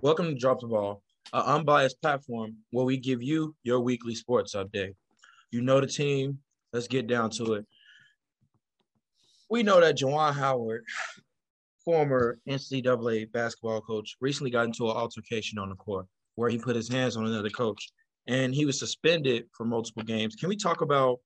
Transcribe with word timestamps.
Welcome 0.00 0.26
to 0.26 0.34
Drop 0.36 0.60
the 0.60 0.68
Ball, 0.68 1.02
an 1.32 1.42
unbiased 1.42 2.00
platform 2.00 2.54
where 2.70 2.84
we 2.84 2.96
give 2.98 3.20
you 3.20 3.56
your 3.64 3.80
weekly 3.80 4.14
sports 4.14 4.54
update. 4.54 4.94
You 5.50 5.60
know 5.60 5.80
the 5.80 5.88
team. 5.88 6.38
Let's 6.72 6.86
get 6.86 7.08
down 7.08 7.30
to 7.30 7.54
it. 7.54 7.66
We 9.50 9.64
know 9.64 9.80
that 9.80 9.98
Juwan 9.98 10.34
Howard, 10.34 10.84
former 11.84 12.38
NCAA 12.48 13.32
basketball 13.32 13.80
coach, 13.80 14.16
recently 14.20 14.52
got 14.52 14.66
into 14.66 14.88
an 14.88 14.96
altercation 14.96 15.58
on 15.58 15.68
the 15.68 15.74
court 15.74 16.06
where 16.36 16.48
he 16.48 16.58
put 16.58 16.76
his 16.76 16.88
hands 16.88 17.16
on 17.16 17.26
another 17.26 17.50
coach 17.50 17.90
and 18.28 18.54
he 18.54 18.66
was 18.66 18.78
suspended 18.78 19.46
for 19.52 19.64
multiple 19.64 20.04
games. 20.04 20.36
Can 20.36 20.48
we 20.48 20.56
talk 20.56 20.80
about 20.80 21.18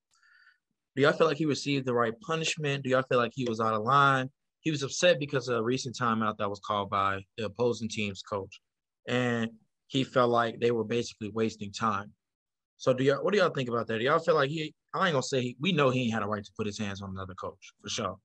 do 0.97 1.03
y'all 1.03 1.13
feel 1.13 1.27
like 1.27 1.37
he 1.37 1.47
received 1.47 1.85
the 1.85 1.95
right 1.95 2.19
punishment? 2.23 2.85
Do 2.85 2.91
y'all 2.91 3.03
feel 3.03 3.19
like 3.19 3.33
he 3.35 3.45
was 3.47 3.61
out 3.61 3.75
of 3.75 3.83
line? 3.83 4.31
He 4.61 4.71
was 4.71 4.83
upset 4.83 5.19
because 5.19 5.49
of 5.49 5.59
a 5.59 5.63
recent 5.63 5.97
timeout 5.97 6.37
that 6.39 6.49
was 6.49 6.61
called 6.61 6.89
by 6.89 7.21
the 7.37 7.47
opposing 7.47 7.89
team's 7.89 8.23
coach. 8.23 8.61
And 9.07 9.51
he 9.89 10.05
felt 10.05 10.31
like 10.31 10.59
they 10.61 10.71
were 10.71 10.85
basically 10.85 11.31
wasting 11.31 11.73
time. 11.73 12.13
So 12.79 12.93
do 12.93 13.05
y'all 13.05 13.23
what 13.23 13.33
do 13.33 13.39
y'all 13.39 13.51
think 13.51 13.69
about 13.69 13.87
that? 13.87 13.99
Do 13.99 14.05
y'all 14.05 14.19
feel 14.19 14.35
like 14.35 14.51
he 14.51 14.75
I 14.95 15.07
ain't 15.07 15.13
gonna 15.13 15.23
say 15.23 15.43
he, 15.43 15.57
we 15.61 15.73
know 15.73 15.91
he 15.91 16.11
had 16.11 16.23
a 16.23 16.27
right 16.27 16.43
to 16.43 16.53
put 16.57 16.67
his 16.67 16.79
hands 16.79 17.03
on 17.03 17.11
another 17.11 17.35
coach 17.35 17.73
for 17.81 17.89
sure. 17.89 18.17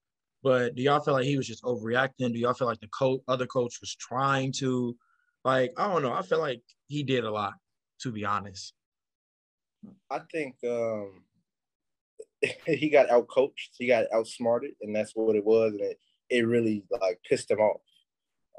But 0.44 0.76
do 0.76 0.82
y'all 0.82 1.00
feel 1.00 1.14
like 1.14 1.26
he 1.26 1.38
was 1.38 1.48
just 1.48 1.64
overreacting? 1.64 2.34
Do 2.34 2.40
y'all 2.40 2.54
feel 2.54 2.68
like 2.68 2.80
the 2.80 3.20
other 3.28 3.46
coach 3.46 3.78
was 3.82 3.96
trying 3.96 4.54
to 4.60 4.96
like 5.44 5.74
I 5.78 5.92
don't 5.92 6.02
know. 6.02 6.14
I 6.14 6.22
feel 6.22 6.40
like 6.40 6.62
he 6.88 7.04
did 7.04 7.24
a 7.24 7.32
lot, 7.32 7.54
to 8.02 8.12
be 8.12 8.26
honest. 8.26 8.74
I 10.10 10.20
think 10.32 10.56
um 10.64 11.24
he 12.66 12.90
got 12.90 13.10
out 13.10 13.28
coached, 13.28 13.76
he 13.78 13.88
got 13.88 14.06
outsmarted, 14.14 14.72
and 14.82 14.96
that's 14.96 15.12
what 15.14 15.36
it 15.36 15.46
was, 15.46 15.74
and 15.74 15.82
it, 15.82 16.00
it 16.30 16.48
really 16.48 16.84
like 16.90 17.20
pissed 17.28 17.52
him 17.52 17.60
off. 17.60 17.82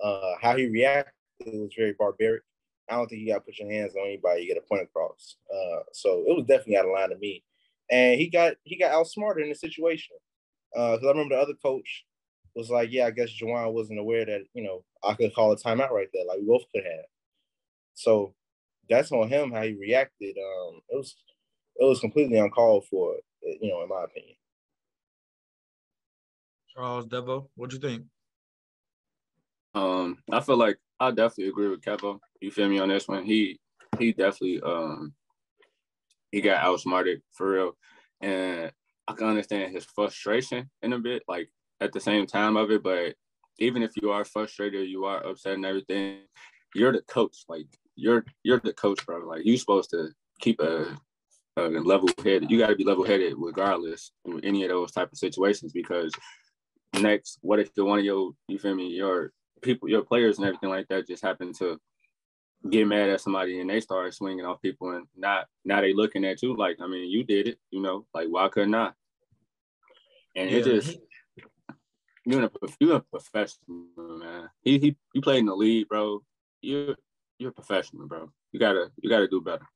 Uh, 0.03 0.35
how 0.41 0.57
he 0.57 0.67
reacted 0.67 1.13
was 1.47 1.75
very 1.77 1.95
barbaric. 1.99 2.43
I 2.89 2.97
don't 2.97 3.09
think 3.09 3.21
you 3.21 3.29
got 3.29 3.41
to 3.41 3.41
put 3.43 3.59
your 3.59 3.71
hands 3.71 3.95
on 3.95 4.07
anybody. 4.07 4.43
You 4.43 4.49
get 4.49 4.63
a 4.63 4.67
point 4.67 4.83
across. 4.83 5.37
Uh, 5.53 5.81
so 5.93 6.25
it 6.27 6.37
was 6.37 6.47
definitely 6.47 6.79
out 6.79 6.87
of 6.87 6.93
line 6.93 7.11
to 7.11 7.19
me. 7.19 7.45
And 7.91 8.19
he 8.19 8.29
got 8.29 8.55
he 8.65 8.79
got 8.79 8.93
outsmarted 8.93 9.45
in 9.45 9.51
the 9.51 9.55
situation. 9.55 10.17
Because 10.73 11.03
uh, 11.03 11.07
I 11.07 11.11
remember 11.11 11.37
the 11.37 11.43
other 11.43 11.55
coach 11.63 12.05
was 12.55 12.71
like, 12.71 12.91
"Yeah, 12.93 13.07
I 13.07 13.11
guess 13.11 13.31
Juwan 13.31 13.73
wasn't 13.73 13.99
aware 13.99 14.25
that 14.27 14.43
you 14.53 14.63
know 14.63 14.85
I 15.03 15.15
could 15.15 15.35
call 15.35 15.53
a 15.53 15.57
timeout 15.57 15.91
right 15.91 16.09
there, 16.13 16.25
like 16.27 16.39
we 16.39 16.47
both 16.47 16.65
could 16.75 16.85
have." 16.85 17.05
So 17.95 18.35
that's 18.89 19.13
on 19.13 19.29
him 19.29 19.53
how 19.53 19.63
he 19.63 19.75
reacted. 19.75 20.37
Um, 20.37 20.81
it 20.91 20.97
was 20.97 21.17
it 21.79 21.85
was 21.85 22.01
completely 22.01 22.39
uncalled 22.39 22.87
for, 22.91 23.17
you 23.43 23.71
know, 23.71 23.83
in 23.83 23.89
my 23.89 24.05
opinion. 24.05 24.35
Charles 26.75 27.07
Devo, 27.07 27.49
what 27.55 27.71
do 27.71 27.77
you 27.77 27.83
think? 27.83 28.05
Um, 29.75 30.19
I 30.31 30.41
feel 30.41 30.57
like 30.57 30.79
I 31.01 31.11
definitely 31.11 31.49
agree 31.49 31.69
with 31.69 31.83
Kevo. 31.83 32.19
You 32.41 32.51
feel 32.51 32.69
me 32.69 32.79
on 32.79 32.89
this 32.89 33.09
one? 33.09 33.25
He 33.25 33.61
he 33.99 34.13
definitely 34.13 34.61
um 34.63 35.15
he 36.31 36.41
got 36.41 36.63
outsmarted 36.63 37.23
for 37.33 37.51
real, 37.51 37.77
and 38.21 38.71
I 39.07 39.13
can 39.15 39.29
understand 39.29 39.73
his 39.73 39.85
frustration 39.85 40.71
in 40.83 40.93
a 40.93 40.99
bit, 40.99 41.23
like 41.29 41.51
at 41.81 41.93
the 41.93 42.01
same 42.01 42.27
time 42.27 42.57
of 42.57 42.71
it. 42.71 42.83
But 42.83 43.15
even 43.59 43.83
if 43.83 43.93
you 44.01 44.11
are 44.11 44.25
frustrated, 44.25 44.89
you 44.89 45.05
are 45.05 45.25
upset 45.27 45.55
and 45.55 45.65
everything, 45.65 46.21
you're 46.75 46.93
the 46.93 47.03
coach. 47.03 47.45
Like 47.49 47.67
you're 47.97 48.25
you're 48.43 48.61
the 48.61 48.73
coach, 48.73 49.05
bro. 49.07 49.27
Like 49.27 49.43
you're 49.45 49.57
supposed 49.57 49.91
to 49.91 50.09
keep 50.41 50.61
a, 50.61 50.97
a 51.57 51.63
level 51.63 52.09
headed. 52.19 52.51
You 52.51 52.59
got 52.59 52.69
to 52.69 52.77
be 52.77 52.85
level 52.85 53.05
headed 53.05 53.35
regardless 53.37 54.13
in 54.25 54.45
any 54.45 54.65
of 54.65 54.71
those 54.71 54.93
type 54.93 55.11
of 55.13 55.19
situations 55.19 55.73
because 55.73 56.13
next, 57.01 57.39
what 57.41 57.61
if 57.61 57.73
the 57.75 57.85
one 57.85 57.99
of 58.01 58.05
your 58.05 58.33
you 58.49 58.59
feel 58.59 58.75
me 58.75 58.89
your 58.89 59.33
people 59.61 59.89
your 59.89 60.03
players 60.03 60.39
and 60.39 60.47
everything 60.47 60.71
like 60.71 60.89
that 60.89 61.07
just 61.07 61.23
happen 61.23 61.53
to 61.55 61.79
get 62.71 62.87
mad 62.87 63.09
at 63.09 63.21
somebody 63.21 63.61
and 63.61 63.71
they 63.71 63.81
start 63.81 64.13
swinging 64.13 64.45
off 64.45 64.61
people 64.61 64.91
and 64.91 65.07
not 65.17 65.47
now 65.65 65.81
they 65.81 65.95
looking 65.95 66.25
at 66.25 66.43
you 66.43 66.57
like 66.57 66.79
I 66.81 66.87
mean 66.89 67.09
you 67.09 67.23
did 67.25 67.49
it 67.49 67.59
you 67.71 67.81
know 67.81 68.07
like 68.15 68.29
why 68.29 68.49
couldn't 68.49 68.75
I? 68.75 68.93
And 70.37 70.51
yeah. 70.51 70.59
it 70.59 70.65
just 70.65 70.99
you're 72.25 72.45
a 72.45 72.51
you're 72.79 72.97
a 72.97 73.01
professional 73.01 73.87
man. 73.97 74.51
He 74.63 74.79
he 74.79 74.97
you 75.15 75.23
played 75.23 75.39
in 75.39 75.47
the 75.47 75.55
league, 75.55 75.89
bro. 75.89 76.23
You 76.61 76.95
you're 77.39 77.51
a 77.51 77.55
professional, 77.55 78.07
bro. 78.07 78.31
You 78.53 78.61
gotta 78.61 78.91
you 79.01 79.09
gotta 79.09 79.29
do 79.29 79.41
better. 79.41 79.67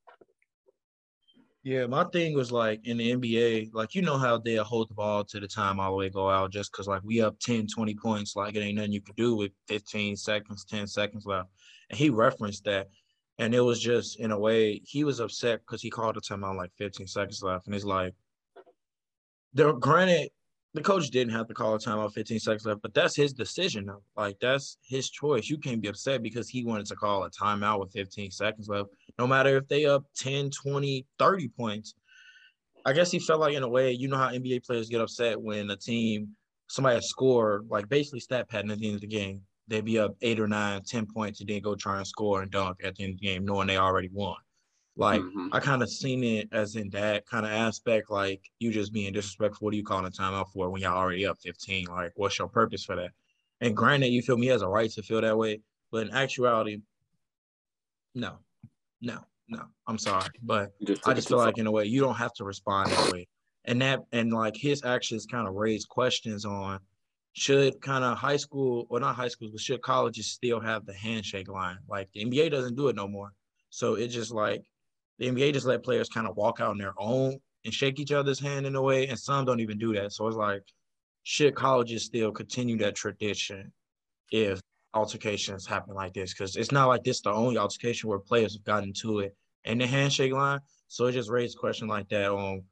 Yeah, 1.65 1.87
my 1.87 2.05
thing 2.05 2.35
was 2.35 2.51
like 2.51 2.87
in 2.89 2.97
the 2.97 3.13
NBA, 3.13 3.73
like 3.73 3.95
you 3.95 4.03
know 4.03 4.19
how 4.19 4.37
they'll 4.37 4.65
hold 4.65 4.91
the 4.91 4.95
ball 4.95 5.23
to 5.25 5.39
the 5.39 5.47
time 5.47 5.79
all 5.79 5.93
the 5.93 5.97
way 5.97 6.09
go 6.09 6.29
out 6.29 6.51
just 6.51 6.73
because 6.73 6.89
like 6.89 7.03
we 7.05 7.21
up 7.21 7.39
10, 7.39 7.69
20 7.69 7.95
points, 7.95 8.35
like 8.35 8.57
it 8.57 8.61
ain't 8.61 8.77
nothing 8.77 8.93
you 8.93 9.01
can 9.01 9.15
do 9.17 9.37
with 9.37 9.53
15 9.69 10.17
seconds, 10.17 10.65
10 10.65 10.89
seconds 10.89 11.25
left. 11.25 11.51
And 11.89 11.99
he 11.99 12.11
referenced 12.11 12.65
that. 12.65 12.89
And 13.39 13.55
it 13.55 13.61
was 13.61 13.81
just 13.81 14.19
in 14.19 14.33
a 14.33 14.39
way, 14.39 14.83
he 14.85 15.05
was 15.05 15.21
upset 15.21 15.61
because 15.61 15.81
he 15.81 15.89
called 15.89 16.17
the 16.17 16.21
timeout 16.21 16.57
like 16.57 16.73
15 16.79 17.07
seconds 17.07 17.43
left. 17.43 17.67
And 17.67 17.77
it's 17.77 17.85
like, 17.85 18.13
there 19.55 19.73
granted, 19.73 20.31
the 20.75 20.83
coach 20.83 21.11
didn't 21.11 21.35
have 21.35 21.47
to 21.47 21.55
call 21.55 21.75
a 21.75 21.79
timeout 21.79 22.13
15 22.13 22.41
seconds 22.41 22.67
left, 22.67 22.83
but 22.83 22.95
that's 22.95 23.15
his 23.15 23.33
decision 23.33 23.87
though. 23.87 24.03
Like 24.17 24.37
that's 24.41 24.79
his 24.83 25.11
choice. 25.11 25.49
You 25.49 25.59
can't 25.59 25.81
be 25.81 25.89
upset 25.89 26.23
because 26.23 26.49
he 26.49 26.65
wanted 26.65 26.87
to 26.87 26.97
call 26.97 27.25
a 27.25 27.31
timeout 27.31 27.79
with 27.79 27.93
15 27.93 28.31
seconds 28.33 28.69
left, 28.69 28.89
no 29.19 29.27
matter 29.27 29.57
if 29.57 29.69
they 29.69 29.87
up 29.87 30.05
10, 30.17 30.51
20, 30.51 31.07
30 31.19 31.49
points. 31.49 31.95
I 32.85 32.93
guess 32.93 33.11
he 33.11 33.19
felt 33.19 33.41
like 33.41 33.55
in 33.55 33.63
a 33.63 33.69
way, 33.69 33.93
you 33.93 34.09
know 34.09 34.17
how 34.17 34.31
NBA 34.31 34.67
players 34.67 34.89
get 34.89 35.01
upset 35.01 35.41
when 35.41 35.71
a 35.71 35.77
team, 35.77 36.31
somebody 36.67 36.97
has 36.97 37.09
scored, 37.09 37.67
like 37.69 37.89
basically 37.89 38.21
stat 38.21 38.49
padding 38.49 38.71
at 38.71 38.79
the 38.79 38.87
end 38.87 38.97
of 38.97 39.01
the 39.03 39.07
game. 39.07 39.43
They'd 39.69 39.85
be 39.85 39.99
up 39.99 40.17
eight 40.23 40.41
or 40.41 40.49
nine, 40.49 40.83
10 40.83 41.07
points 41.07 41.41
and 41.41 41.49
then 41.49 41.61
go 41.61 41.75
try 41.77 41.99
and 41.99 42.07
score 42.07 42.43
and 42.43 42.51
dunk 42.51 42.79
at 42.83 42.97
the 42.97 43.05
end 43.05 43.15
of 43.15 43.21
the 43.21 43.27
game, 43.27 43.45
knowing 43.45 43.69
they 43.69 43.77
already 43.77 44.11
won. 44.13 44.37
Like 44.97 45.21
mm-hmm. 45.21 45.49
I 45.53 45.61
kind 45.61 45.83
of 45.83 45.91
seen 45.91 46.23
it 46.23 46.49
as 46.53 46.77
in 46.77 46.91
that 46.91 47.27
kind 47.27 47.47
of 47.47 47.53
aspect, 47.53 48.11
like 48.11 48.43
you 48.59 48.71
just 48.71 48.93
being 48.93 49.13
disrespectful. 49.13 49.65
What 49.65 49.71
do 49.71 49.79
you 49.79 49.85
calling 49.85 50.07
a 50.07 50.11
timeout 50.11 50.53
for 50.53 50.69
when 50.69 50.83
y'all 50.83 50.99
already 50.99 51.25
up 51.25 51.39
15? 51.43 51.87
Like, 51.87 52.13
what's 52.17 52.39
your 52.39 52.49
purpose 52.49 52.85
for 52.85 52.97
that? 52.97 53.11
And 53.61 53.77
granted, 53.77 54.09
you 54.09 54.23
feel 54.23 54.37
me 54.37 54.49
has 54.49 54.63
a 54.63 54.69
right 54.69 54.91
to 54.91 55.03
feel 55.03 55.21
that 55.21 55.39
way, 55.39 55.61
but 55.91 56.09
in 56.09 56.13
actuality, 56.13 56.81
no, 58.15 58.39
no, 59.03 59.19
no. 59.49 59.65
I'm 59.87 59.99
sorry, 59.99 60.31
but 60.43 60.71
just 60.85 61.07
I 61.07 61.13
just 61.13 61.29
feel 61.29 61.39
like 61.39 61.59
in 61.59 61.67
a 61.67 61.71
way 61.71 61.85
you 61.85 62.01
don't 62.01 62.15
have 62.15 62.33
to 62.35 62.45
respond 62.45 62.91
that 62.91 63.13
way. 63.13 63.29
And 63.67 63.81
that 63.83 64.01
and 64.13 64.33
like 64.33 64.57
his 64.57 64.83
actions 64.85 65.27
kind 65.31 65.47
of 65.47 65.55
raise 65.55 65.85
questions 65.85 66.45
on 66.45 66.81
should 67.35 67.81
kind 67.81 68.05
of 68.05 68.19
high 68.19 68.37
school 68.37 68.87
or 68.89 69.01
not 69.01 69.17
high 69.17 69.29
schools, 69.29 69.53
but 69.53 69.61
should 69.61 69.83
colleges 69.83 70.27
still 70.27 70.61
have 70.61 70.87
the 70.87 70.95
handshake 70.95 71.49
line? 71.49 71.79
Like 71.89 72.09
the 72.13 72.25
NBA 72.25 72.51
doesn't 72.51 72.77
do 72.77 72.89
it 72.89 72.97
no 72.97 73.09
more. 73.09 73.33
So 73.71 73.95
it's 73.95 74.15
just 74.15 74.33
like 74.33 74.63
the 75.19 75.29
NBA 75.29 75.53
just 75.53 75.67
let 75.67 75.83
players 75.83 76.09
kind 76.09 76.27
of 76.27 76.37
walk 76.37 76.61
out 76.61 76.71
on 76.71 76.79
their 76.79 76.95
own 76.99 77.39
and 77.65 77.73
shake 77.73 78.01
each 78.01 78.13
other's 78.13 78.41
hand 78.41 78.67
in 78.67 78.75
a 78.75 78.83
way, 78.83 79.07
and 79.07 79.19
some 79.19 79.45
don't 79.45 79.61
even 79.61 79.79
do 79.79 79.95
that. 79.95 80.13
So 80.13 80.27
it's 80.27 80.37
like, 80.37 80.63
should 81.23 81.55
colleges 81.55 82.05
still 82.05 82.33
continue 82.33 82.77
that 82.79 82.97
tradition 82.97 83.73
if 84.31 84.61
altercations 84.95 85.67
happen 85.67 85.95
like 85.95 86.15
this? 86.15 86.33
Because 86.33 86.57
it's 86.57 86.73
not 86.73 86.89
like 86.89 87.05
this 87.05 87.21
the 87.21 87.31
only 87.31 87.59
altercation 87.59 88.09
where 88.09 88.19
players 88.19 88.55
have 88.55 88.65
gotten 88.65 88.93
to 88.95 89.21
it 89.21 89.37
in 89.65 89.79
the 89.79 89.87
handshake 89.87 90.33
line. 90.33 90.61
So 90.89 91.07
it 91.07 91.13
just 91.13 91.31
raised 91.31 91.57
a 91.57 91.61
question 91.61 91.89
like 91.89 92.09
that 92.11 92.31
on 92.31 92.63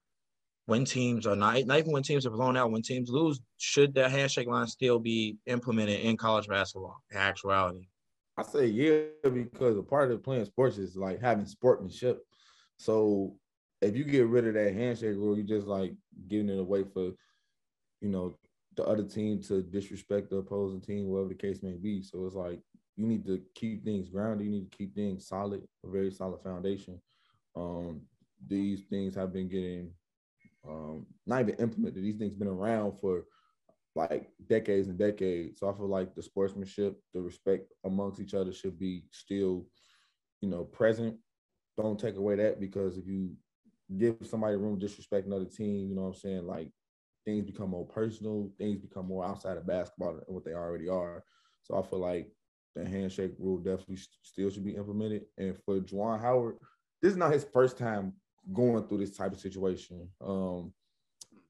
when 0.67 0.85
teams 0.85 1.27
are 1.27 1.37
not, 1.37 1.65
not 1.67 1.79
even 1.79 1.93
when 1.93 2.03
teams 2.03 2.27
are 2.27 2.31
blown 2.31 2.57
out, 2.57 2.71
when 2.71 2.83
teams 2.83 3.11
lose, 3.11 3.41
should 3.59 3.95
that 3.95 4.11
handshake 4.11 4.49
line 4.49 4.67
still 4.67 4.99
be 4.99 5.37
implemented 5.47 6.01
in 6.01 6.17
college 6.17 6.47
basketball 6.47 7.03
in 7.11 7.17
actuality? 7.17 7.89
I 8.37 8.43
say 8.43 8.67
yeah, 8.67 9.29
because 9.29 9.77
a 9.77 9.83
part 9.83 10.11
of 10.11 10.23
playing 10.23 10.45
sports 10.45 10.79
is 10.79 10.97
like 10.97 11.21
having 11.21 11.47
sportsmanship. 11.47 12.21
So 12.79 13.37
if 13.83 13.97
you 13.97 14.05
get 14.05 14.27
rid 14.27 14.47
of 14.47 14.55
that 14.55 14.73
handshake 14.73 15.17
rule, 15.17 15.37
you're 15.37 15.47
just 15.47 15.67
like 15.67 15.95
giving 16.29 16.49
it 16.49 16.59
away 16.59 16.85
for, 16.85 17.13
you 18.01 18.09
know, 18.09 18.39
the 18.81 18.89
other 18.89 19.03
team 19.03 19.43
to 19.43 19.63
disrespect 19.63 20.31
the 20.31 20.37
opposing 20.37 20.81
team, 20.81 21.09
whatever 21.09 21.29
the 21.29 21.35
case 21.35 21.63
may 21.63 21.77
be. 21.77 22.03
So 22.03 22.25
it's 22.25 22.35
like 22.35 22.61
you 22.97 23.07
need 23.07 23.27
to 23.27 23.41
keep 23.55 23.85
things 23.85 24.09
grounded. 24.09 24.47
You 24.47 24.53
need 24.53 24.71
to 24.71 24.77
keep 24.77 24.95
things 24.95 25.27
solid, 25.29 25.63
a 25.85 25.91
very 25.91 26.11
solid 26.11 26.43
foundation. 26.43 27.01
Um, 27.55 28.03
these 28.47 28.83
things 28.89 29.15
have 29.15 29.33
been 29.33 29.49
getting 29.49 29.91
um, 30.67 31.07
not 31.27 31.43
even 31.43 31.55
implemented. 31.57 32.03
These 32.03 32.17
things 32.17 32.35
been 32.35 32.49
around 32.49 32.95
for 33.01 33.25
like 33.95 34.31
decades 34.49 34.89
and 34.89 34.99
decades. 34.99 35.61
So 35.61 35.69
I 35.69 35.75
feel 35.75 35.89
like 35.89 36.15
the 36.15 36.23
sportsmanship, 36.23 36.99
the 37.13 37.21
respect 37.21 37.73
amongst 37.85 38.21
each 38.21 38.35
other 38.35 38.53
should 38.53 38.79
be 38.79 39.05
still, 39.11 39.67
you 40.41 40.49
know, 40.49 40.65
present 40.65 41.17
don't 41.77 41.99
take 41.99 42.17
away 42.17 42.37
that 42.37 42.61
because 42.61 42.99
if 42.99 43.07
you 43.07 43.33
give 43.97 44.17
somebody 44.23 44.57
room 44.57 44.79
disrespect 44.79 45.27
another 45.27 45.45
team, 45.45 45.89
you 45.89 45.95
know 45.95 46.03
what 46.03 46.09
I'm 46.09 46.15
saying? 46.15 46.47
Like 46.47 46.71
things 47.25 47.45
become 47.45 47.71
more 47.71 47.87
personal, 47.87 48.51
things 48.59 48.79
become 48.79 49.07
more 49.07 49.25
outside 49.25 49.57
of 49.57 49.67
basketball 49.67 50.15
than 50.15 50.25
what 50.27 50.45
they 50.45 50.53
already 50.53 50.89
are. 50.89 51.25
So 51.63 51.79
I 51.79 51.83
feel 51.83 52.01
like 52.01 52.31
the 52.75 52.85
handshake 52.85 53.33
rule 53.39 53.59
definitely 53.59 53.99
still 54.23 54.51
should 54.51 54.65
be 54.65 54.77
implemented. 54.77 55.23
And 55.39 55.57
for 55.65 55.81
Juwan 55.81 56.21
Howard, 56.21 56.57
this 57.03 57.13
is 57.13 57.19
not 57.19 57.33
his 57.33 57.47
first 57.53 57.79
time 57.79 58.15
going 58.53 58.87
through 58.87 58.99
this 58.99 59.17
type 59.17 59.33
of 59.33 59.41
situation. 59.41 60.09
Um, 60.21 60.73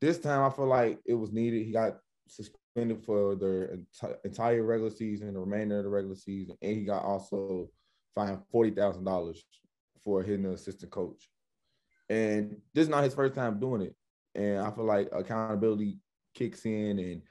this 0.01 0.19
time 0.19 0.43
I 0.43 0.51
feel 0.51 0.67
like 0.67 0.99
it 1.07 1.15
was 1.15 1.33
needed. 1.33 1.65
He 1.65 1.73
got 1.73 1.99
suspended 2.29 3.05
for 3.05 3.35
the 3.35 3.85
entire 4.25 4.63
regular 4.63 4.91
season, 4.91 5.35
the 5.35 5.41
remainder 5.41 5.79
of 5.79 5.85
the 5.85 5.91
regular 5.91 6.17
season, 6.17 6.57
and 6.63 6.77
he 6.77 6.85
got 6.85 7.05
also 7.05 7.69
fined 8.15 8.41
forty 8.51 8.71
thousand 8.71 9.05
dollars 9.05 9.45
for 10.03 10.23
hitting 10.23 10.45
the 10.45 10.53
assistant 10.53 10.91
coach. 10.91 11.29
And 12.09 12.57
this 12.75 12.85
is 12.85 12.89
not 12.89 13.05
his 13.05 13.15
first 13.15 13.35
time 13.35 13.61
doing 13.61 13.83
it. 13.83 13.95
And 14.35 14.59
I 14.59 14.71
feel 14.71 14.85
like 14.85 15.09
accountability 15.13 15.99
kicks 16.35 16.65
in 16.65 16.99
and 16.99 17.23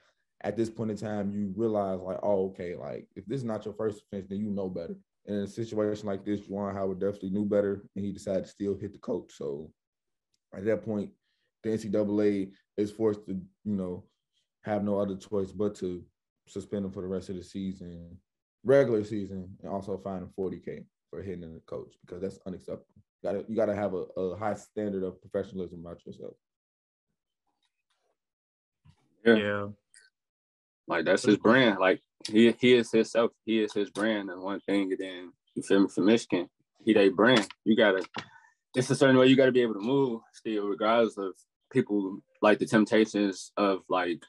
at 0.42 0.56
this 0.56 0.70
point 0.70 0.90
in 0.90 0.96
time 0.96 1.32
you 1.32 1.52
realize 1.56 2.00
like, 2.00 2.18
oh, 2.22 2.46
okay, 2.46 2.74
like 2.74 3.06
if 3.16 3.26
this 3.26 3.38
is 3.38 3.44
not 3.44 3.64
your 3.64 3.74
first 3.74 4.02
offense, 4.02 4.26
then 4.28 4.40
you 4.40 4.50
know 4.50 4.68
better. 4.68 4.96
And 5.26 5.36
in 5.36 5.44
a 5.44 5.48
situation 5.48 6.06
like 6.06 6.24
this, 6.24 6.40
Juwan 6.40 6.74
Howard 6.74 7.00
definitely 7.00 7.30
knew 7.30 7.44
better 7.44 7.84
and 7.94 8.04
he 8.04 8.12
decided 8.12 8.44
to 8.44 8.50
still 8.50 8.76
hit 8.76 8.92
the 8.92 8.98
coach. 8.98 9.32
So 9.36 9.70
at 10.54 10.64
that 10.64 10.84
point, 10.84 11.10
the 11.62 11.70
NCAA 11.70 12.52
is 12.76 12.90
forced 12.90 13.26
to, 13.26 13.32
you 13.32 13.74
know, 13.76 14.04
have 14.62 14.82
no 14.82 14.98
other 14.98 15.16
choice 15.16 15.52
but 15.52 15.74
to 15.76 16.02
suspend 16.46 16.84
him 16.84 16.90
for 16.90 17.02
the 17.02 17.08
rest 17.08 17.28
of 17.28 17.36
the 17.36 17.44
season, 17.44 18.16
regular 18.64 19.04
season, 19.04 19.48
and 19.62 19.70
also 19.70 19.98
fine 19.98 20.22
him 20.22 20.30
40K 20.38 20.84
for 21.10 21.22
hitting 21.22 21.40
the 21.40 21.60
coach 21.66 21.94
because 22.00 22.22
that's 22.22 22.38
unacceptable. 22.46 22.86
You 23.22 23.30
gotta, 23.30 23.44
you 23.48 23.56
gotta 23.56 23.74
have 23.74 23.94
a, 23.94 24.04
a 24.16 24.36
high 24.36 24.54
standard 24.54 25.02
of 25.02 25.20
professionalism 25.20 25.80
about 25.80 26.04
yourself. 26.06 26.34
Yeah. 29.24 29.34
yeah. 29.34 29.66
Like 30.88 31.04
that's 31.04 31.24
his 31.24 31.36
brand. 31.36 31.78
Like 31.78 32.00
he 32.28 32.54
he 32.58 32.74
is 32.74 32.90
himself. 32.90 33.32
He 33.44 33.60
is 33.60 33.72
his 33.72 33.90
brand. 33.90 34.30
And 34.30 34.42
one 34.42 34.60
thing, 34.60 34.92
and 34.92 34.98
then 34.98 35.32
you 35.54 35.62
feel 35.62 35.80
me 35.80 35.88
for 35.88 36.02
Michigan, 36.02 36.48
he 36.84 36.92
they 36.92 37.08
brand. 37.08 37.46
You 37.64 37.76
gotta. 37.76 38.04
It's 38.74 38.90
a 38.90 38.94
certain 38.94 39.16
way 39.16 39.26
you 39.26 39.36
got 39.36 39.46
to 39.46 39.52
be 39.52 39.62
able 39.62 39.74
to 39.74 39.80
move 39.80 40.20
still, 40.32 40.68
regardless 40.68 41.18
of 41.18 41.32
people 41.72 42.20
like 42.42 42.58
the 42.58 42.66
temptations 42.66 43.52
of 43.56 43.80
like 43.88 44.22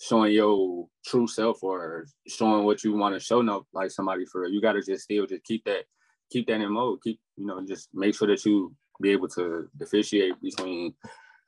showing 0.00 0.32
your 0.32 0.88
true 1.04 1.26
self 1.26 1.62
or 1.62 2.06
showing 2.26 2.64
what 2.64 2.82
you 2.82 2.96
want 2.96 3.14
to 3.14 3.20
show 3.20 3.42
no 3.42 3.66
like 3.74 3.90
somebody 3.90 4.24
for 4.24 4.46
you 4.46 4.60
got 4.60 4.72
to 4.72 4.82
just 4.82 5.04
still 5.04 5.26
just 5.26 5.44
keep 5.44 5.62
that 5.64 5.84
keep 6.32 6.46
that 6.46 6.60
in 6.60 6.72
mode 6.72 7.02
keep 7.02 7.20
you 7.36 7.46
know 7.46 7.60
just 7.66 7.88
make 7.92 8.14
sure 8.14 8.26
that 8.26 8.44
you 8.44 8.74
be 9.02 9.10
able 9.10 9.28
to 9.28 9.68
differentiate 9.78 10.40
between 10.40 10.94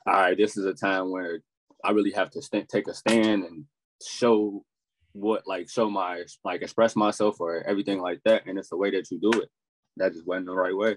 all 0.07 0.13
right 0.13 0.37
this 0.37 0.57
is 0.57 0.67
a 0.67 0.75
time 0.75 1.11
where 1.11 1.41
i 1.85 1.91
really 1.91 2.13
have 2.13 2.31
to 2.31 2.43
st- 2.43 2.69
take 2.69 2.89
a 2.89 2.95
stand 2.95 3.45
and 3.45 3.65
show 4.07 4.65
what 5.13 5.47
like 5.47 5.69
show 5.69 5.91
my 5.91 6.23
like 6.45 6.63
express 6.63 6.97
myself 6.97 7.41
or 7.41 7.63
everything 7.67 8.01
like 8.01 8.21
that 8.25 8.47
and 8.47 8.59
it's 8.59 8.71
the 8.71 8.77
way 8.77 8.91
that 8.91 9.11
you 9.11 9.21
do 9.21 9.41
it 9.41 9.49
that 9.97 10.13
just 10.13 10.27
wasn't 10.27 10.47
the 10.47 10.55
right 10.55 10.77
way 10.77 10.97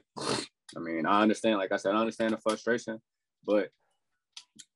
i 0.75 0.79
mean 0.79 1.05
i 1.05 1.21
understand 1.21 1.57
like 1.57 1.71
i 1.71 1.77
said 1.77 1.93
i 1.93 1.99
understand 1.99 2.33
the 2.33 2.37
frustration 2.37 2.99
but 3.45 3.69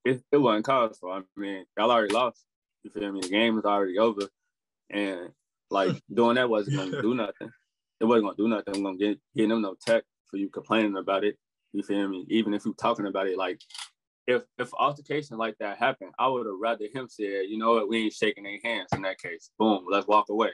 it, 0.05 0.21
it 0.31 0.37
wasn't 0.37 0.65
cause 0.65 0.97
for 0.99 1.13
i 1.13 1.21
mean 1.37 1.65
y'all 1.77 1.91
already 1.91 2.13
lost 2.13 2.45
you 2.83 2.91
feel 2.91 3.11
me? 3.11 3.21
The 3.21 3.29
game 3.29 3.57
is 3.57 3.65
already 3.65 3.97
over, 3.97 4.21
and 4.89 5.29
like 5.69 6.01
doing 6.13 6.35
that 6.35 6.49
wasn't 6.49 6.77
gonna 6.77 7.01
do 7.01 7.13
nothing. 7.13 7.51
It 7.99 8.05
wasn't 8.05 8.25
gonna 8.25 8.37
do 8.37 8.47
nothing. 8.47 8.75
I'm 8.75 8.83
gonna 8.83 8.97
get 8.97 9.19
get 9.35 9.49
them 9.49 9.61
no 9.61 9.75
tech 9.85 10.03
for 10.29 10.37
you 10.37 10.49
complaining 10.49 10.95
about 10.97 11.23
it. 11.23 11.37
You 11.73 11.83
feel 11.83 12.07
me? 12.07 12.25
Even 12.29 12.53
if 12.53 12.65
you 12.65 12.73
talking 12.73 13.05
about 13.05 13.27
it, 13.27 13.37
like 13.37 13.61
if 14.29 14.43
if 14.59 14.73
altercation 14.75 15.37
like 15.37 15.57
that 15.59 15.77
happened, 15.77 16.11
I 16.19 16.27
would 16.27 16.45
have 16.45 16.55
rather 16.61 16.85
him 16.93 17.07
say, 17.09 17.43
you 17.45 17.57
know 17.57 17.71
what, 17.71 17.89
we 17.89 18.03
ain't 18.03 18.13
shaking 18.13 18.45
any 18.45 18.61
hands 18.63 18.89
in 18.93 19.01
that 19.01 19.17
case. 19.17 19.49
Boom, 19.57 19.85
let's 19.89 20.07
walk 20.07 20.29
away. 20.29 20.51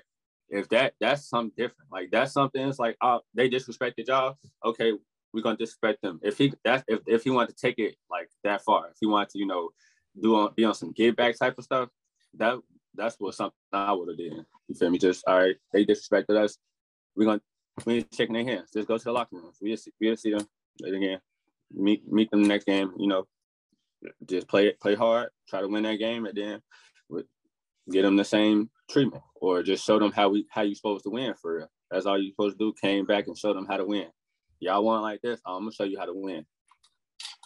If 0.49 0.69
that 0.69 0.93
that's 0.99 1.27
something 1.27 1.53
different, 1.57 1.91
like 1.91 2.09
that's 2.11 2.31
something. 2.31 2.61
It's 2.67 2.79
like 2.79 2.95
oh, 3.01 3.21
they 3.33 3.49
disrespected 3.49 4.07
y'all. 4.07 4.37
Okay, 4.63 4.93
we're 5.33 5.43
gonna 5.43 5.57
disrespect 5.57 6.01
them. 6.01 6.19
If 6.23 6.37
he 6.37 6.53
that 6.63 6.85
if 6.87 7.01
if 7.05 7.23
he 7.23 7.31
wanted 7.31 7.57
to 7.57 7.61
take 7.61 7.77
it 7.79 7.95
like 8.09 8.29
that 8.43 8.61
far, 8.61 8.87
if 8.87 8.97
he 9.01 9.07
wanted 9.07 9.29
to, 9.31 9.39
you 9.39 9.47
know, 9.47 9.69
do 10.21 10.35
on 10.35 10.53
be 10.55 10.63
on 10.63 10.73
some 10.73 10.93
give 10.93 11.15
back 11.15 11.37
type 11.37 11.57
of 11.57 11.65
stuff, 11.65 11.89
that 12.37 12.57
that's 12.93 13.15
what 13.19 13.35
something 13.35 13.57
I 13.73 13.91
would 13.91 14.07
have 14.07 14.17
did. 14.17 14.33
You 14.67 14.75
feel 14.75 14.89
me? 14.89 14.99
Just 14.99 15.25
all 15.27 15.39
right, 15.39 15.55
they 15.73 15.85
disrespected 15.85 16.37
us. 16.37 16.57
We're 17.15 17.25
gonna 17.25 17.41
we 17.85 17.95
ain't 17.95 18.15
shaking 18.15 18.35
their 18.35 18.45
hands. 18.45 18.69
Just 18.73 18.87
go 18.87 18.97
to 18.97 19.03
the 19.03 19.11
locker 19.11 19.35
room. 19.35 19.51
We 19.61 19.71
just 19.71 19.89
we 19.99 20.09
just 20.11 20.23
see 20.23 20.31
them 20.31 20.47
again. 20.85 21.19
Meet 21.73 22.09
meet 22.09 22.31
them 22.31 22.43
the 22.43 22.47
next 22.47 22.65
game. 22.65 22.93
You 22.97 23.07
know, 23.07 23.27
just 24.27 24.47
play 24.47 24.67
it, 24.67 24.79
play 24.79 24.95
hard, 24.95 25.29
try 25.47 25.61
to 25.61 25.67
win 25.67 25.83
that 25.83 25.97
game, 25.97 26.25
and 26.25 26.37
then 26.37 26.61
get 27.91 28.01
them 28.01 28.15
the 28.15 28.25
same 28.25 28.69
treatment, 28.89 29.23
or 29.35 29.63
just 29.63 29.85
show 29.85 29.99
them 29.99 30.11
how 30.11 30.29
we 30.29 30.45
how 30.49 30.61
you 30.61 30.75
supposed 30.75 31.03
to 31.03 31.09
win 31.09 31.33
for 31.41 31.57
real. 31.57 31.67
That's 31.91 32.05
all 32.05 32.17
you 32.17 32.31
supposed 32.31 32.57
to 32.57 32.65
do. 32.65 32.73
Came 32.81 33.05
back 33.05 33.27
and 33.27 33.37
show 33.37 33.53
them 33.53 33.67
how 33.67 33.77
to 33.77 33.85
win. 33.85 34.07
Y'all 34.59 34.83
want 34.83 35.03
like 35.03 35.21
this? 35.21 35.39
I'm 35.45 35.61
gonna 35.61 35.71
show 35.71 35.83
you 35.83 35.99
how 35.99 36.05
to 36.05 36.13
win 36.13 36.45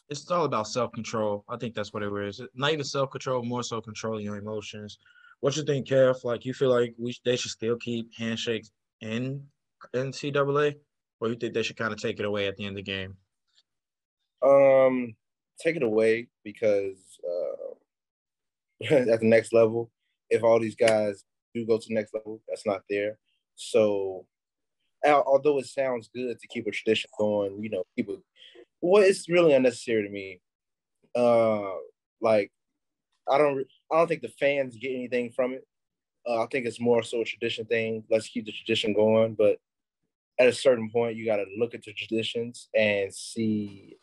it's 0.09 0.29
all 0.31 0.45
about 0.45 0.67
self 0.67 0.91
control. 0.91 1.43
I 1.47 1.57
think 1.57 1.75
that's 1.75 1.93
what 1.93 2.03
it 2.03 2.11
is. 2.11 2.41
Not 2.55 2.73
even 2.73 2.83
self 2.83 3.11
control, 3.11 3.43
more 3.43 3.63
so 3.63 3.79
controlling 3.79 4.25
your 4.25 4.37
emotions. 4.37 4.97
What 5.39 5.55
you 5.55 5.63
think, 5.63 5.87
Kev? 5.87 6.23
Like 6.23 6.45
you 6.45 6.53
feel 6.53 6.69
like 6.69 6.93
we 6.97 7.15
they 7.23 7.35
should 7.35 7.51
still 7.51 7.77
keep 7.77 8.09
handshakes 8.17 8.71
in 9.01 9.43
NCAA, 9.93 10.75
or 11.19 11.29
you 11.29 11.35
think 11.35 11.53
they 11.53 11.63
should 11.63 11.77
kind 11.77 11.93
of 11.93 12.01
take 12.01 12.19
it 12.19 12.25
away 12.25 12.47
at 12.47 12.57
the 12.57 12.65
end 12.65 12.77
of 12.77 12.83
the 12.83 12.91
game? 12.91 13.15
Um, 14.41 15.15
take 15.59 15.75
it 15.75 15.83
away 15.83 16.27
because 16.43 17.19
uh, 17.27 18.95
at 18.95 19.19
the 19.19 19.25
next 19.25 19.53
level, 19.53 19.91
if 20.29 20.43
all 20.43 20.59
these 20.59 20.75
guys 20.75 21.23
do 21.53 21.65
go 21.65 21.77
to 21.77 21.87
the 21.87 21.95
next 21.95 22.13
level, 22.13 22.41
that's 22.47 22.65
not 22.65 22.81
there. 22.89 23.17
So, 23.55 24.25
although 25.05 25.59
it 25.59 25.65
sounds 25.65 26.09
good 26.13 26.39
to 26.39 26.47
keep 26.47 26.67
a 26.67 26.71
tradition 26.71 27.09
going, 27.17 27.61
you 27.61 27.69
know, 27.69 27.83
a 27.97 28.03
well, 28.81 29.03
it's 29.03 29.27
really 29.27 29.53
unnecessary 29.53 30.03
to 30.03 30.09
me. 30.09 30.39
Uh, 31.15 31.75
like 32.21 32.51
I 33.29 33.37
don't, 33.37 33.65
I 33.91 33.97
don't 33.97 34.07
think 34.07 34.21
the 34.21 34.29
fans 34.39 34.77
get 34.77 34.93
anything 34.93 35.31
from 35.31 35.53
it. 35.53 35.65
Uh, 36.27 36.43
I 36.43 36.47
think 36.47 36.65
it's 36.65 36.79
more 36.79 37.03
so 37.03 37.21
a 37.21 37.25
tradition 37.25 37.65
thing. 37.65 38.03
Let's 38.09 38.27
keep 38.27 38.45
the 38.45 38.51
tradition 38.51 38.93
going, 38.93 39.35
but 39.35 39.57
at 40.39 40.47
a 40.47 40.53
certain 40.53 40.89
point, 40.89 41.17
you 41.17 41.25
got 41.25 41.37
to 41.37 41.45
look 41.57 41.73
at 41.73 41.83
the 41.83 41.93
traditions 41.93 42.69
and 42.73 43.13
see 43.13 43.97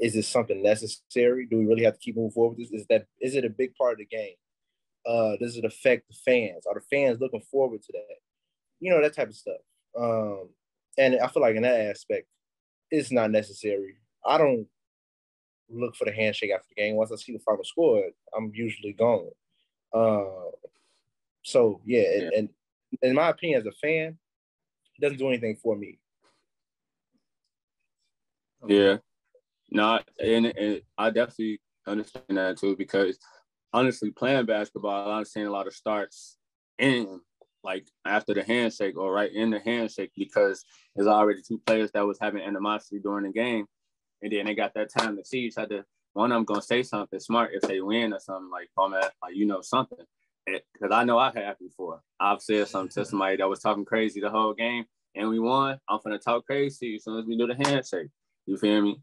is 0.00 0.14
this 0.14 0.28
something 0.28 0.62
necessary? 0.62 1.46
Do 1.46 1.58
we 1.58 1.66
really 1.66 1.84
have 1.84 1.94
to 1.94 2.00
keep 2.00 2.16
moving 2.16 2.32
forward 2.32 2.56
with 2.56 2.70
this? 2.70 2.80
Is 2.80 2.86
that 2.88 3.06
is 3.20 3.34
it 3.34 3.44
a 3.44 3.50
big 3.50 3.74
part 3.74 3.92
of 3.92 3.98
the 3.98 4.06
game? 4.06 4.34
Uh, 5.06 5.36
does 5.36 5.56
it 5.56 5.64
affect 5.64 6.08
the 6.08 6.14
fans? 6.24 6.66
Are 6.66 6.74
the 6.74 6.80
fans 6.90 7.20
looking 7.20 7.42
forward 7.50 7.82
to 7.82 7.92
that? 7.92 8.16
You 8.80 8.90
know 8.90 9.02
that 9.02 9.14
type 9.14 9.28
of 9.28 9.34
stuff. 9.34 9.60
Um, 9.98 10.48
and 10.98 11.20
I 11.20 11.28
feel 11.28 11.42
like 11.42 11.56
in 11.56 11.62
that 11.62 11.80
aspect, 11.80 12.26
it's 12.90 13.12
not 13.12 13.30
necessary. 13.30 13.96
I 14.24 14.38
don't 14.38 14.66
look 15.68 15.96
for 15.96 16.06
the 16.06 16.12
handshake 16.12 16.50
after 16.52 16.66
the 16.74 16.82
game. 16.82 16.96
Once 16.96 17.12
I 17.12 17.16
see 17.16 17.32
the 17.32 17.38
final 17.38 17.64
score, 17.64 18.02
I'm 18.36 18.50
usually 18.54 18.92
gone. 18.92 19.30
Uh, 19.92 20.50
so 21.42 21.80
yeah, 21.84 22.00
yeah. 22.00 22.22
And, 22.22 22.32
and, 22.34 22.48
in 23.02 23.14
my 23.14 23.28
opinion, 23.28 23.60
as 23.60 23.66
a 23.66 23.72
fan, 23.72 24.18
it 24.96 25.00
doesn't 25.00 25.18
do 25.18 25.28
anything 25.28 25.56
for 25.62 25.76
me. 25.76 25.98
Yeah, 28.66 28.98
not 29.70 30.08
and, 30.18 30.46
and 30.46 30.82
I 30.98 31.10
definitely 31.10 31.60
understand 31.86 32.24
that 32.30 32.58
too 32.58 32.76
because 32.76 33.18
honestly, 33.72 34.10
playing 34.10 34.46
basketball, 34.46 35.10
I'm 35.10 35.24
seeing 35.24 35.46
a 35.46 35.50
lot 35.50 35.66
of 35.66 35.74
starts 35.74 36.36
in 36.78 37.20
like 37.62 37.86
after 38.06 38.32
the 38.32 38.42
handshake 38.42 38.96
or 38.96 39.12
right 39.12 39.32
in 39.32 39.50
the 39.50 39.60
handshake 39.60 40.12
because 40.16 40.64
there's 40.94 41.08
already 41.08 41.42
two 41.46 41.60
players 41.66 41.90
that 41.92 42.06
was 42.06 42.18
having 42.20 42.42
animosity 42.42 42.98
during 43.00 43.24
the 43.24 43.32
game, 43.32 43.66
and 44.22 44.32
then 44.32 44.46
they 44.46 44.54
got 44.54 44.74
that 44.74 44.92
time 44.96 45.16
to 45.16 45.24
see 45.24 45.40
each 45.40 45.58
other. 45.58 45.84
One 46.14 46.32
of 46.32 46.36
them 46.36 46.44
gonna 46.44 46.62
say 46.62 46.82
something 46.82 47.20
smart 47.20 47.50
if 47.52 47.62
they 47.62 47.80
win 47.80 48.12
or 48.12 48.20
something 48.20 48.50
like, 48.50 48.68
"Oh 48.76 48.88
man, 48.88 49.02
like 49.22 49.36
you 49.36 49.46
know 49.46 49.60
something," 49.60 50.04
because 50.46 50.90
I 50.90 51.04
know 51.04 51.18
I 51.18 51.32
have 51.34 51.58
before. 51.58 52.00
I've 52.18 52.42
said 52.42 52.68
something 52.68 52.90
to 52.90 53.00
mm-hmm. 53.00 53.10
somebody 53.10 53.36
that 53.36 53.48
was 53.48 53.60
talking 53.60 53.84
crazy 53.84 54.20
the 54.20 54.30
whole 54.30 54.54
game, 54.54 54.86
and 55.14 55.28
we 55.28 55.38
won. 55.38 55.78
I'm 55.88 56.00
gonna 56.02 56.18
talk 56.18 56.46
crazy 56.46 56.96
as 56.96 57.04
soon 57.04 57.18
as 57.18 57.26
we 57.26 57.36
do 57.36 57.46
the 57.46 57.54
handshake. 57.54 58.08
You 58.46 58.56
feel 58.56 58.82
me? 58.82 59.00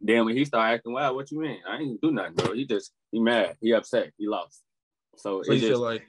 Then 0.00 0.24
when 0.24 0.36
he 0.36 0.44
started 0.44 0.74
acting 0.74 0.92
wild, 0.92 1.16
what 1.16 1.30
you 1.30 1.40
mean? 1.40 1.58
I 1.68 1.78
ain't 1.78 2.00
do 2.00 2.12
nothing, 2.12 2.34
bro. 2.34 2.52
He 2.52 2.66
just 2.66 2.92
he 3.10 3.20
mad, 3.20 3.56
he 3.60 3.72
upset, 3.72 4.12
he 4.16 4.28
lost. 4.28 4.62
So, 5.16 5.42
so 5.42 5.52
it 5.52 5.58
just 5.58 5.80
like 5.80 6.06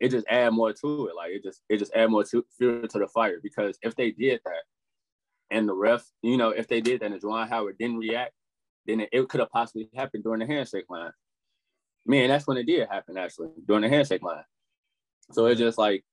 it 0.00 0.10
just 0.10 0.26
add 0.28 0.52
more 0.52 0.72
to 0.72 1.06
it. 1.06 1.16
Like 1.16 1.30
it 1.30 1.42
just 1.42 1.62
it 1.68 1.78
just 1.78 1.94
add 1.94 2.10
more 2.10 2.24
to 2.24 2.44
fuel 2.58 2.86
to 2.86 2.98
the 2.98 3.08
fire 3.08 3.38
because 3.42 3.78
if 3.82 3.94
they 3.96 4.10
did 4.10 4.40
that 4.44 4.62
and 5.50 5.68
the 5.68 5.74
ref, 5.74 6.04
you 6.22 6.36
know, 6.36 6.50
if 6.50 6.68
they 6.68 6.80
did 6.80 7.00
that 7.00 7.12
and 7.12 7.22
Juwan 7.22 7.48
Howard 7.48 7.78
didn't 7.78 7.98
react, 7.98 8.32
then 8.86 9.00
it, 9.00 9.08
it 9.12 9.28
could 9.28 9.40
have 9.40 9.50
possibly 9.50 9.88
happened 9.94 10.24
during 10.24 10.40
the 10.40 10.46
handshake 10.46 10.86
line. 10.90 11.12
Man, 12.04 12.28
that's 12.28 12.46
when 12.46 12.56
it 12.56 12.66
did 12.66 12.88
happen 12.88 13.16
actually 13.16 13.50
during 13.66 13.82
the 13.82 13.88
handshake 13.88 14.22
line. 14.22 14.44
So 15.30 15.46
it's 15.46 15.60
just 15.60 15.78
like 15.78 16.04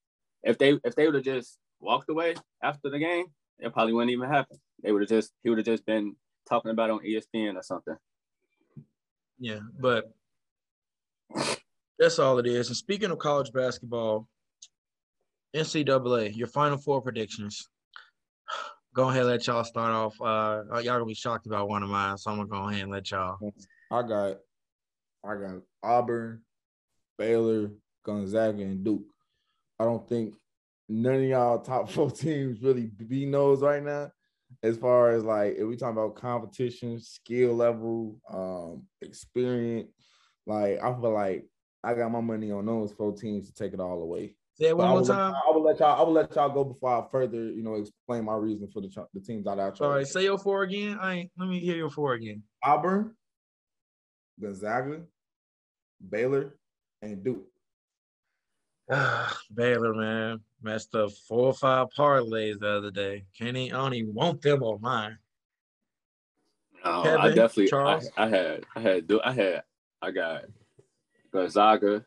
if 0.44 0.58
they 0.58 0.80
if 0.84 0.96
they 0.96 1.06
would 1.06 1.16
have 1.16 1.24
just 1.24 1.58
walked 1.80 2.10
away 2.10 2.36
after 2.64 2.90
the 2.90 3.00
game, 3.00 3.26
it 3.60 3.74
probably 3.74 3.94
wouldn't 3.94 4.12
even 4.12 4.30
happen. 4.30 4.58
They 4.84 4.92
would 4.92 5.02
have 5.02 5.10
just 5.10 5.32
he 5.44 5.50
would 5.50 5.60
have 5.60 5.66
just 5.66 5.86
been 5.86 6.16
talking 6.50 6.72
about 6.72 6.90
on 6.90 7.00
ESPN 7.00 7.56
or 7.56 7.64
something. 7.64 7.96
Yeah, 9.40 9.60
but 9.80 10.12
that's 11.98 12.20
all 12.20 12.40
it 12.40 12.48
is. 12.48 12.68
And 12.68 12.78
speaking 12.78 13.12
of 13.12 13.20
college 13.20 13.52
basketball, 13.54 14.28
NCAA, 15.56 16.36
your 16.36 16.48
final 16.48 16.78
four 16.78 17.02
predictions. 17.02 17.70
Go 18.96 19.10
ahead, 19.10 19.26
let 19.26 19.46
y'all 19.48 19.64
start 19.64 19.92
off. 19.92 20.20
Uh, 20.20 20.64
y'all 20.80 20.96
gonna 20.96 21.06
be 21.06 21.14
shocked 21.14 21.46
about 21.46 21.70
one 21.70 21.84
of 21.84 21.90
mine, 21.90 22.18
so 22.18 22.32
I'm 22.32 22.38
gonna 22.38 22.50
go 22.50 22.70
ahead 22.70 22.84
and 22.84 22.92
let 22.92 23.12
y'all. 23.12 23.38
I 23.92 24.02
got, 24.02 24.38
I 25.24 25.36
got 25.36 25.62
Auburn, 25.84 26.42
Baylor, 27.18 27.70
Gonzaga, 28.04 28.64
and 28.64 28.84
Duke. 28.84 29.06
I 29.80 29.86
don't 29.86 30.08
think 30.08 30.34
none 30.88 31.16
of 31.16 31.24
y'all 31.24 31.60
top 31.60 31.90
four 31.92 32.12
teams 32.12 32.62
really 32.62 32.88
be 32.88 33.26
knows 33.26 33.62
right 33.62 33.84
now. 33.84 34.12
As 34.64 34.78
far 34.78 35.12
as 35.12 35.24
like 35.24 35.56
if 35.58 35.68
we 35.68 35.76
talking 35.76 35.98
about 35.98 36.16
competition, 36.16 37.00
skill 37.00 37.56
level, 37.56 38.20
um, 38.32 38.84
experience, 39.02 39.92
like 40.46 40.80
I 40.84 40.92
feel 40.94 41.14
like 41.14 41.46
I 41.84 41.94
got 41.94 42.12
my 42.12 42.22
money 42.22 42.52
on 42.52 42.66
those 42.66 42.92
four 42.92 43.14
teams 43.14 43.48
to 43.48 43.54
take 43.54 43.74
it 43.74 43.80
all 43.80 44.02
away. 44.02 44.36
Say 44.60 44.68
it 44.68 44.78
one 44.78 44.90
more 44.90 45.06
time. 45.06 45.34
I 45.34 45.52
will 45.52 45.64
let 45.64 45.80
y'all. 45.80 45.98
I 45.98 46.04
will 46.04 46.12
let 46.12 46.36
y'all 46.36 46.50
go 46.50 46.66
before 46.66 46.90
I 46.90 47.10
further, 47.10 47.46
you 47.46 47.64
know, 47.64 47.76
explain 47.76 48.26
my 48.26 48.36
reason 48.36 48.68
for 48.68 48.82
the 48.82 48.90
the 49.14 49.22
teams 49.22 49.46
that 49.46 49.60
I. 49.60 49.70
All 49.80 49.92
right, 49.92 50.06
say 50.06 50.24
your 50.24 50.38
four 50.38 50.64
again. 50.64 50.98
I 51.00 51.14
ain't. 51.14 51.32
Let 51.38 51.48
me 51.48 51.60
hear 51.60 51.78
your 51.78 51.90
four 51.90 52.14
again. 52.14 52.44
Auburn, 52.62 53.16
Gonzaga, 54.42 55.04
Baylor, 56.10 56.58
and 57.02 57.24
Duke. 57.24 57.46
Baylor, 59.54 59.94
man, 59.94 60.40
messed 60.62 60.96
up 60.96 61.12
four 61.28 61.48
or 61.48 61.54
five 61.54 61.88
parlays 61.96 62.60
the 62.60 62.70
other 62.70 62.92
day. 62.92 63.26
Even, 63.40 63.56
I 63.56 63.68
don't 63.68 63.94
even 63.94 64.14
want 64.14 64.42
them 64.42 64.64
on 64.64 64.82
mine. 64.82 65.18
No, 66.84 67.04
Kevin, 67.04 67.22
I 67.22 67.34
definitely. 67.34 67.78
I, 67.78 68.02
I, 68.18 68.28
had. 68.28 68.66
I 68.76 68.80
had. 68.80 69.12
I 69.24 69.32
had. 69.34 69.64
I 70.02 70.12
got 70.12 70.46
Gonzaga, 71.32 72.06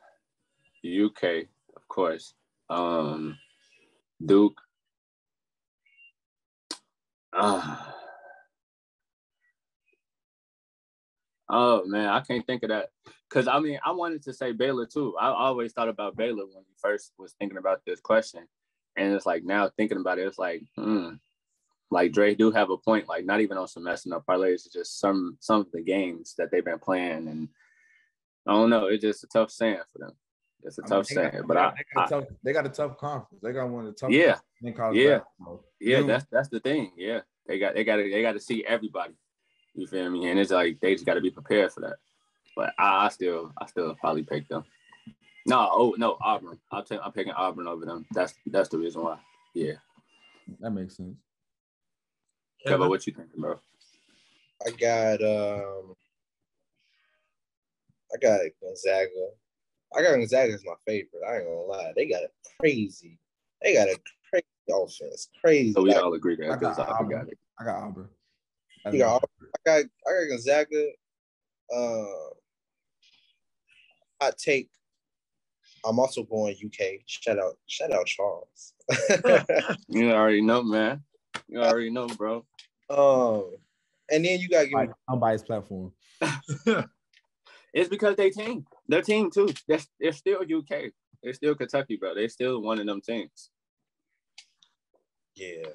UK, 0.84 1.24
of 1.76 1.88
course. 1.88 2.34
Um, 2.68 3.38
Duke. 4.24 4.60
Uh, 7.32 7.76
oh 11.52 11.84
man, 11.86 12.08
I 12.08 12.20
can't 12.20 12.46
think 12.46 12.64
of 12.64 12.70
that. 12.70 12.88
Cause 13.30 13.46
I 13.46 13.60
mean, 13.60 13.78
I 13.84 13.92
wanted 13.92 14.22
to 14.24 14.32
say 14.32 14.52
Baylor 14.52 14.86
too. 14.86 15.14
I 15.20 15.28
always 15.28 15.72
thought 15.72 15.88
about 15.88 16.16
Baylor 16.16 16.44
when 16.44 16.64
we 16.68 16.74
first 16.78 17.12
was 17.18 17.34
thinking 17.38 17.58
about 17.58 17.80
this 17.86 18.00
question, 18.00 18.46
and 18.96 19.14
it's 19.14 19.26
like 19.26 19.44
now 19.44 19.70
thinking 19.76 19.98
about 19.98 20.18
it, 20.18 20.26
it's 20.26 20.38
like, 20.38 20.62
hmm, 20.76 21.10
like 21.90 22.12
Dre 22.12 22.34
do 22.34 22.50
have 22.50 22.70
a 22.70 22.76
point. 22.76 23.08
Like 23.08 23.24
not 23.24 23.40
even 23.40 23.56
on 23.56 23.68
some 23.68 23.84
messing 23.84 24.12
up 24.12 24.24
parlays, 24.26 24.66
it's 24.66 24.72
just 24.72 24.98
some 24.98 25.36
some 25.40 25.60
of 25.60 25.72
the 25.72 25.82
games 25.82 26.34
that 26.38 26.50
they've 26.50 26.64
been 26.64 26.78
playing, 26.78 27.28
and 27.28 27.48
I 28.46 28.52
don't 28.52 28.70
know. 28.70 28.86
It's 28.86 29.02
just 29.02 29.24
a 29.24 29.28
tough 29.28 29.50
saying 29.50 29.80
for 29.92 29.98
them. 29.98 30.12
It's 30.64 30.78
a 30.78 30.82
I 30.84 30.88
tough 30.88 31.10
mean, 31.10 31.16
saying, 31.16 31.42
but 31.46 31.56
I, 31.56 31.70
they 31.70 31.84
got, 31.94 32.04
I, 32.04 32.08
tough, 32.08 32.24
they 32.44 32.52
got, 32.52 32.66
a 32.66 32.68
tough 32.68 32.96
conference. 32.98 33.42
They 33.42 33.52
got 33.52 33.68
one 33.68 33.86
of 33.86 33.94
the 33.94 33.98
tough. 33.98 34.10
Yeah, 34.10 34.36
yeah, 34.94 35.20
yeah. 35.80 36.02
That's 36.02 36.26
that's 36.30 36.48
the 36.48 36.60
thing. 36.60 36.92
Yeah, 36.96 37.20
they 37.46 37.58
got 37.58 37.74
they 37.74 37.84
got 37.84 37.96
to 37.96 38.10
they 38.10 38.22
got 38.22 38.32
to 38.32 38.40
see 38.40 38.64
everybody. 38.64 39.14
You 39.74 39.86
feel 39.86 40.10
me? 40.10 40.30
And 40.30 40.38
it's 40.38 40.50
like 40.50 40.78
they 40.80 40.94
just 40.94 41.06
got 41.06 41.14
to 41.14 41.20
be 41.20 41.30
prepared 41.30 41.72
for 41.72 41.80
that. 41.80 41.96
But 42.54 42.74
I, 42.78 43.06
I 43.06 43.08
still, 43.08 43.52
I 43.58 43.66
still 43.66 43.94
probably 43.94 44.22
pick 44.22 44.48
them. 44.48 44.64
No, 45.46 45.68
oh 45.72 45.94
no, 45.96 46.18
Auburn. 46.20 46.58
I'll 46.70 46.84
take. 46.84 47.00
I'm 47.02 47.12
picking 47.12 47.32
Auburn 47.32 47.66
over 47.66 47.84
them. 47.84 48.06
That's 48.12 48.34
that's 48.46 48.68
the 48.68 48.78
reason 48.78 49.02
why. 49.02 49.18
Yeah, 49.54 49.74
that 50.60 50.70
makes 50.70 50.96
sense. 50.96 51.16
Kevin, 52.64 52.88
what 52.88 53.06
you 53.06 53.12
thinking, 53.12 53.40
bro? 53.40 53.58
I 54.64 54.70
got 54.70 55.20
um, 55.22 55.94
I 58.14 58.18
got 58.20 58.40
Gonzaga. 58.62 59.08
I 59.96 60.02
got 60.02 60.14
Gonzaga 60.14 60.52
as 60.52 60.64
my 60.64 60.74
favorite. 60.86 61.22
I 61.28 61.36
ain't 61.36 61.46
gonna 61.46 61.60
lie. 61.62 61.92
They 61.96 62.06
got 62.06 62.22
a 62.22 62.28
crazy. 62.60 63.18
They 63.62 63.74
got 63.74 63.88
a 63.88 63.98
crazy 64.30 64.44
offense. 64.70 65.28
Crazy. 65.40 65.72
So 65.72 65.82
we 65.82 65.90
like, 65.90 66.02
all 66.02 66.14
agree 66.14 66.36
that 66.36 66.60
Gonzaga 66.60 67.04
got 67.10 67.28
it. 67.28 67.38
I 67.58 67.64
got 67.64 67.82
Auburn. 67.82 68.08
I 68.84 68.96
got, 68.96 69.22
I 69.22 69.58
got 69.64 69.84
I 70.06 70.10
got 70.10 70.28
Gonzaga 70.30 70.86
uh, 71.74 72.04
I 74.20 74.30
take. 74.36 74.68
I'm 75.84 75.98
also 75.98 76.22
going 76.22 76.54
UK. 76.64 77.00
Shout 77.06 77.38
out, 77.38 77.54
shout 77.66 77.92
out 77.92 78.06
Charles. 78.06 78.74
you 79.88 80.12
already 80.12 80.42
know, 80.42 80.62
man. 80.62 81.02
You 81.48 81.60
already 81.60 81.90
know, 81.90 82.06
bro. 82.06 82.44
Um, 82.88 83.56
and 84.10 84.24
then 84.24 84.38
you 84.38 84.48
got 84.48 84.62
to 84.62 84.66
give 84.68 84.78
me 84.78 84.88
unbiased 85.08 85.46
platform. 85.46 85.92
it's 87.74 87.88
because 87.88 88.16
they 88.16 88.30
team, 88.30 88.64
their 88.86 89.02
team 89.02 89.30
too. 89.30 89.48
They're, 89.66 89.80
they're 89.98 90.12
still 90.12 90.42
UK. 90.42 90.92
They're 91.22 91.32
still 91.32 91.54
Kentucky, 91.56 91.96
bro. 91.96 92.14
They're 92.14 92.28
still 92.28 92.62
one 92.62 92.78
of 92.78 92.86
them 92.86 93.00
teams. 93.00 93.50
Yeah, 95.34 95.66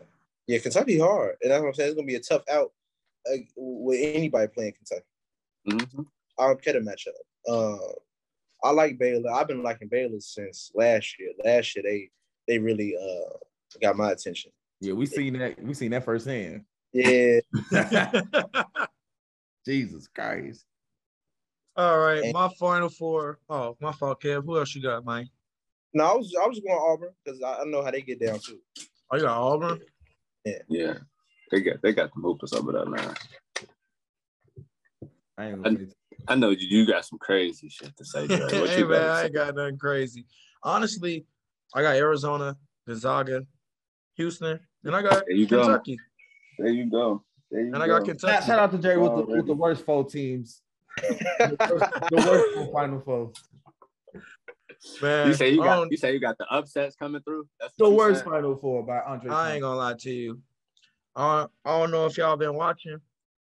yeah. 0.45 0.59
Kentucky 0.59 0.99
hard, 0.99 1.35
and 1.41 1.51
that's 1.51 1.61
what 1.61 1.69
I'm 1.69 1.73
saying. 1.73 1.89
It's 1.89 1.95
gonna 1.95 2.07
be 2.07 2.15
a 2.15 2.19
tough 2.19 2.43
out 2.49 2.71
uh, 3.34 3.38
with 3.55 4.00
anybody 4.01 4.48
playing 4.48 4.74
Kentucky. 4.74 5.05
Mm-hmm. 5.69 6.01
Arquetta 6.39 6.81
matchup. 6.81 7.13
Uh, 7.48 7.93
I 8.63 8.72
like 8.72 8.98
Baylor. 8.98 9.31
I've 9.31 9.48
been 9.48 9.63
liking 9.63 9.88
Baylor 9.88 10.19
since 10.19 10.72
last 10.75 11.19
year. 11.19 11.31
Last 11.43 11.75
year 11.75 11.84
they 11.84 12.10
they 12.48 12.60
really 12.60 12.96
uh 12.96 13.38
got 13.81 13.98
my 13.98 14.12
attention. 14.12 14.51
Yeah, 14.79 14.93
we 14.93 15.05
seen 15.05 15.38
that. 15.39 15.62
We 15.62 15.74
seen 15.74 15.91
that 15.91 16.05
firsthand. 16.05 16.63
Yeah. 16.93 17.39
Jesus 19.65 20.07
Christ. 20.07 20.65
All 21.75 22.00
right, 22.00 22.24
and, 22.24 22.34
my 22.34 22.50
final 22.60 22.89
four. 22.89 23.39
Oh, 23.50 23.77
my 23.79 23.91
fault, 23.91 24.22
Kev. 24.22 24.43
Who 24.46 24.57
else 24.57 24.74
you 24.74 24.81
got, 24.81 25.05
Mike? 25.05 25.27
No, 25.93 26.05
I 26.05 26.13
was 26.15 26.34
I 26.41 26.48
was 26.48 26.60
going 26.60 26.79
Auburn 26.79 27.12
because 27.24 27.41
I, 27.41 27.62
I 27.62 27.63
know 27.65 27.84
how 27.84 27.91
they 27.91 28.01
get 28.01 28.19
down 28.19 28.39
too. 28.39 28.60
Oh, 29.12 29.17
you 29.17 29.24
got 29.24 29.38
Auburn? 29.38 29.79
Yeah. 30.43 30.60
Yeah. 30.67 30.93
They 31.51 31.62
got 31.62 31.82
they 31.82 31.94
got 31.94 32.13
the 32.13 32.22
hoopers 32.22 32.54
over 32.54 32.72
there, 32.72 32.86
man. 32.86 33.16
I, 35.38 35.51
I, 35.51 35.77
I 36.27 36.36
know 36.36 36.50
you, 36.50 36.68
you 36.68 36.88
got 36.88 37.06
some 37.06 37.20
crazy 37.20 37.70
shit 37.70 37.96
to 37.96 38.06
say. 38.06 38.27
hey 38.27 38.84
man, 38.84 39.10
I 39.10 39.25
ain't 39.25 39.34
got 39.34 39.56
nothing 39.56 39.77
crazy. 39.77 40.25
Honestly, 40.63 41.25
I 41.74 41.82
got 41.82 41.96
Arizona, 41.96 42.58
Gonzaga, 42.88 43.46
Houston, 44.16 44.60
and 44.84 44.96
I 44.96 45.01
got 45.01 45.24
there 45.27 45.46
Kentucky. 45.46 45.98
Go. 45.98 46.63
There 46.63 46.74
you 46.74 46.89
go. 46.89 47.24
There 47.51 47.62
you 47.62 47.68
and 47.68 47.75
go. 47.75 47.82
I 47.82 47.88
got 47.88 48.06
Kentucky. 48.06 48.46
Shout 48.46 48.60
out 48.60 48.72
to 48.72 48.77
Jerry 48.77 48.98
with, 48.98 49.12
the, 49.12 49.18
oh, 49.18 49.38
with 49.38 49.46
the 49.48 49.54
worst 49.54 49.86
four 49.86 50.04
teams. 50.04 50.62
the 50.98 52.08
worst 52.12 52.72
final 52.74 53.00
four. 53.01 53.32
Man, 55.01 55.27
you 55.27 55.34
say 55.34 55.50
you 55.50 55.58
got 55.58 55.80
um, 55.80 55.88
you 55.89 55.98
say 55.98 56.13
you 56.13 56.20
got 56.20 56.38
the 56.38 56.46
upsets 56.46 56.96
coming 56.96 57.22
through. 57.22 57.48
That's 57.60 57.74
the 57.77 57.89
worst 57.89 58.22
saying? 58.22 58.32
final 58.32 58.56
four 58.58 58.84
by 58.84 59.00
Andre. 59.01 59.32
I 59.32 59.54
ain't 59.54 59.62
gonna 59.62 59.77
lie 59.77 59.96
to 59.96 60.12
you. 60.12 60.42
I, 61.17 61.47
I 61.65 61.79
don't 61.79 61.91
know 61.91 62.05
if 62.05 62.17
y'all 62.17 62.38
been 62.38 62.53
watching 62.53 63.00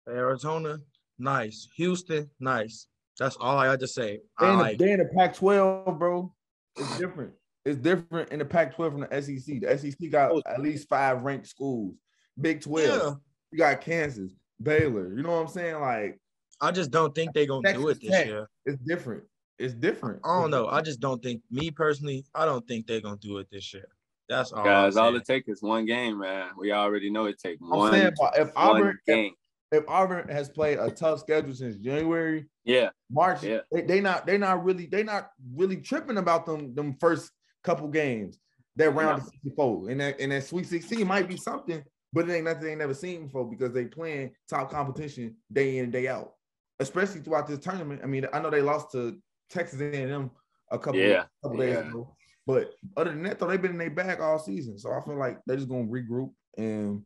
Arizona 0.08 0.78
nice. 1.18 1.68
Houston, 1.76 2.30
nice. 2.40 2.88
That's 3.20 3.36
all 3.38 3.58
I 3.58 3.68
had 3.68 3.80
to 3.80 3.88
say. 3.88 4.20
They 4.40 4.50
in, 4.50 4.60
like 4.60 4.78
the, 4.78 4.86
they 4.86 4.92
in 4.92 5.00
the 5.00 5.10
Pac-12, 5.18 5.98
bro. 5.98 6.32
It's 6.76 6.98
different. 7.00 7.34
It's 7.66 7.78
different 7.78 8.30
in 8.30 8.40
the 8.40 8.46
Pac-12 8.46 8.92
from 8.92 9.02
the 9.02 9.22
SEC. 9.22 9.62
The 9.62 9.78
SEC 9.78 10.12
got 10.12 10.32
oh. 10.32 10.42
at 10.46 10.62
least 10.62 10.88
five 10.88 11.24
ranked 11.24 11.48
schools. 11.48 11.96
Big 12.40 12.62
12. 12.62 12.88
Yeah. 12.88 13.14
You 13.52 13.58
got 13.58 13.82
Kansas, 13.82 14.34
Baylor. 14.62 15.16
You 15.16 15.24
know 15.24 15.32
what 15.32 15.42
I'm 15.42 15.48
saying? 15.48 15.80
Like, 15.80 16.20
I 16.62 16.72
just 16.72 16.92
don't 16.92 17.16
think 17.16 17.34
they're 17.34 17.48
gonna 17.48 17.64
Texas 17.64 17.84
do 17.84 17.90
it 17.90 18.02
this 18.02 18.12
Tech. 18.12 18.26
year. 18.28 18.50
It's 18.66 18.82
different. 18.84 19.24
It's 19.58 19.74
different. 19.74 20.20
I 20.24 20.40
don't 20.40 20.52
know. 20.52 20.68
I 20.68 20.82
just 20.82 21.00
don't 21.00 21.24
think 21.24 21.42
me 21.50 21.72
personally, 21.72 22.26
I 22.36 22.46
don't 22.46 22.68
think 22.68 22.86
they're 22.86 23.02
gonna 23.02 23.18
do 23.18 23.38
it 23.38 23.48
this 23.52 23.74
year. 23.74 23.88
That's 24.28 24.52
all. 24.52 24.64
Guys, 24.64 24.98
all 24.98 25.16
it 25.16 25.26
takes 25.26 25.48
is 25.48 25.62
one 25.62 25.86
game, 25.86 26.20
man. 26.20 26.50
We 26.58 26.72
already 26.72 27.10
know 27.10 27.26
it 27.26 27.40
takes 27.40 27.62
one. 27.62 27.92
Saying, 27.92 28.14
if 28.38 28.50
Auburn, 28.56 28.98
game 29.06 29.34
if 29.72 29.84
Auburn 29.88 30.30
has 30.30 30.50
played 30.50 30.80
a 30.80 30.90
tough 30.90 31.20
schedule 31.20 31.54
since 31.54 31.76
January, 31.78 32.46
yeah, 32.64 32.90
March, 33.10 33.44
yeah. 33.44 33.60
They, 33.72 33.82
they 33.82 34.02
not 34.02 34.26
they 34.26 34.38
not 34.38 34.64
really 34.64 34.86
they 34.86 35.04
not 35.04 35.30
really 35.54 35.78
tripping 35.78 36.18
about 36.18 36.46
them 36.46 36.74
them 36.76 36.96
first 37.00 37.32
couple 37.64 37.88
games. 37.88 38.40
That 38.78 38.92
round 38.92 39.22
of 39.22 39.28
64 39.28 39.90
and 39.90 40.02
that 40.02 40.20
and 40.20 40.32
that 40.32 40.44
Sweet 40.44 40.68
16 40.68 41.08
might 41.08 41.30
be 41.30 41.38
something, 41.38 41.84
but 42.12 42.30
it 42.30 42.34
ain't 42.34 42.46
nothing 42.46 42.64
they 42.64 42.76
never 42.76 42.94
seen 42.94 43.26
before 43.26 43.50
because 43.50 43.74
they 43.74 43.86
playing 43.86 44.32
top 44.50 44.70
competition 44.70 45.36
day 45.52 45.78
in 45.78 45.86
and 45.86 45.94
day 45.94 46.08
out, 46.08 46.34
especially 46.80 47.22
throughout 47.22 47.48
this 47.48 47.60
tournament. 47.60 48.02
I 48.04 48.08
mean, 48.08 48.28
I 48.34 48.40
know 48.40 48.50
they 48.50 48.62
lost 48.62 48.92
to 48.92 49.18
Texas 49.50 49.80
A&M 49.80 50.30
a 50.72 50.80
couple 50.80 51.00
yeah. 51.00 51.24
couple 51.42 51.58
days 51.58 51.76
yeah. 51.76 51.88
ago, 51.88 52.16
but 52.46 52.72
other 52.96 53.12
than 53.12 53.24
that, 53.24 53.40
though, 53.40 53.48
they've 53.48 53.62
been 53.62 53.72
in 53.72 53.78
their 53.78 53.90
bag 53.90 54.22
all 54.22 54.38
season. 54.38 54.78
So 54.78 54.92
I 54.92 55.02
feel 55.02 55.18
like 55.18 55.40
they're 55.46 55.58
just 55.58 55.70
gonna 55.70 55.86
regroup 55.86 56.32
and 56.58 57.02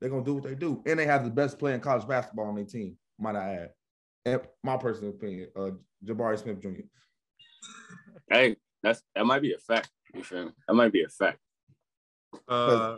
they're 0.00 0.10
gonna 0.10 0.24
do 0.24 0.34
what 0.34 0.44
they 0.44 0.54
do, 0.54 0.82
and 0.86 0.98
they 0.98 1.06
have 1.06 1.24
the 1.24 1.30
best 1.30 1.58
player 1.58 1.74
in 1.74 1.80
college 1.80 2.06
basketball 2.06 2.46
on 2.46 2.54
their 2.54 2.64
team. 2.64 2.96
Might 3.18 3.36
I 3.36 3.54
add? 3.54 3.70
And 4.24 4.40
my 4.62 4.76
personal 4.76 5.10
opinion, 5.10 5.48
uh, 5.56 5.70
Jabari 6.04 6.38
Smith 6.38 6.60
Jr. 6.60 6.82
Hey, 8.28 8.56
that's 8.82 9.02
that 9.14 9.26
might 9.26 9.42
be 9.42 9.54
a 9.54 9.58
fact. 9.58 9.90
You 10.14 10.22
feel 10.22 10.46
me? 10.46 10.50
That 10.68 10.74
might 10.74 10.92
be 10.92 11.02
a 11.02 11.08
fact. 11.08 11.38
Uh, 12.48 12.96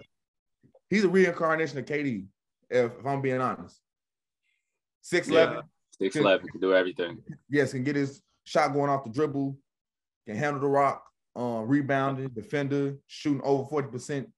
he's 0.90 1.04
a 1.04 1.09
reincarnation 1.09 1.78
of 1.78 1.85
KD. 1.85 2.26
If, 2.71 2.92
if 2.99 3.07
I'm 3.07 3.23
being 3.23 3.40
honest, 3.40 3.80
six 5.00 5.28
eleven. 5.28 5.62
Six 5.99 6.16
eleven 6.16 6.47
can 6.49 6.61
do 6.61 6.75
everything. 6.75 7.18
Yes, 7.49 7.73
can 7.73 7.83
get 7.83 7.97
his 7.97 8.23
shot 8.45 8.73
going 8.73 8.90
off 8.90 9.04
the 9.04 9.11
dribble, 9.11 9.57
can 10.26 10.37
handle 10.37 10.61
the 10.61 10.68
rock, 10.68 11.07
um, 11.38 11.68
rebounding, 11.68 12.28
defender, 12.28 12.97
shooting 13.07 13.40
over 13.42 13.64
forty 13.68 13.88
percent 13.88 14.28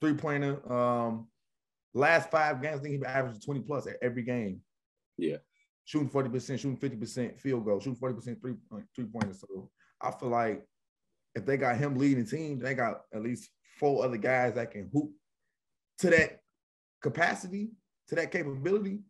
three 0.00 0.14
pointer. 0.14 0.60
Um, 0.72 1.28
Last 1.94 2.30
five 2.30 2.62
games, 2.62 2.78
I 2.78 2.82
think 2.82 2.94
he 2.94 3.04
averaged 3.04 3.44
20 3.44 3.60
plus 3.60 3.86
at 3.86 3.96
every 4.02 4.22
game. 4.22 4.60
Yeah. 5.16 5.38
Shooting 5.84 6.08
40%, 6.10 6.58
shooting 6.58 6.76
50% 6.76 7.40
field 7.40 7.64
goal, 7.64 7.80
shooting 7.80 7.98
40% 7.98 8.40
three, 8.40 8.54
three 8.94 9.06
pointers. 9.06 9.40
So 9.40 9.70
I 10.00 10.10
feel 10.12 10.28
like 10.28 10.62
if 11.34 11.46
they 11.46 11.56
got 11.56 11.76
him 11.76 11.96
leading 11.96 12.24
the 12.24 12.30
team, 12.30 12.58
they 12.58 12.74
got 12.74 13.00
at 13.12 13.22
least 13.22 13.50
four 13.78 14.04
other 14.04 14.16
guys 14.16 14.54
that 14.54 14.70
can 14.70 14.90
hoop 14.92 15.10
to 15.98 16.10
that 16.10 16.40
capacity, 17.02 17.70
to 18.08 18.14
that 18.16 18.30
capability. 18.30 19.00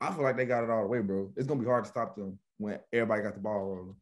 I 0.00 0.12
feel 0.12 0.22
like 0.22 0.36
they 0.36 0.46
got 0.46 0.64
it 0.64 0.70
all 0.70 0.82
the 0.82 0.88
way, 0.88 1.00
bro. 1.00 1.32
It's 1.36 1.46
gonna 1.46 1.60
be 1.60 1.66
hard 1.66 1.84
to 1.84 1.90
stop 1.90 2.16
them 2.16 2.38
when 2.58 2.78
everybody 2.92 3.22
got 3.22 3.34
the 3.34 3.40
ball 3.40 3.66
rolling. 3.66 3.96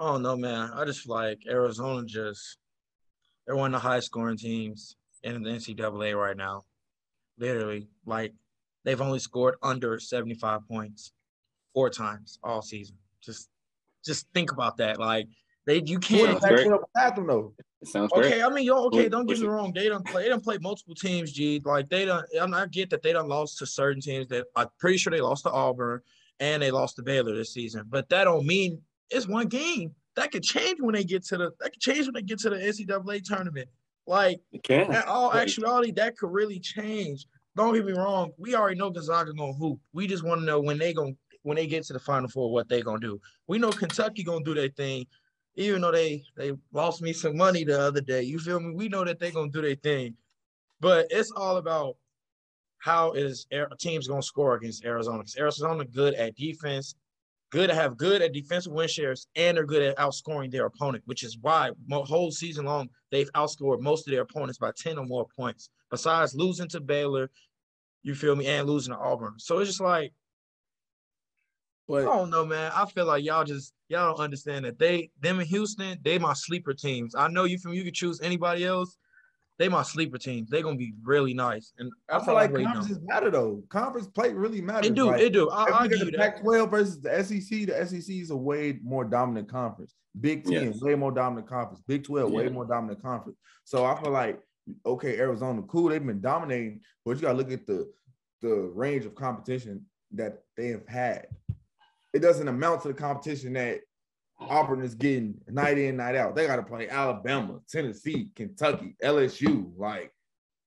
I 0.00 0.06
don't 0.06 0.22
know, 0.22 0.36
man. 0.36 0.70
I 0.74 0.84
just 0.84 1.08
like 1.08 1.42
Arizona 1.48 2.04
just 2.06 2.58
they're 3.46 3.56
one 3.56 3.74
of 3.74 3.80
the 3.80 3.88
highest 3.88 4.06
scoring 4.06 4.36
teams 4.36 4.96
in 5.22 5.42
the 5.42 5.50
NCAA 5.50 6.16
right 6.16 6.36
now. 6.36 6.62
Literally, 7.38 7.88
like 8.06 8.32
they've 8.84 9.00
only 9.00 9.18
scored 9.18 9.56
under 9.62 9.98
75 9.98 10.66
points 10.68 11.12
four 11.74 11.90
times 11.90 12.38
all 12.42 12.62
season. 12.62 12.96
Just 13.22 13.48
just 14.04 14.26
think 14.34 14.52
about 14.52 14.76
that. 14.78 14.98
Like 14.98 15.28
they 15.66 15.82
you 15.84 15.98
can't 15.98 16.40
them 16.40 17.26
though. 17.26 17.54
It 17.80 17.88
sounds 17.88 18.12
Okay, 18.12 18.30
great. 18.30 18.42
I 18.42 18.48
mean, 18.48 18.64
yo, 18.64 18.84
okay, 18.86 19.08
don't 19.08 19.26
get 19.26 19.40
me 19.40 19.46
wrong. 19.46 19.72
They 19.72 19.88
don't 19.88 20.06
play. 20.06 20.24
They 20.24 20.28
don't 20.28 20.42
play 20.42 20.58
multiple 20.60 20.94
teams. 20.94 21.32
G, 21.32 21.60
like 21.64 21.88
they 21.88 22.04
don't. 22.04 22.24
I'm 22.40 22.54
I 22.54 22.66
get 22.66 22.90
that 22.90 23.02
they 23.02 23.12
don't 23.12 23.28
lost 23.28 23.58
to 23.58 23.66
certain 23.66 24.00
teams. 24.00 24.28
That 24.28 24.46
I'm 24.56 24.68
pretty 24.78 24.98
sure 24.98 25.10
they 25.10 25.20
lost 25.20 25.44
to 25.44 25.50
Auburn 25.50 26.00
and 26.40 26.62
they 26.62 26.70
lost 26.70 26.96
to 26.96 27.02
Baylor 27.02 27.34
this 27.34 27.52
season. 27.52 27.84
But 27.88 28.08
that 28.10 28.24
don't 28.24 28.46
mean 28.46 28.82
it's 29.12 29.28
one 29.28 29.48
game. 29.48 29.94
That 30.16 30.30
could 30.30 30.42
change 30.42 30.78
when 30.80 30.94
they 30.94 31.04
get 31.04 31.24
to 31.26 31.38
the. 31.38 31.50
That 31.60 31.72
could 31.72 31.80
change 31.80 32.06
when 32.06 32.14
they 32.14 32.22
get 32.22 32.38
to 32.40 32.50
the 32.50 32.56
NCAA 32.56 33.22
tournament. 33.24 33.68
Like 34.06 34.40
It 34.52 34.62
can. 34.62 34.92
in 34.92 35.02
all 35.06 35.32
actuality, 35.32 35.92
that 35.92 36.16
could 36.16 36.32
really 36.32 36.58
change. 36.58 37.26
Don't 37.56 37.74
get 37.74 37.84
me 37.84 37.92
wrong. 37.92 38.32
We 38.38 38.54
already 38.54 38.78
know 38.78 38.90
Gonzaga 38.90 39.32
gonna 39.32 39.52
hoop. 39.52 39.78
We 39.92 40.06
just 40.06 40.24
want 40.24 40.40
to 40.40 40.44
know 40.44 40.60
when 40.60 40.78
they 40.78 40.92
gonna 40.92 41.12
when 41.42 41.56
they 41.56 41.66
get 41.66 41.84
to 41.84 41.92
the 41.92 41.98
Final 41.98 42.28
Four 42.28 42.52
what 42.52 42.68
they 42.68 42.82
gonna 42.82 42.98
do. 42.98 43.20
We 43.46 43.58
know 43.58 43.70
Kentucky 43.70 44.22
gonna 44.22 44.44
do 44.44 44.54
their 44.54 44.68
thing, 44.68 45.06
even 45.54 45.82
though 45.82 45.92
they 45.92 46.24
they 46.36 46.52
lost 46.72 47.02
me 47.02 47.12
some 47.12 47.36
money 47.36 47.64
the 47.64 47.78
other 47.80 48.00
day. 48.00 48.22
You 48.22 48.38
feel 48.38 48.60
me? 48.60 48.74
We 48.74 48.88
know 48.88 49.04
that 49.04 49.20
they 49.20 49.30
gonna 49.30 49.50
do 49.50 49.62
their 49.62 49.74
thing, 49.76 50.16
but 50.80 51.06
it's 51.10 51.30
all 51.30 51.58
about 51.58 51.96
how 52.78 53.12
is 53.12 53.46
teams 53.78 54.08
gonna 54.08 54.22
score 54.22 54.56
against 54.56 54.84
Arizona? 54.84 55.18
Because 55.18 55.36
Arizona 55.36 55.84
good 55.84 56.14
at 56.14 56.34
defense, 56.34 56.96
good 57.52 57.68
to 57.68 57.74
have 57.74 57.98
good 57.98 58.22
at 58.22 58.32
defensive 58.32 58.72
win 58.72 58.88
shares, 58.88 59.26
and 59.36 59.56
they're 59.56 59.66
good 59.66 59.82
at 59.82 59.96
outscoring 59.98 60.50
their 60.50 60.66
opponent, 60.66 61.04
which 61.06 61.22
is 61.22 61.38
why 61.38 61.70
whole 61.90 62.30
season 62.30 62.64
long 62.64 62.88
they've 63.10 63.30
outscored 63.32 63.80
most 63.80 64.08
of 64.08 64.12
their 64.12 64.22
opponents 64.22 64.58
by 64.58 64.72
10 64.76 64.98
or 64.98 65.04
more 65.04 65.26
points, 65.36 65.68
besides 65.90 66.34
losing 66.34 66.68
to 66.68 66.80
Baylor, 66.80 67.30
you 68.02 68.14
feel 68.14 68.34
me, 68.34 68.46
and 68.46 68.66
losing 68.66 68.94
to 68.94 68.98
Auburn. 68.98 69.34
So 69.36 69.58
it's 69.58 69.68
just 69.68 69.80
like, 69.80 70.12
I 71.90 72.00
don't 72.00 72.30
know, 72.30 72.46
man. 72.46 72.72
I 72.74 72.86
feel 72.86 73.04
like 73.04 73.22
y'all 73.22 73.44
just 73.44 73.74
y'all 73.88 74.16
don't 74.16 74.24
understand 74.24 74.64
that 74.64 74.78
they 74.78 75.10
them 75.20 75.40
in 75.40 75.46
Houston, 75.46 75.98
they 76.02 76.18
my 76.18 76.32
sleeper 76.32 76.72
teams. 76.72 77.14
I 77.14 77.28
know 77.28 77.44
you 77.44 77.58
from 77.58 77.74
you 77.74 77.84
could 77.84 77.92
choose 77.92 78.18
anybody 78.22 78.64
else. 78.64 78.96
They 79.62 79.68
my 79.68 79.84
sleeper 79.84 80.18
teams. 80.18 80.50
They're 80.50 80.60
gonna 80.64 80.74
be 80.76 80.92
really 81.04 81.34
nice. 81.34 81.72
And 81.78 81.88
I 82.10 82.14
that's 82.14 82.24
feel 82.24 82.34
like 82.34 82.50
waiting 82.50 82.66
on. 82.66 82.74
conferences 82.74 83.00
matter 83.06 83.30
though. 83.30 83.62
Conference 83.68 84.08
play 84.08 84.32
really 84.32 84.60
matters. 84.60 84.90
It 84.90 84.94
do, 84.96 85.06
Like, 85.06 85.20
it 85.20 85.32
do. 85.32 85.50
I, 85.50 85.68
if 85.68 85.74
I'll 85.74 85.88
give 85.88 86.00
look 86.00 86.00
you 86.00 86.06
at 86.06 86.12
the 86.12 86.18
that. 86.18 86.34
Pac-12 86.42 86.70
versus 86.70 87.00
the 87.00 87.22
SEC, 87.22 87.66
the 87.66 87.86
SEC 87.86 88.12
is 88.16 88.30
a 88.30 88.36
way 88.36 88.80
more 88.82 89.04
dominant 89.04 89.48
conference. 89.48 89.94
Big 90.20 90.42
Ten, 90.42 90.72
Yes. 90.72 90.80
way 90.80 90.96
more 90.96 91.12
dominant 91.12 91.46
conference. 91.48 91.80
Big 91.86 92.02
12, 92.02 92.32
way 92.32 92.48
more 92.48 92.64
dominant 92.64 93.00
conference. 93.00 93.38
So 93.62 93.84
I 93.84 93.94
feel 94.02 94.10
like, 94.10 94.40
okay, 94.84 95.16
Arizona, 95.20 95.62
cool, 95.68 95.90
they've 95.90 96.04
been 96.04 96.20
dominating, 96.20 96.80
but 97.04 97.12
you 97.14 97.22
gotta 97.22 97.38
look 97.38 97.52
at 97.52 97.64
the 97.64 97.88
the 98.40 98.72
range 98.74 99.04
of 99.04 99.14
competition 99.14 99.86
that 100.10 100.42
they 100.56 100.70
have 100.70 100.88
had. 100.88 101.28
It 102.12 102.18
doesn't 102.18 102.48
amount 102.48 102.82
to 102.82 102.88
the 102.88 102.94
competition 102.94 103.52
that 103.52 103.82
Auburn 104.48 104.82
is 104.82 104.94
getting 104.94 105.34
night 105.48 105.78
in, 105.78 105.96
night 105.96 106.16
out. 106.16 106.34
They 106.34 106.46
gotta 106.46 106.62
play 106.62 106.88
Alabama, 106.88 107.60
Tennessee, 107.68 108.28
Kentucky, 108.34 108.96
LSU. 109.02 109.72
Like 109.76 110.12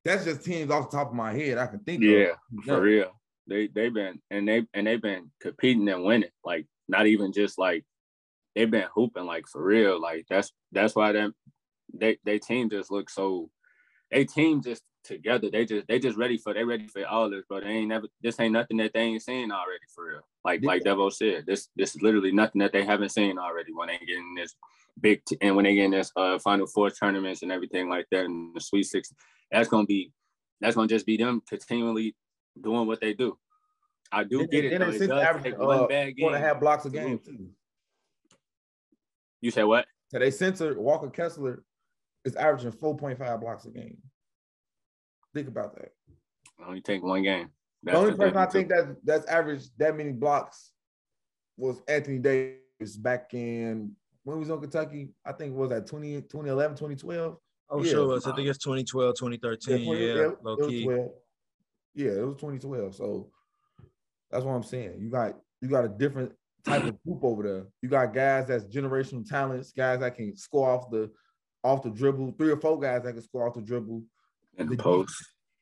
that's 0.04 0.26
just 0.26 0.44
teams 0.44 0.72
off 0.72 0.90
the 0.90 0.98
top 0.98 1.10
of 1.10 1.16
my 1.16 1.34
head 1.34 1.58
I 1.58 1.68
can 1.68 1.80
think 1.80 2.04
of. 2.04 2.10
Yeah, 2.10 2.32
for 2.66 2.82
real. 2.82 3.12
They 3.48 3.68
they've 3.68 3.94
been 3.94 4.22
and 4.32 4.48
they 4.48 4.66
and 4.74 4.88
they've 4.88 5.02
been 5.02 5.32
competing 5.42 5.88
and 5.90 6.04
winning. 6.04 6.30
Like 6.44 6.68
not 6.88 7.08
even 7.08 7.32
just 7.32 7.58
like 7.58 7.84
they've 8.56 8.70
been 8.70 8.88
hooping 8.94 9.26
like 9.26 9.48
for 9.48 9.64
real. 9.64 10.02
Like 10.02 10.26
that's 10.30 10.52
that's 10.72 10.96
why 10.96 11.12
them 11.12 11.34
they 11.94 12.18
they 12.24 12.40
team 12.40 12.70
just 12.70 12.92
look 12.92 13.10
so 13.10 13.50
they 14.12 14.26
team 14.26 14.62
just 14.62 14.84
together. 15.04 15.50
They 15.52 15.66
just 15.66 15.88
they 15.88 16.00
just 16.00 16.18
ready 16.18 16.38
for 16.38 16.54
they 16.54 16.64
ready 16.64 16.88
for 16.88 17.06
all 17.06 17.30
this, 17.30 17.44
bro. 17.48 17.62
They 17.62 17.68
ain't 17.68 17.90
never 17.90 18.08
this 18.22 18.40
ain't 18.40 18.54
nothing 18.54 18.78
that 18.78 18.92
they 18.94 19.02
ain't 19.02 19.22
seen 19.22 19.52
already 19.52 19.86
for 19.94 20.08
real. 20.10 20.22
Like 20.44 20.64
like 20.64 20.84
Devo 20.84 21.12
said, 21.12 21.46
this 21.46 21.70
this 21.76 21.96
is 21.96 22.02
literally 22.02 22.32
nothing 22.32 22.60
that 22.60 22.72
they 22.72 22.84
haven't 22.86 23.10
seen 23.10 23.38
already 23.38 23.72
when 23.74 23.88
they 23.88 23.98
get 24.00 24.18
in 24.18 24.36
this 24.36 24.56
big 25.02 25.24
t- 25.26 25.38
and 25.42 25.56
when 25.56 25.66
they 25.66 25.76
get 25.76 25.86
in 25.86 25.92
this 25.92 26.12
uh 26.16 26.40
final 26.40 26.66
four 26.68 26.90
tournaments 26.90 27.42
and 27.44 27.52
everything 27.52 27.90
like 27.90 28.08
that 28.12 28.26
and 28.26 28.56
the 28.56 28.62
sweet 28.62 28.84
six. 28.84 29.14
That's 29.52 29.68
gonna 29.70 29.86
be 29.86 30.12
that's 30.62 30.76
gonna 30.76 30.88
just 30.88 31.06
be 31.06 31.18
them 31.18 31.42
continually 31.48 32.16
doing 32.60 32.88
what 32.88 33.02
they 33.02 33.14
do. 33.14 33.38
I 34.12 34.24
do 34.24 34.40
Then- 34.40 34.48
get 34.48 34.66
it. 34.66 34.80
though. 34.80 34.92
they 34.92 34.96
It 34.98 35.08
does 35.08 35.24
average, 35.24 35.44
take 35.44 35.60
uh, 35.60 35.66
one 35.66 35.88
bad 35.88 36.14
Four 36.20 36.30
and 36.30 36.36
a 36.36 36.40
game. 36.40 36.48
half 36.48 36.60
blocks 36.60 36.86
a 36.86 36.90
game 36.90 37.20
too. 37.20 37.50
You 39.42 39.52
say 39.52 39.64
what? 39.64 39.86
So 40.12 40.20
they 40.20 40.32
censor 40.32 40.80
Walker 40.80 41.10
Kessler 41.10 41.64
is 42.26 42.36
averaging 42.36 42.72
4.5 42.72 43.40
blocks 43.40 43.66
a 43.66 43.70
game. 43.70 43.98
Think 45.34 45.48
about 45.48 45.76
that. 45.76 45.92
Only 46.66 46.82
take 46.82 47.04
one 47.04 47.24
game. 47.24 47.50
the 47.84 47.94
only 47.96 48.14
person 48.16 48.38
I 48.38 48.46
think 48.48 48.70
too. 48.70 48.76
that 48.76 48.96
that's 49.04 49.26
averaged 49.28 49.70
that 49.78 49.96
many 49.96 50.12
blocks 50.12 50.72
was 51.58 51.82
Anthony 51.88 52.20
Davis 52.20 52.98
back 52.98 53.34
in 53.34 53.92
when 54.24 54.38
he 54.38 54.40
was 54.40 54.50
on 54.50 54.62
Kentucky. 54.62 55.10
I 55.26 55.34
think 55.34 55.54
it 55.54 55.58
was 55.58 55.70
that 55.70 55.88
20, 55.88 56.22
2011, 56.22 56.76
2012. 56.78 57.38
Oh, 57.70 57.84
Yeah. 57.84 57.92
sure 57.92 58.08
was. 58.08 58.26
I 58.28 58.36
think 58.36 58.48
it's 58.48 58.58
2012, 58.60 59.16
2013. 59.16 59.80
Yeah, 59.80 59.86
20 59.86 60.02
it 60.04 60.44
low 60.44 60.56
was 60.56 60.68
key. 60.68 60.84
Yeah, 61.96 62.12
it 62.12 62.26
was 62.26 62.36
2012. 62.38 62.96
So 62.96 63.30
that's 64.32 64.44
what 64.44 64.54
I'm 64.54 64.64
saying. 64.64 65.00
You 65.00 65.10
got 65.10 65.36
you 65.62 65.70
got 65.70 65.86
a 65.86 65.90
different 65.90 66.32
type 66.66 66.84
of 66.84 67.02
group 67.04 67.24
over 67.24 67.44
there. 67.44 67.66
You 67.82 67.90
got 67.90 68.14
guys 68.14 68.48
that's 68.48 68.66
generational 68.66 69.28
talents, 69.28 69.72
guys 69.72 70.00
that 70.00 70.16
can 70.16 70.36
score 70.36 70.70
off 70.70 70.90
the 70.90 71.12
off 71.66 71.82
the 71.82 71.90
dribble, 71.90 72.36
three 72.38 72.52
or 72.52 72.58
four 72.58 72.80
guys 72.80 73.04
that 73.04 73.14
can 73.14 73.22
score 73.24 73.48
off 73.48 73.56
the 73.56 73.62
dribble. 73.62 74.04
in 74.58 74.70
the 74.70 74.76
the 74.76 74.84
post. 74.84 75.16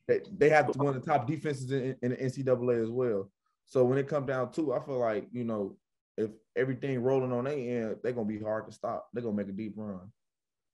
They, 0.08 0.20
they 0.38 0.50
have 0.50 0.76
one 0.76 0.88
of 0.88 0.96
the 0.96 1.12
top 1.12 1.26
defenses 1.26 1.72
in, 1.72 1.96
in 2.02 2.12
the 2.12 2.18
NCAA 2.18 2.84
as 2.84 2.90
well. 2.90 3.32
So 3.66 3.86
when 3.86 3.98
it 3.98 4.10
comes 4.10 4.28
down 4.28 4.52
to, 4.52 4.74
I 4.74 4.82
feel 4.82 5.00
like 5.00 5.30
you 5.32 5.46
know 5.46 5.78
if 6.18 6.30
everything 6.58 7.02
rolling 7.02 7.32
on 7.32 7.46
their 7.46 7.54
end, 7.54 7.96
they're 8.04 8.12
gonna 8.12 8.28
be 8.28 8.40
hard 8.40 8.66
to 8.68 8.74
stop. 8.74 9.08
They're 9.14 9.24
gonna 9.24 9.38
make 9.38 9.48
a 9.48 9.54
deep 9.54 9.74
run. 9.78 10.12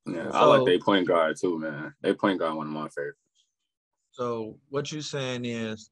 Yeah, 0.07 0.29
I 0.33 0.45
like 0.45 0.59
So- 0.59 0.65
they 0.65 0.79
point 0.79 1.07
guard 1.07 1.37
too, 1.39 1.59
man. 1.59 1.93
They 2.01 2.13
point 2.13 2.39
guard 2.39 2.55
one 2.55 2.67
of 2.67 2.73
my 2.73 2.89
favorites. 2.89 3.19
So 4.11 4.57
what 4.69 4.91
you 4.91 5.01
saying 5.01 5.45
is 5.45 5.91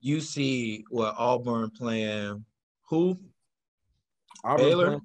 you 0.00 0.20
see 0.20 0.84
what 0.90 1.14
Auburn 1.16 1.70
playing 1.70 2.44
who? 2.90 3.16
Auburn 4.44 4.66
Baylor? 4.66 4.86
playing- 4.86 5.00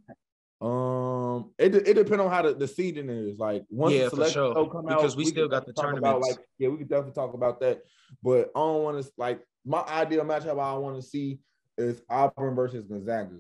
Um, 0.62 1.52
it 1.60 1.76
it 1.76 1.94
depends 1.96 2.24
on 2.24 2.32
how 2.32 2.42
the, 2.42 2.54
the 2.54 2.68
seeding 2.68 3.10
is. 3.10 3.38
Like 3.38 3.64
once 3.70 3.94
Yeah, 3.94 4.06
the 4.06 4.10
for 4.12 4.16
selection 4.16 4.34
sure. 4.42 4.54
show 4.56 4.66
come 4.68 4.88
out, 4.90 4.98
Because 5.02 5.16
we 5.16 5.26
can 5.26 5.34
still 5.34 5.48
got 5.50 5.66
the 5.66 5.74
tournament. 5.74 6.06
about, 6.06 6.22
like 6.22 6.38
yeah, 6.58 6.70
we 6.70 6.78
could 6.78 6.90
definitely 6.90 7.14
talk 7.14 7.34
about 7.34 7.60
that. 7.62 7.82
But 8.24 8.52
I 8.56 8.60
don't 8.60 8.84
want 8.84 9.04
to 9.04 9.12
like 9.18 9.42
my 9.66 9.82
ideal 9.82 10.24
matchup. 10.24 10.60
I 10.60 10.74
want 10.78 10.96
to 10.96 11.02
see 11.02 11.40
is 11.78 12.02
Auburn 12.10 12.56
versus 12.56 12.86
Gonzaga. 12.86 13.38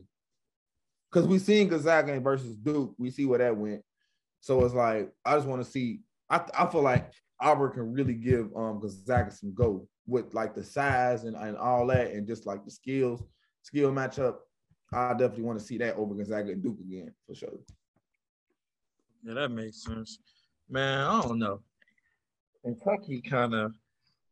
Because 1.11 1.27
we 1.27 1.39
seen 1.39 1.69
Gonzaga 1.69 2.19
versus 2.19 2.57
Duke, 2.57 2.93
we 2.97 3.09
see 3.09 3.25
where 3.25 3.39
that 3.39 3.55
went. 3.55 3.81
So 4.41 4.63
it's 4.65 4.73
like 4.75 5.11
I 5.23 5.35
just 5.35 5.47
want 5.47 5.63
to 5.63 5.69
see. 5.71 6.01
I 6.29 6.41
I 6.53 6.65
feel 6.67 6.81
like 6.81 7.11
Auburn 7.39 7.71
can 7.71 7.93
really 7.93 8.15
give 8.15 8.49
um 8.55 8.79
Gonzaga 8.81 9.31
some 9.31 9.53
go 9.53 9.87
with 10.05 10.33
like 10.33 10.53
the 10.53 10.63
size 10.63 11.23
and, 11.23 11.35
and 11.37 11.55
all 11.57 11.87
that, 11.87 12.11
and 12.11 12.27
just 12.27 12.45
like 12.45 12.65
the 12.65 12.71
skills, 12.71 13.23
skill 13.61 13.91
matchup. 13.91 14.35
I 14.93 15.11
definitely 15.13 15.43
want 15.43 15.59
to 15.59 15.65
see 15.65 15.77
that 15.79 15.95
over 15.95 16.13
Gonzaga 16.13 16.51
and 16.51 16.63
Duke 16.63 16.79
again 16.79 17.11
for 17.27 17.35
sure. 17.35 17.49
Yeah, 19.23 19.33
that 19.33 19.49
makes 19.49 19.83
sense. 19.83 20.19
Man, 20.69 21.01
I 21.07 21.21
don't 21.21 21.39
know. 21.39 21.61
Kentucky 22.63 23.21
kind 23.21 23.53
of 23.53 23.73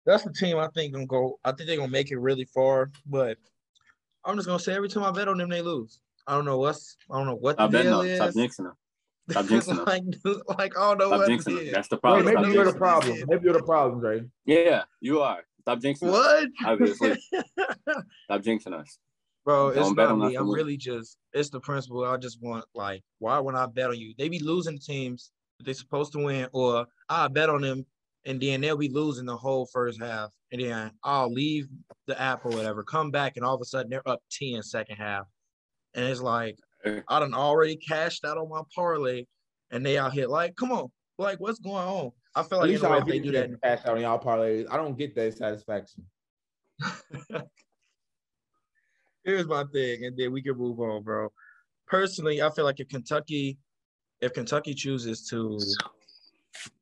that's 0.06 0.24
the 0.24 0.34
team 0.34 0.58
I 0.58 0.68
think 0.74 0.94
gonna 0.94 1.06
go. 1.06 1.39
I 1.44 1.52
think 1.52 1.68
they're 1.68 1.78
gonna 1.78 1.92
make 1.92 2.12
it 2.12 2.18
really 2.18 2.46
far, 2.46 2.92
but 3.06 3.38
I'm 4.26 4.36
just 4.36 4.48
gonna 4.48 4.60
say 4.60 4.74
every 4.74 4.89
time 4.89 5.04
I 5.04 5.12
bet 5.12 5.28
on 5.28 5.38
them, 5.38 5.50
they 5.50 5.62
lose. 5.62 6.00
I 6.28 6.36
don't 6.36 6.46
know 6.46 6.58
what's 6.58 6.98
I 7.12 7.18
don't 7.18 7.28
know 7.28 7.36
what 7.36 7.58
the 7.58 7.63
Stop 7.63 7.72
betting 7.72 7.92
deal 7.92 8.04
them. 8.04 8.16
Stop 8.16 8.30
jinxing 8.30 8.58
them. 8.58 8.74
Stop 9.30 9.46
jinxing 9.46 9.76
them. 9.76 9.86
like, 9.86 10.38
like 10.60 10.78
I 10.78 10.89
don't 10.89 10.98
know 11.00 11.08
Stop 11.08 11.20
what 11.20 11.30
jinxing 11.30 11.62
it 11.62 11.66
them. 11.66 11.74
That's 11.74 11.88
the 11.88 11.96
Wait, 11.96 12.02
problem. 12.02 12.26
maybe 12.26 12.38
Stop 12.38 12.54
you're 12.54 12.66
the 12.66 12.72
jinxing 12.72 12.74
them. 12.74 12.80
problem. 12.80 13.24
Maybe 13.30 13.44
you're 13.44 13.54
the 13.54 13.63
problem, 13.63 14.00
Dre. 14.00 14.24
Yeah, 14.46 14.84
you 15.00 15.22
are. 15.22 15.44
Stop 15.62 15.80
jinxing 15.80 16.04
us. 16.04 16.12
What? 16.12 16.50
Obviously. 16.66 17.12
Stop 18.26 18.42
jinxing 18.42 18.74
us. 18.74 18.98
Bro, 19.45 19.69
it's 19.69 19.77
Don't 19.77 19.95
bet 19.95 20.10
not 20.10 20.17
me. 20.17 20.36
I'm 20.36 20.47
win. 20.47 20.56
really 20.56 20.77
just 20.77 21.17
it's 21.34 21.49
the 21.49 21.60
principle. 21.60 22.06
I 22.06 22.17
just 22.17 22.41
want 22.41 22.65
like, 22.73 23.03
why 23.19 23.39
would 23.39 23.56
I 23.56 23.65
bet 23.65 23.89
on 23.89 23.99
you? 23.99 24.13
They 24.17 24.29
be 24.29 24.39
losing 24.39 24.79
teams 24.79 25.32
that 25.60 25.65
they're 25.65 25.73
supposed 25.73 26.13
to 26.13 26.23
win, 26.23 26.47
or 26.53 26.86
I 27.10 27.27
bet 27.27 27.49
on 27.49 27.62
them 27.62 27.86
and 28.25 28.41
then 28.41 28.62
they'll 28.62 28.77
be 28.77 28.89
losing 28.89 29.25
the 29.25 29.36
whole 29.36 29.65
first 29.65 30.01
half. 30.01 30.32
And 30.51 30.62
then 30.62 30.91
I'll 31.03 31.32
leave 31.32 31.67
the 32.08 32.19
app 32.19 32.45
or 32.45 32.51
whatever, 32.51 32.84
come 32.84 33.12
back, 33.12 33.34
and 33.36 33.45
all 33.45 33.56
of 33.56 33.62
a 33.62 33.65
sudden 33.65 33.89
they're 33.89 34.08
up 34.08 34.21
10 34.32 34.63
second 34.63 34.97
half. 34.97 35.25
And 35.93 36.06
it's 36.06 36.21
like, 36.21 36.58
I 36.86 37.19
done 37.19 37.34
already 37.34 37.75
cashed 37.75 38.25
out 38.25 38.38
on 38.38 38.49
my 38.49 38.62
parlay, 38.73 39.25
and 39.71 39.86
they 39.86 39.97
out 39.97 40.13
here 40.13 40.27
like, 40.27 40.56
come 40.56 40.71
on, 40.71 40.91
like 41.17 41.39
what's 41.39 41.60
going 41.60 41.75
on? 41.75 42.12
I 42.36 42.43
feel 42.43 42.60
like 42.60 42.71
y'all 42.71 42.93
if 42.95 43.06
they 43.06 43.19
do 43.19 43.32
that 43.32 43.51
that. 43.51 43.62
cash 43.62 43.86
out 43.86 43.95
on 43.95 44.01
y'all 44.01 44.19
parlays. 44.19 44.65
I 44.69 44.77
don't 44.77 44.97
get 44.97 45.15
that 45.15 45.38
satisfaction. 45.38 46.06
Here's 49.24 49.48
my 49.48 49.64
thing, 49.72 50.06
and 50.06 50.18
then 50.18 50.32
we 50.32 50.42
can 50.42 50.58
move 50.58 50.80
on, 50.80 51.04
bro. 51.04 51.32
Personally, 51.88 52.42
I 52.42 52.50
feel 52.50 52.66
like 52.66 52.80
if 52.80 52.90
Kentucky, 52.90 53.58
if 54.22 54.34
Kentucky 54.34 54.74
chooses 54.74 55.28
to 55.30 55.60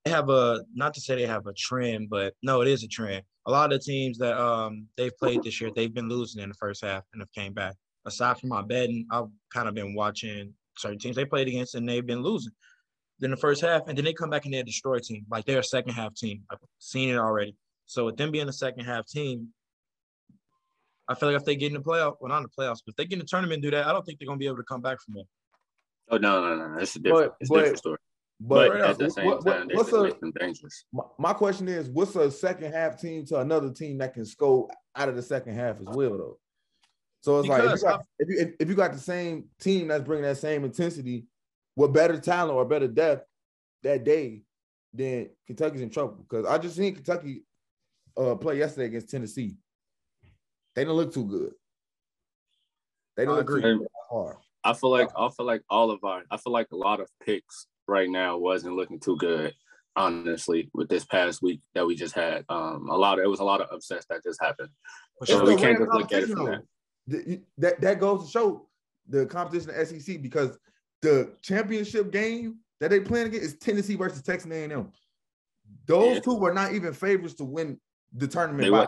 have 0.05 0.29
a 0.29 0.63
not 0.73 0.93
to 0.95 1.01
say 1.01 1.15
they 1.15 1.25
have 1.25 1.47
a 1.47 1.53
trend, 1.53 2.09
but 2.09 2.33
no, 2.41 2.61
it 2.61 2.67
is 2.67 2.83
a 2.83 2.87
trend. 2.87 3.23
A 3.47 3.51
lot 3.51 3.71
of 3.71 3.79
the 3.79 3.83
teams 3.83 4.17
that 4.19 4.37
um 4.39 4.87
they've 4.97 5.15
played 5.17 5.43
this 5.43 5.61
year, 5.61 5.71
they've 5.75 5.93
been 5.93 6.09
losing 6.09 6.41
in 6.41 6.49
the 6.49 6.55
first 6.55 6.83
half 6.83 7.03
and 7.13 7.21
have 7.21 7.31
came 7.31 7.53
back. 7.53 7.75
Aside 8.05 8.39
from 8.39 8.49
my 8.49 8.63
betting, 8.63 9.05
I've 9.11 9.27
kind 9.53 9.67
of 9.67 9.75
been 9.75 9.93
watching 9.93 10.53
certain 10.77 10.99
teams 10.99 11.15
they 11.15 11.25
played 11.25 11.47
against 11.47 11.75
and 11.75 11.87
they've 11.87 12.05
been 12.05 12.23
losing. 12.23 12.53
Then 13.19 13.29
the 13.29 13.37
first 13.37 13.61
half, 13.61 13.87
and 13.87 13.95
then 13.95 14.05
they 14.05 14.13
come 14.13 14.31
back 14.31 14.45
and 14.45 14.53
they're 14.53 14.61
a 14.61 14.65
destroy 14.65 14.97
team. 14.97 15.25
Like 15.29 15.45
they're 15.45 15.59
a 15.59 15.63
second 15.63 15.93
half 15.93 16.15
team. 16.15 16.41
I've 16.49 16.57
seen 16.79 17.09
it 17.09 17.17
already. 17.17 17.55
So 17.85 18.05
with 18.05 18.17
them 18.17 18.31
being 18.31 18.49
a 18.49 18.53
second 18.53 18.85
half 18.85 19.05
team, 19.05 19.49
I 21.11 21.15
feel 21.15 21.29
like 21.29 21.37
if 21.39 21.45
they 21.45 21.55
get 21.55 21.67
in 21.67 21.73
the 21.73 21.79
playoff, 21.81 22.15
well, 22.19 22.29
not 22.29 22.37
in 22.37 22.43
the 22.43 22.49
playoffs, 22.49 22.79
but 22.85 22.91
if 22.91 22.95
they 22.95 23.05
get 23.05 23.13
in 23.13 23.19
the 23.19 23.25
tournament 23.25 23.55
and 23.55 23.63
do 23.63 23.71
that, 23.71 23.85
I 23.87 23.93
don't 23.93 24.05
think 24.05 24.19
they're 24.19 24.27
gonna 24.27 24.37
be 24.37 24.47
able 24.47 24.57
to 24.57 24.63
come 24.63 24.81
back 24.81 24.99
from 25.01 25.17
it. 25.17 25.27
Oh 26.09 26.17
no, 26.17 26.41
no, 26.41 26.55
no, 26.55 26.67
no. 26.75 26.79
It's 26.79 26.95
a 26.95 26.99
different, 26.99 27.31
But- 27.31 27.37
it's 27.41 27.49
a 27.49 27.53
but- 27.53 27.59
different 27.59 27.77
story. 27.79 27.97
But, 28.43 28.69
But 28.71 28.81
at 28.81 28.97
the 28.97 29.09
same 29.11 29.25
what- 29.27 29.45
what- 29.45 29.57
time, 29.57 29.67
they 29.67 29.75
what's 29.75 29.93
a 29.93 30.31
dangerous. 30.39 30.85
my, 30.91 31.03
my 31.19 31.31
question 31.33 31.67
is, 31.67 31.87
what's 31.89 32.15
a 32.15 32.31
second 32.31 32.73
half 32.73 32.99
team 32.99 33.23
to 33.27 33.39
another 33.39 33.71
team 33.71 33.99
that 33.99 34.15
can 34.15 34.25
score 34.25 34.67
out 34.95 35.09
of 35.09 35.15
the 35.15 35.21
second 35.21 35.53
half 35.53 35.79
as 35.79 35.85
well, 35.85 36.17
though? 36.17 36.39
So 37.21 37.39
it's 37.39 37.47
like 37.47 37.63
if 37.63 37.71
you, 37.79 37.87
got, 37.87 38.05
if, 38.17 38.29
you, 38.29 38.39
if, 38.39 38.53
if 38.61 38.69
you 38.69 38.73
got 38.73 38.93
the 38.93 38.99
same 38.99 39.45
team 39.59 39.89
that's 39.89 40.03
bringing 40.03 40.23
that 40.23 40.37
same 40.39 40.63
intensity 40.63 41.27
with 41.75 41.93
better 41.93 42.19
talent 42.19 42.53
or 42.55 42.65
better 42.65 42.87
depth 42.87 43.27
that 43.83 44.03
day, 44.03 44.41
then 44.91 45.29
Kentucky's 45.45 45.81
in 45.81 45.91
trouble. 45.91 46.25
Because 46.27 46.47
I 46.47 46.57
just 46.57 46.75
seen 46.75 46.95
Kentucky 46.95 47.43
uh, 48.17 48.33
play 48.35 48.57
yesterday 48.57 48.87
against 48.87 49.09
Tennessee. 49.11 49.55
They 50.75 50.85
don't 50.85 50.95
look 50.95 51.13
too 51.13 51.25
good. 51.25 51.51
They 53.17 53.25
don't 53.25 53.35
I 53.35 53.37
look 53.37 53.47
too 53.47 53.55
agree. 53.55 53.77
good 53.77 53.87
hard. 54.09 54.37
I 54.63 54.73
feel 54.73 54.91
like 54.91 55.09
I 55.17 55.29
feel 55.29 55.45
like 55.45 55.63
all 55.69 55.91
of 55.91 56.03
our 56.03 56.23
I 56.31 56.37
feel 56.37 56.53
like 56.53 56.67
a 56.71 56.75
lot 56.77 56.99
of 56.99 57.09
picks 57.25 57.67
right 57.87 58.09
now 58.09 58.37
wasn't 58.37 58.75
looking 58.75 58.99
too 58.99 59.17
good. 59.17 59.53
Honestly, 59.95 60.69
with 60.73 60.87
this 60.87 61.03
past 61.03 61.41
week 61.41 61.59
that 61.73 61.85
we 61.85 61.95
just 61.95 62.15
had, 62.15 62.45
um, 62.47 62.87
a 62.89 62.95
lot 62.95 63.19
of 63.19 63.25
it 63.25 63.27
was 63.27 63.41
a 63.41 63.43
lot 63.43 63.59
of 63.59 63.67
upsets 63.71 64.05
that 64.09 64.23
just 64.23 64.41
happened. 64.41 64.69
So 65.25 65.39
sure. 65.39 65.45
we 65.45 65.55
can't 65.57 65.77
just 65.77 65.91
look 65.91 66.13
at 66.13 66.23
it 66.23 66.27
from 66.29 66.35
competition, 66.37 66.63
though. 67.07 67.17
The- 67.19 67.41
that 67.57 67.81
that 67.81 67.99
goes 67.99 68.25
to 68.25 68.31
show 68.31 68.69
the 69.09 69.25
competition 69.25 69.71
in 69.71 69.85
SEC 69.85 70.21
because 70.21 70.57
the 71.01 71.35
championship 71.41 72.11
game 72.11 72.59
that 72.79 72.91
they 72.91 73.01
playing 73.01 73.27
against 73.27 73.45
is 73.45 73.57
Tennessee 73.57 73.95
versus 73.95 74.21
Texas 74.21 74.49
A&M. 74.49 74.91
Those 75.87 76.15
Yeah. 76.15 76.19
two 76.21 76.35
were 76.35 76.53
not 76.53 76.73
even 76.73 76.93
favorites 76.93 77.35
to 77.35 77.43
win 77.43 77.79
the 78.13 78.27
tournament. 78.27 78.63
They 78.63 78.69
by- 78.69 78.87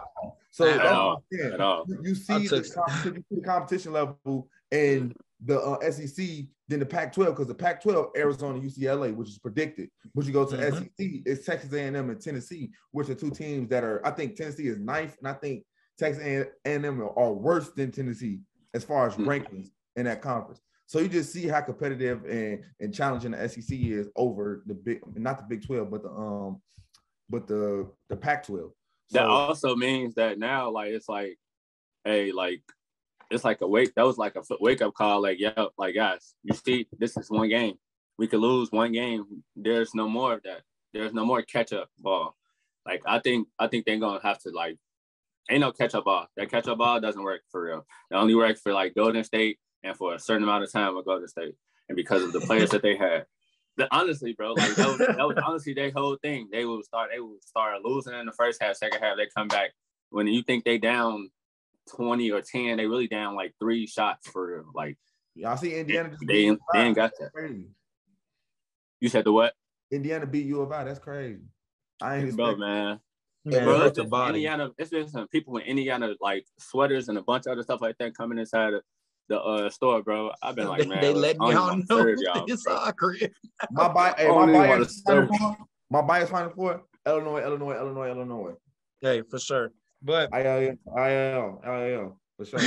So 0.51 0.67
At 0.69 0.85
all. 0.85 1.23
At 1.43 1.59
all. 1.61 1.85
You, 1.87 1.99
you 2.03 2.15
see 2.15 2.47
the 2.47 2.61
took- 2.61 2.73
competition, 2.73 3.25
the 3.31 3.41
competition 3.41 3.93
level 3.93 4.47
in 4.71 5.13
the 5.45 5.59
uh, 5.59 5.91
SEC 5.91 6.45
than 6.67 6.79
the 6.79 6.85
Pac-12 6.85 7.25
because 7.27 7.47
the 7.47 7.55
Pac-12 7.55 8.15
Arizona 8.17 8.59
UCLA, 8.59 9.13
which 9.15 9.29
is 9.29 9.37
predicted. 9.39 9.89
But 10.15 10.25
you 10.25 10.31
go 10.31 10.45
to 10.45 10.55
Mhm. 10.55 10.73
SEC, 10.73 11.21
it's 11.25 11.45
Texas 11.45 11.73
A&M 11.73 12.09
and 12.09 12.21
Tennessee, 12.21 12.71
which 12.91 13.09
are 13.09 13.15
two 13.15 13.31
teams 13.31 13.69
that 13.69 13.83
are. 13.83 14.05
I 14.05 14.11
think 14.11 14.35
Tennessee 14.35 14.67
is 14.67 14.77
ninth, 14.79 15.17
and 15.19 15.27
I 15.27 15.33
think 15.33 15.65
Texas 15.97 16.23
A&M 16.23 17.01
are 17.01 17.33
worse 17.33 17.69
than 17.71 17.91
Tennessee 17.91 18.39
as 18.73 18.83
far 18.83 19.07
as 19.07 19.15
Mhm. 19.15 19.25
rankings 19.25 19.67
in 19.95 20.05
that 20.05 20.21
conference. 20.21 20.61
So 20.85 20.99
you 20.99 21.07
just 21.07 21.31
see 21.33 21.47
how 21.47 21.61
competitive 21.61 22.25
and 22.25 22.63
and 22.79 22.93
challenging 22.93 23.31
the 23.31 23.41
SEC 23.41 23.91
is 23.91 24.09
over 24.15 24.63
the 24.67 24.73
big, 24.75 25.01
not 25.17 25.37
the 25.39 25.45
Big 25.45 25.65
12, 25.65 25.89
but 25.89 26.03
the 26.03 26.09
um, 26.11 26.61
but 27.29 27.47
the 27.47 27.89
the 28.09 28.15
Pac-12. 28.15 28.71
That 29.11 29.21
So- 29.23 29.29
also 29.29 29.75
means 29.75 30.15
that 30.15 30.39
now, 30.39 30.69
like, 30.71 30.91
it's 30.91 31.09
like, 31.09 31.37
hey, 32.03 32.31
like, 32.31 32.61
it's 33.29 33.43
like 33.43 33.61
a 33.61 33.67
wake. 33.67 33.93
That 33.95 34.05
was 34.05 34.17
like 34.17 34.35
a 34.35 34.43
wake 34.59 34.81
up 34.81 34.93
call. 34.93 35.21
Like, 35.21 35.39
yeah, 35.39 35.65
like 35.77 35.95
guys, 35.95 36.35
you 36.43 36.53
see, 36.53 36.87
this 36.99 37.17
is 37.17 37.29
one 37.31 37.49
game. 37.49 37.75
We 38.17 38.27
could 38.27 38.41
lose 38.41 38.71
one 38.71 38.91
game. 38.91 39.43
There's 39.55 39.95
no 39.95 40.07
more 40.07 40.33
of 40.33 40.43
that. 40.43 40.61
There's 40.93 41.13
no 41.13 41.25
more 41.25 41.41
catch 41.41 41.73
up 41.73 41.89
ball. 41.97 42.35
Like, 42.85 43.01
I 43.07 43.19
think, 43.19 43.47
I 43.57 43.67
think 43.67 43.85
they're 43.85 43.97
gonna 43.97 44.21
have 44.21 44.39
to 44.39 44.51
like, 44.51 44.77
ain't 45.49 45.61
no 45.61 45.71
catch 45.71 45.95
up 45.95 46.05
ball. 46.05 46.27
That 46.37 46.51
catch 46.51 46.67
up 46.67 46.77
ball 46.77 46.99
doesn't 46.99 47.23
work 47.23 47.41
for 47.49 47.63
real. 47.63 47.85
It 48.11 48.15
only 48.15 48.35
works 48.35 48.61
for 48.61 48.73
like 48.73 48.93
Golden 48.93 49.23
State 49.23 49.57
and 49.83 49.97
for 49.97 50.13
a 50.13 50.19
certain 50.19 50.43
amount 50.43 50.63
of 50.63 50.71
time 50.71 50.95
with 50.95 51.05
Golden 51.05 51.27
State, 51.27 51.55
and 51.89 51.95
because 51.95 52.23
of 52.23 52.33
the 52.33 52.41
players 52.41 52.69
that 52.71 52.81
they 52.81 52.95
had. 52.95 53.25
But 53.75 53.87
honestly, 53.91 54.33
bro, 54.33 54.53
like 54.53 54.75
that 54.75 54.87
was, 54.87 54.97
that 54.99 55.17
was 55.27 55.37
honestly 55.45 55.73
their 55.73 55.91
whole 55.91 56.17
thing. 56.21 56.47
They 56.51 56.63
would 56.65 56.85
start, 56.85 57.09
they 57.13 57.19
would 57.19 57.43
start 57.43 57.83
losing 57.83 58.13
in 58.13 58.25
the 58.25 58.31
first 58.31 58.61
half, 58.61 58.75
second 58.75 59.01
half, 59.01 59.17
they 59.17 59.27
come 59.35 59.47
back. 59.47 59.71
When 60.11 60.27
you 60.27 60.43
think 60.43 60.63
they 60.63 60.77
down 60.77 61.29
20 61.95 62.31
or 62.31 62.41
10, 62.41 62.77
they 62.77 62.85
really 62.85 63.07
down 63.07 63.35
like 63.35 63.53
three 63.59 63.87
shots 63.87 64.29
for 64.29 64.47
real. 64.47 64.65
Like 64.75 64.97
Y'all 65.35 65.57
see 65.57 65.73
Indiana 65.73 66.09
just 66.09 66.21
they, 66.21 66.25
beat 66.33 66.47
ain't- 66.49 66.59
they 66.73 66.79
ain't 66.81 66.95
U 66.97 67.01
of 67.03 67.05
I. 67.05 67.09
got 67.09 67.11
that. 67.19 67.33
Crazy. 67.33 67.65
You 69.01 69.09
said 69.09 69.25
the 69.25 69.31
what? 69.31 69.53
Indiana 69.91 70.27
beat 70.27 70.45
U 70.45 70.61
of 70.61 70.71
I. 70.71 70.83
That's 70.83 70.99
crazy. 70.99 71.41
I 72.01 72.17
ain't 72.17 72.35
Bro, 72.35 72.45
expect 72.45 72.59
man. 72.59 72.99
Man, 73.45 73.63
Bro, 73.65 73.81
it 73.81 73.87
it's 73.87 73.97
the 73.97 74.03
been 74.03 74.09
body. 74.11 74.29
Indiana, 74.35 74.71
it's 74.77 74.89
been 74.91 75.07
some 75.09 75.27
people 75.27 75.57
in 75.57 75.63
Indiana 75.65 76.13
like 76.21 76.45
sweaters 76.59 77.09
and 77.09 77.17
a 77.17 77.21
bunch 77.23 77.47
of 77.47 77.53
other 77.53 77.63
stuff 77.63 77.81
like 77.81 77.97
that 77.97 78.15
coming 78.15 78.37
inside 78.37 78.73
of 78.75 78.83
the 79.29 79.39
uh, 79.41 79.69
store, 79.69 80.03
bro. 80.03 80.31
I've 80.41 80.55
been 80.55 80.67
like, 80.73 80.81
they, 80.83 80.87
man, 80.87 81.01
they 81.01 81.13
let 81.13 81.37
I 81.41 81.51
don't 81.51 81.53
y'all 81.53 81.77
know 81.77 82.03
wanna 82.05 82.17
serve 82.17 82.45
it's 82.47 82.63
bro. 82.65 83.27
my 83.71 83.87
bi- 83.93 84.13
hey, 84.17 84.25
I 84.27 84.29
my 84.29 84.33
don't 84.35 84.49
even 84.49 84.61
wanna 84.69 84.77
bias 84.85 85.01
final 85.05 85.27
four. 85.37 85.57
My 85.89 86.01
bias 86.01 86.29
final 86.29 86.51
four. 86.51 86.83
Illinois, 87.05 87.41
Illinois, 87.43 87.75
Illinois, 87.77 88.09
Illinois. 88.09 88.53
Hey, 89.01 89.21
for 89.29 89.39
sure. 89.39 89.71
But 90.01 90.29
IL, 90.33 90.75
IL, 90.97 91.61
IL, 91.65 92.19
for 92.37 92.45
sure. 92.45 92.59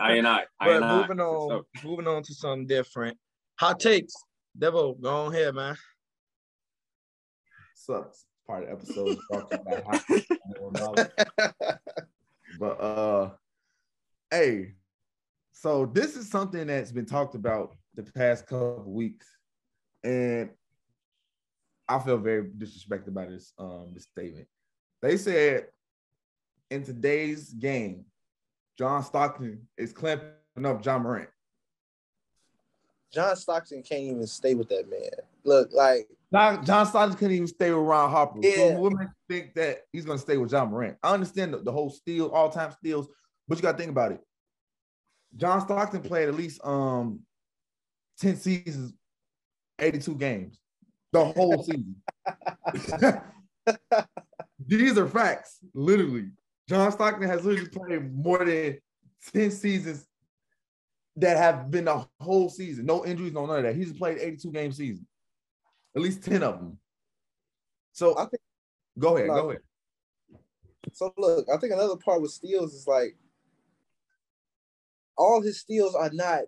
I 0.00 0.12
and 0.14 0.26
I, 0.26 0.44
I 0.60 0.66
but 0.66 0.76
and 0.76 0.84
I. 0.84 1.00
moving 1.00 1.20
on, 1.20 1.62
moving 1.84 2.06
on 2.08 2.22
to 2.22 2.34
something 2.34 2.66
different. 2.66 3.16
Hot 3.58 3.78
takes. 3.80 4.12
Devo, 4.58 5.00
go 5.00 5.26
on 5.26 5.32
here, 5.34 5.52
man. 5.52 5.76
Sucks. 7.74 8.24
Part 8.46 8.64
of 8.64 8.68
the 8.68 8.74
episode. 8.74 9.18
talking 9.32 9.58
about 9.60 9.84
how- 9.86 11.78
but 12.58 12.80
uh, 12.80 13.30
hey, 14.30 14.74
so 15.62 15.86
this 15.86 16.16
is 16.16 16.28
something 16.28 16.66
that's 16.66 16.90
been 16.90 17.06
talked 17.06 17.36
about 17.36 17.76
the 17.94 18.02
past 18.02 18.48
couple 18.48 18.82
weeks, 18.84 19.28
and 20.02 20.50
I 21.86 22.00
feel 22.00 22.18
very 22.18 22.48
disrespected 22.48 23.14
by 23.14 23.26
this 23.26 23.52
um 23.58 23.92
this 23.94 24.02
statement. 24.02 24.48
They 25.02 25.16
said 25.16 25.66
in 26.68 26.82
today's 26.82 27.52
game, 27.52 28.06
John 28.76 29.04
Stockton 29.04 29.68
is 29.78 29.92
clamping 29.92 30.32
up 30.64 30.84
Ja 30.84 30.98
Morant. 30.98 31.30
John 33.12 33.36
Stockton 33.36 33.84
can't 33.84 34.02
even 34.02 34.26
stay 34.26 34.54
with 34.54 34.68
that 34.70 34.90
man. 34.90 35.10
Look, 35.44 35.68
like 35.72 36.08
John, 36.32 36.64
John 36.66 36.86
Stockton 36.86 37.16
couldn't 37.16 37.36
even 37.36 37.46
stay 37.46 37.70
with 37.70 37.84
Ron 37.84 38.10
Harper. 38.10 38.40
Yeah. 38.42 38.56
So 38.56 38.80
what 38.80 38.94
makes 38.94 39.12
you 39.28 39.36
think 39.36 39.54
that 39.54 39.82
he's 39.92 40.04
gonna 40.04 40.18
stay 40.18 40.38
with 40.38 40.50
Ja 40.50 40.64
Morant? 40.64 40.96
I 41.04 41.14
understand 41.14 41.54
the, 41.54 41.58
the 41.58 41.70
whole 41.70 41.90
steal, 41.90 42.30
all-time 42.30 42.72
steals, 42.72 43.06
but 43.46 43.58
you 43.58 43.62
gotta 43.62 43.78
think 43.78 43.90
about 43.92 44.10
it. 44.10 44.20
John 45.36 45.60
Stockton 45.60 46.02
played 46.02 46.28
at 46.28 46.34
least 46.34 46.64
um 46.64 47.20
10 48.20 48.36
seasons, 48.36 48.94
82 49.78 50.14
games, 50.16 50.58
the 51.12 51.24
whole 51.24 51.62
season. 51.64 51.96
These 54.66 54.98
are 54.98 55.08
facts, 55.08 55.58
literally. 55.74 56.30
John 56.68 56.92
Stockton 56.92 57.28
has 57.28 57.44
literally 57.44 57.70
played 57.70 58.14
more 58.14 58.44
than 58.44 58.78
10 59.32 59.50
seasons 59.50 60.06
that 61.16 61.36
have 61.36 61.70
been 61.70 61.84
the 61.84 62.06
whole 62.20 62.48
season. 62.48 62.86
No 62.86 63.04
injuries, 63.04 63.32
no 63.32 63.46
none 63.46 63.58
of 63.58 63.62
that. 63.64 63.76
He's 63.76 63.92
played 63.92 64.18
82 64.18 64.50
game 64.52 64.72
season. 64.72 65.06
At 65.94 66.02
least 66.02 66.22
10 66.24 66.42
of 66.42 66.58
them. 66.58 66.78
So 67.92 68.16
I 68.16 68.22
think 68.22 68.40
go 68.98 69.16
ahead, 69.16 69.28
go 69.28 69.50
ahead. 69.50 69.62
so. 70.92 71.12
Look, 71.18 71.46
I 71.52 71.58
think 71.58 71.72
another 71.72 71.96
part 71.96 72.22
with 72.22 72.30
steals 72.30 72.72
is 72.72 72.86
like 72.86 73.16
all 75.16 75.42
his 75.42 75.60
steals 75.60 75.94
are 75.94 76.10
not 76.12 76.42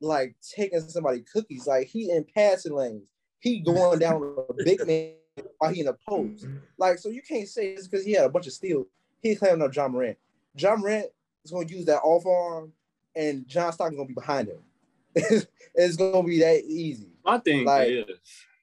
like 0.00 0.36
taking 0.56 0.80
somebody 0.80 1.20
cookies. 1.32 1.66
Like 1.66 1.86
he 1.88 2.10
in 2.10 2.24
passing 2.34 2.74
lanes, 2.74 3.08
he 3.40 3.60
going 3.60 3.98
down 3.98 4.22
a 4.48 4.52
big 4.64 4.86
man 4.86 5.12
while 5.58 5.72
he 5.72 5.80
in 5.80 5.88
a 5.88 5.94
post. 6.08 6.46
Like 6.78 6.98
so, 6.98 7.08
you 7.08 7.22
can't 7.22 7.48
say 7.48 7.68
it's 7.68 7.88
because 7.88 8.04
he 8.04 8.12
had 8.12 8.24
a 8.24 8.28
bunch 8.30 8.46
of 8.46 8.52
steals. 8.52 8.86
He 9.20 9.34
claiming 9.34 9.62
up 9.62 9.74
Ja 9.74 9.88
Morant. 9.88 10.18
Ja 10.56 10.76
Morant 10.76 11.06
is 11.44 11.50
going 11.50 11.66
to 11.68 11.74
use 11.74 11.86
that 11.86 12.00
off 12.02 12.26
arm, 12.26 12.72
and 13.14 13.46
John 13.48 13.72
Stockton 13.72 13.96
going 13.96 14.08
to 14.08 14.14
be 14.14 14.20
behind 14.20 14.48
him. 14.48 14.58
it's 15.74 15.96
going 15.96 16.22
to 16.22 16.28
be 16.28 16.40
that 16.40 16.62
easy. 16.64 17.08
My 17.24 17.38
thing 17.38 17.64
Like- 17.64 17.88
is 17.88 18.04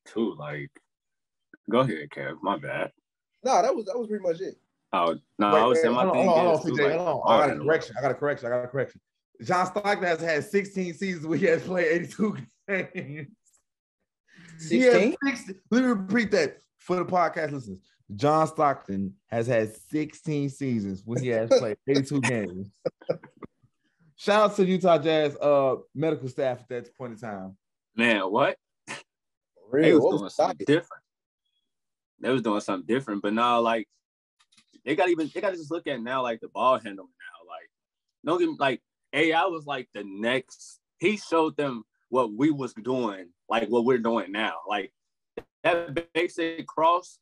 too 0.05 0.35
like, 0.35 0.69
go 1.69 1.79
ahead, 1.79 2.09
Kev. 2.09 2.37
My 2.41 2.57
bad. 2.57 2.91
No, 3.43 3.61
that 3.61 3.75
was 3.75 3.85
that 3.85 3.97
was 3.97 4.07
pretty 4.07 4.23
much 4.23 4.39
it. 4.39 4.57
Oh 4.93 5.17
no, 5.39 5.51
Wait, 5.53 5.59
I 5.59 5.65
was 5.65 5.75
wait, 5.75 5.81
saying 5.81 5.95
my 5.95 6.03
hold 6.03 6.15
on, 6.15 6.21
thing 6.21 6.27
hold 6.29 6.39
on, 6.39 6.45
is 6.53 6.59
hold 6.59 6.71
on, 6.71 6.77
too, 6.77 6.83
like, 6.83 6.97
hold 6.99 7.21
on. 7.25 7.41
I 7.41 7.47
got 7.47 7.55
a 7.55 7.59
correction. 7.59 7.95
I 7.97 8.01
got 8.01 8.11
a 8.11 8.13
correction. 8.13 8.45
I 8.45 8.49
got 8.49 8.63
a 8.63 8.67
correction. 8.67 9.01
John 9.43 9.65
Stockton 9.67 10.03
has 10.07 10.21
had 10.21 10.43
16 10.43 10.93
seasons 10.93 11.25
where 11.25 11.37
he 11.37 11.45
has 11.45 11.63
played 11.63 11.87
82 11.87 12.37
games. 12.67 13.27
16? 14.57 15.15
Let 15.71 15.81
me 15.83 15.87
repeat 15.89 16.31
that 16.31 16.59
for 16.77 16.95
the 16.97 17.05
podcast 17.05 17.51
listeners. 17.51 17.79
John 18.15 18.47
Stockton 18.47 19.13
has 19.27 19.47
had 19.47 19.73
16 19.75 20.49
seasons 20.49 21.01
when 21.05 21.21
he 21.21 21.29
has 21.29 21.49
played 21.49 21.77
82 21.87 22.21
games. 22.21 22.71
Shout 24.15 24.51
out 24.51 24.55
to 24.57 24.65
Utah 24.65 24.97
Jazz 24.97 25.35
uh 25.37 25.75
medical 25.93 26.29
staff 26.29 26.61
at 26.61 26.69
that 26.69 26.95
point 26.95 27.13
in 27.13 27.19
time. 27.19 27.57
Man, 27.95 28.21
what? 28.21 28.57
Real. 29.69 29.83
They 29.83 29.93
was 29.93 30.03
What 30.03 30.11
doing 30.11 30.23
was 30.23 30.35
something 30.35 30.65
different. 30.65 31.03
They 32.19 32.29
was 32.29 32.41
doing 32.41 32.61
something 32.61 32.85
different, 32.87 33.21
but 33.21 33.33
now 33.33 33.59
like 33.59 33.87
they 34.85 34.95
got 34.95 35.09
even 35.09 35.29
they 35.33 35.41
got 35.41 35.51
to 35.51 35.57
just 35.57 35.71
look 35.71 35.87
at 35.87 36.01
now 36.01 36.21
like 36.21 36.39
the 36.39 36.47
ball 36.47 36.77
handling 36.77 36.95
now. 36.97 37.47
Like, 37.49 37.69
don't 38.25 38.39
get 38.39 38.49
me 38.49 38.55
like 38.59 38.81
AI 39.13 39.45
was 39.45 39.65
like 39.65 39.87
the 39.93 40.03
next. 40.05 40.79
He 40.99 41.17
showed 41.17 41.55
them 41.57 41.83
what 42.09 42.33
we 42.33 42.51
was 42.51 42.73
doing, 42.73 43.29
like 43.49 43.69
what 43.69 43.85
we're 43.85 43.97
doing 43.97 44.31
now. 44.31 44.55
Like 44.67 44.91
that 45.63 46.13
basic 46.13 46.67
cross 46.67 47.19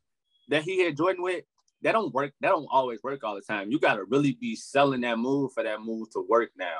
that 0.50 0.64
he 0.64 0.84
had 0.84 0.98
Jordan 0.98 1.24
with, 1.24 1.44
that 1.82 1.94
don't 1.94 2.14
work. 2.14 2.34
That 2.42 2.50
don't 2.50 2.68
always 2.72 3.02
work 3.04 3.24
all 3.24 3.36
the 3.36 3.42
time. 3.42 3.72
You 3.72 3.80
got 3.80 3.96
to 3.96 4.06
really 4.06 4.38
be 4.40 4.56
selling 4.56 5.02
that 5.02 5.18
move 5.18 5.52
for 5.54 5.64
that 5.64 5.82
move 5.82 6.10
to 6.12 6.26
work 6.28 6.52
now. 6.58 6.78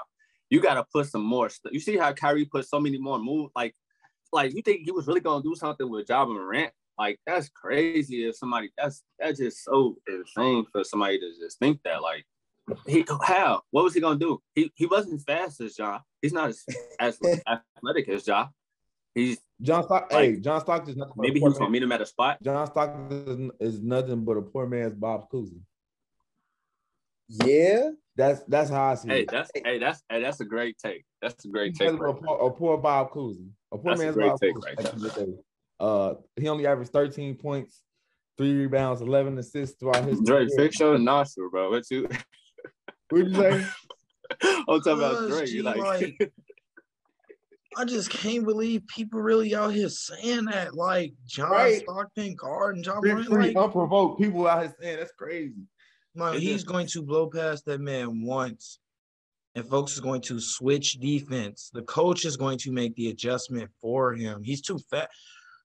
You 0.50 0.62
got 0.62 0.76
to 0.76 0.86
put 0.92 1.08
some 1.08 1.24
more 1.24 1.50
stuff. 1.50 1.72
You 1.74 1.80
see 1.80 1.98
how 1.98 2.14
Kyrie 2.14 2.46
put 2.46 2.68
so 2.68 2.80
many 2.80 2.98
more 2.98 3.20
moves, 3.20 3.52
like 3.56 3.76
like 4.34 4.54
you 4.54 4.62
think 4.62 4.82
he 4.84 4.92
was 4.92 5.08
really 5.08 5.20
gonna 5.20 5.44
do 5.44 5.56
something 5.56 5.90
with 5.90 6.08
Ja 6.10 6.26
Morant? 6.26 6.72
Like 6.98 7.20
that's 7.26 7.50
crazy. 7.50 8.26
If 8.26 8.36
somebody 8.38 8.72
that's 8.78 9.04
that's 9.20 9.40
just 9.40 9.64
so 9.64 9.98
insane 10.08 10.66
for 10.72 10.84
somebody 10.84 11.20
to 11.20 11.32
just 11.40 11.60
think 11.60 11.80
that. 11.84 12.02
Like 12.02 12.26
he 12.88 13.06
how? 13.24 13.62
What 13.72 13.84
was 13.84 13.94
he 13.94 14.02
gonna 14.02 14.20
do? 14.20 14.40
He 14.56 14.72
he 14.76 14.86
wasn't 14.86 15.22
fast 15.22 15.62
as 15.62 15.78
Ja. 15.78 16.00
He's 16.22 16.34
not 16.34 16.50
as, 16.50 16.64
as 17.00 17.20
athletic 17.78 18.10
as 18.10 18.26
Ja. 18.28 18.48
He's 19.16 19.40
John 19.62 19.84
Stock, 19.84 20.12
Like, 20.12 20.22
hey, 20.24 20.36
John 20.40 20.62
Stockton 20.62 20.90
is 20.92 20.98
nothing 20.98 21.14
maybe 21.18 21.36
he 21.36 21.40
poor 21.42 21.50
was 21.50 21.58
gonna 21.60 21.70
meet 21.72 21.84
him 21.84 21.92
at 21.92 22.02
a 22.02 22.06
spot. 22.06 22.42
John 22.44 22.66
Stockton 22.68 23.52
is, 23.60 23.76
is 23.76 23.82
nothing 23.82 24.24
but 24.24 24.38
a 24.38 24.42
poor 24.42 24.66
man's 24.68 24.94
Bob 24.96 25.30
Cousy. 25.30 25.60
Yeah. 27.30 27.92
That's 28.16 28.42
that's 28.44 28.70
how 28.70 28.92
I 28.92 28.96
see 28.96 29.08
Hey, 29.10 29.22
it. 29.22 29.30
that's 29.32 29.50
hey, 29.56 29.78
that's 29.80 30.04
hey, 30.10 30.22
that's 30.22 30.42
a 30.42 30.46
great 30.46 30.78
take. 30.78 31.06
That's 31.22 31.46
a 31.46 31.48
great 31.48 31.76
take. 31.76 31.88
nothing 31.94 32.00
but 32.00 32.10
a, 32.10 32.14
poor, 32.14 32.48
a 32.48 32.52
poor 32.52 32.78
Bob 32.78 33.12
Cousy. 33.12 33.48
A 33.72 33.78
poor 33.78 33.92
That's 33.96 34.02
a 34.02 34.04
man's 34.04 34.16
great 34.16 34.30
Bob 34.32 34.40
take 34.42 34.56
Cousy. 34.56 34.66
right 34.66 34.78
back 34.78 34.94
in 34.94 35.00
the 35.00 35.10
day. 35.10 35.34
Uh, 35.80 36.14
he 36.36 36.50
only 36.50 36.68
averaged 36.68 36.92
13 36.92 37.36
points, 37.36 37.82
three 38.38 38.54
rebounds, 38.54 39.02
11 39.02 39.38
assists 39.38 39.78
throughout 39.80 40.04
his 40.06 40.20
Drake, 40.22 40.50
career. 40.50 40.58
fix 40.58 40.80
your 40.80 40.98
nostril, 41.00 41.50
bro. 41.50 41.70
What 41.72 41.90
you? 41.90 42.08
What 43.10 43.28
you 43.28 43.34
say? 43.36 43.66
I'm 44.42 44.66
talking 44.82 44.94
about 44.94 45.28
Drake. 45.30 45.48
G, 45.48 45.56
You 45.58 45.64
like, 45.64 45.78
like, 45.78 46.34
I 47.78 47.86
just 47.86 48.10
can't 48.10 48.46
believe 48.46 48.86
people 48.88 49.22
really 49.22 49.56
out 49.56 49.74
here 49.74 49.90
saying 49.90 50.46
that. 50.46 50.76
Like 50.76 51.14
John 51.26 51.52
Right. 51.52 51.82
Stockton, 51.82 52.36
guard, 52.36 52.76
and 52.76 52.84
John 52.86 53.02
Free, 53.02 53.12
Morant. 53.14 53.28
free, 53.30 53.48
Like, 53.54 53.58
unprovoked 53.58 54.20
people 54.22 54.48
out 54.48 54.62
here 54.64 54.76
saying 54.80 54.98
that's 55.00 55.12
crazy. 55.14 55.54
no, 56.16 56.28
It 56.34 56.42
he's 56.42 56.54
just- 56.54 56.68
going 56.68 56.88
to 56.88 57.02
blow 57.02 57.28
past 57.30 57.66
that 57.66 57.80
man 57.82 58.24
once. 58.24 58.80
And 59.56 59.68
folks 59.68 59.92
is 59.94 60.00
going 60.00 60.22
to 60.22 60.40
switch 60.40 60.94
defense. 61.02 61.72
The 61.74 61.82
coach 61.82 62.24
is 62.24 62.38
going 62.38 62.58
to 62.60 62.72
make 62.72 62.96
the 62.96 63.10
adjustment 63.10 63.70
for 63.82 64.14
him. 64.14 64.42
He's 64.44 64.62
too 64.62 64.80
fat. 64.90 65.10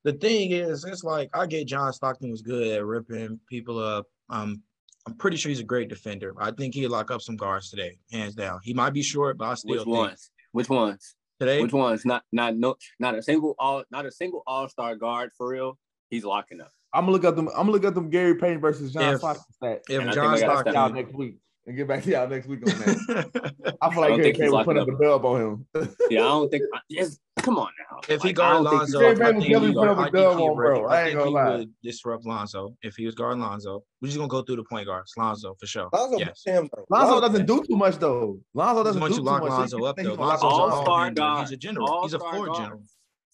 The 0.02 0.12
thing 0.12 0.50
is, 0.50 0.85
it's 0.85 1.04
like 1.04 1.30
I 1.32 1.46
get 1.46 1.68
John 1.68 1.92
Stockton 1.92 2.32
was 2.32 2.42
good 2.42 2.66
at 2.66 2.85
ripping 2.85 3.38
people 3.48 3.78
up. 3.78 4.06
Um, 4.28 4.62
I'm 5.07 5.14
pretty 5.14 5.37
sure 5.37 5.51
he's 5.51 5.61
a 5.61 5.64
great 5.64 5.88
defender. 5.88 6.35
I 6.38 6.51
think 6.51 6.75
he'll 6.75 6.90
lock 6.90 7.11
up 7.11 7.23
some 7.23 7.37
guards 7.37 7.71
today, 7.71 7.99
hands 8.11 8.35
down. 8.35 8.61
He 8.62 8.75
might 8.75 8.90
be 8.90 9.03
short, 9.03 9.38
but 9.38 9.45
I 9.47 9.55
still 9.55 9.71
which 9.71 9.85
think 9.85 9.97
ones? 9.97 10.31
Which 10.53 10.69
ones? 10.69 11.14
today. 11.38 11.62
Which 11.62 11.73
ones? 11.73 12.05
Not 12.05 12.25
not 12.33 12.57
no 12.57 12.77
not 12.99 13.14
a 13.14 13.23
single 13.23 13.55
all 13.59 13.85
not 13.90 14.07
a 14.07 14.11
single 14.11 14.42
all 14.47 14.69
star 14.69 14.97
guard 14.97 15.31
for 15.37 15.49
real. 15.49 15.79
He's 16.11 16.25
locking 16.25 16.61
up. 16.61 16.73
I'm 16.92 17.03
gonna 17.03 17.12
look 17.12 17.25
at 17.25 17.37
them. 17.37 17.49
I'm 17.49 17.55
gonna 17.66 17.73
look 17.73 17.85
at 17.85 17.95
them 17.95 18.11
Gary 18.11 18.35
Payton 18.37 18.61
versus 18.61 18.92
John 18.92 19.14
If- 19.14 19.19
Stockton 19.21 19.45
stats. 19.62 19.81
If 19.88 19.88
John 19.88 19.99
think 19.99 20.11
they 20.11 20.14
gotta 20.14 20.40
Y'all 20.40 20.61
Stockton, 20.62 20.95
next 20.95 21.14
week 21.14 21.37
and 21.66 21.76
get 21.76 21.88
back 21.88 22.02
to 22.05 22.11
y'all 22.11 22.29
next 22.29 22.46
week 22.46 22.61
on 22.61 22.79
that. 22.79 23.74
I 23.83 23.90
feel 23.92 24.05
I 24.05 24.09
like 24.09 24.09
don't 24.11 24.16
Gary 24.18 24.22
think 24.22 24.37
he's 24.37 24.38
Payton 24.38 24.52
will 24.52 24.64
put 24.64 24.76
locking 24.76 24.94
up 24.94 25.00
a 25.00 25.05
dub 25.05 25.24
on 25.24 25.40
him. 25.40 25.66
Yeah, 26.11 26.20
I 26.20 26.29
don't 26.29 26.48
think. 26.50 26.62
Yes, 26.88 27.18
come 27.38 27.59
on 27.59 27.70
now. 27.90 27.98
if 28.09 28.22
he 28.22 28.29
Like, 28.29 28.29
I 28.29 28.33
guard 28.33 28.64
don't 28.64 28.70
think 28.70 28.83
he's- 28.83 28.94
Lonzo, 28.94 28.98
Gary 29.00 29.11
I 29.11 29.14
Payton 29.18 29.40
think, 29.40 29.52
definitely 29.52 29.68
he, 29.68 29.74
put 29.74 29.88
up 29.88 29.96
a 29.98 30.00
I 30.00 30.05
think 30.05 30.14
dub 30.14 30.37
on, 30.40 30.48
would- 30.48 30.55
bro. 30.57 30.87
I 30.87 31.00
I 31.00 31.05
think 31.07 31.20
he 31.20 31.29
lie. 31.31 31.57
would 31.57 31.72
disrupt 31.83 32.26
Lonzo 32.26 32.76
if 32.83 32.94
he 32.96 33.07
was 33.07 33.14
guarding 33.14 33.40
Lonzo. 33.40 33.83
We're 34.00 34.07
just 34.09 34.18
gonna 34.18 34.29
go 34.29 34.42
through 34.42 34.57
the 34.57 34.64
point 34.64 34.87
guards. 34.87 35.12
Lonzo 35.16 35.57
for 35.59 35.66
sure. 35.66 35.88
Lonzo, 35.92 36.18
yes. 36.18 36.42
damn, 36.46 36.68
Lonzo 36.88 37.20
doesn't 37.20 37.46
do 37.46 37.64
too 37.68 37.76
much 37.76 37.96
though. 37.98 38.38
Lonzo 38.55 38.85
doesn't 38.85 39.00
going 39.00 39.12
do 39.12 39.18
to 39.18 39.24
too 39.24 39.31
much. 39.31 39.42
Lonzo 39.42 39.79
You 39.79 39.85
up 39.87 39.96
though. 39.96 40.02
he's 40.02 40.16
gonna 40.16 40.20
lock 40.29 40.42
Lonzo's 40.42 40.59
Lonzo 40.59 40.74
All-star 40.76 41.11
ball 41.11 41.14
guard. 41.14 41.40
He's 41.40 41.52
a 41.52 41.57
general. 41.57 42.02
He's 42.05 42.14
a 42.14 42.18
All-star 42.18 42.35
floor 42.44 42.57
general. 42.57 42.83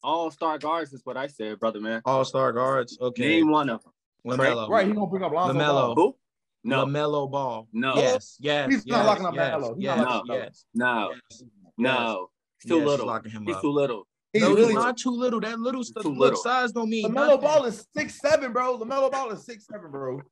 All 0.04 0.30
star 0.30 0.58
guards 0.58 0.92
is 0.92 1.00
what 1.04 1.16
I 1.16 1.26
said, 1.28 1.60
brother 1.60 1.80
man. 1.80 2.00
All 2.06 2.24
star 2.24 2.52
guards. 2.52 2.98
Okay. 3.00 3.28
Name 3.28 3.50
one 3.50 3.68
of 3.70 3.82
them. 3.82 3.92
Lamelo. 4.26 4.68
Right, 4.68 4.86
he's 4.86 4.94
gonna 4.94 5.06
bring 5.06 5.22
up 5.22 5.32
Lonzo. 5.32 5.58
LaMelo. 5.58 5.94
Who? 5.96 6.16
No, 6.64 6.86
Lamelo 6.86 7.30
Ball. 7.30 7.66
No. 7.72 7.94
Yes. 7.96 8.36
Oh, 8.40 8.44
yes. 8.44 8.70
He's 8.70 8.86
not 8.86 8.98
yes, 8.98 9.06
locking 9.06 9.26
up 9.26 9.34
yes, 9.34 9.54
LaMelo. 9.54 9.74
He's 9.76 9.84
Yes. 9.84 9.96
not 9.98 10.08
locking 10.08 10.32
Yes. 10.34 10.46
up 10.48 10.54
no, 10.74 11.10
yes. 11.30 11.42
no. 11.78 12.30
He's 12.62 12.68
too 12.70 12.76
Yes, 12.78 12.86
little. 12.86 13.06
locking 13.06 13.30
him 13.32 13.46
He's 13.46 13.56
up. 13.56 13.62
too 13.62 13.70
little. 13.70 14.06
He's 14.32 14.42
no, 14.42 14.48
really 14.54 14.66
he's 14.66 14.74
not 14.74 14.96
too 14.96 15.10
little. 15.10 15.40
That 15.40 15.58
little 15.58 15.84
stuff. 15.84 16.04
Too 16.04 16.14
little. 16.14 16.38
size 16.40 16.72
don't 16.72 16.88
mean 16.88 17.04
Lamelo 17.06 17.14
nothing. 17.14 17.40
Ball 17.40 17.64
is 17.66 17.86
six 17.94 18.18
seven, 18.18 18.52
bro. 18.52 18.78
Lamelo 18.78 19.10
Ball 19.10 19.30
is 19.32 19.44
six 19.44 19.66
seven, 19.66 19.90
bro. 19.90 20.22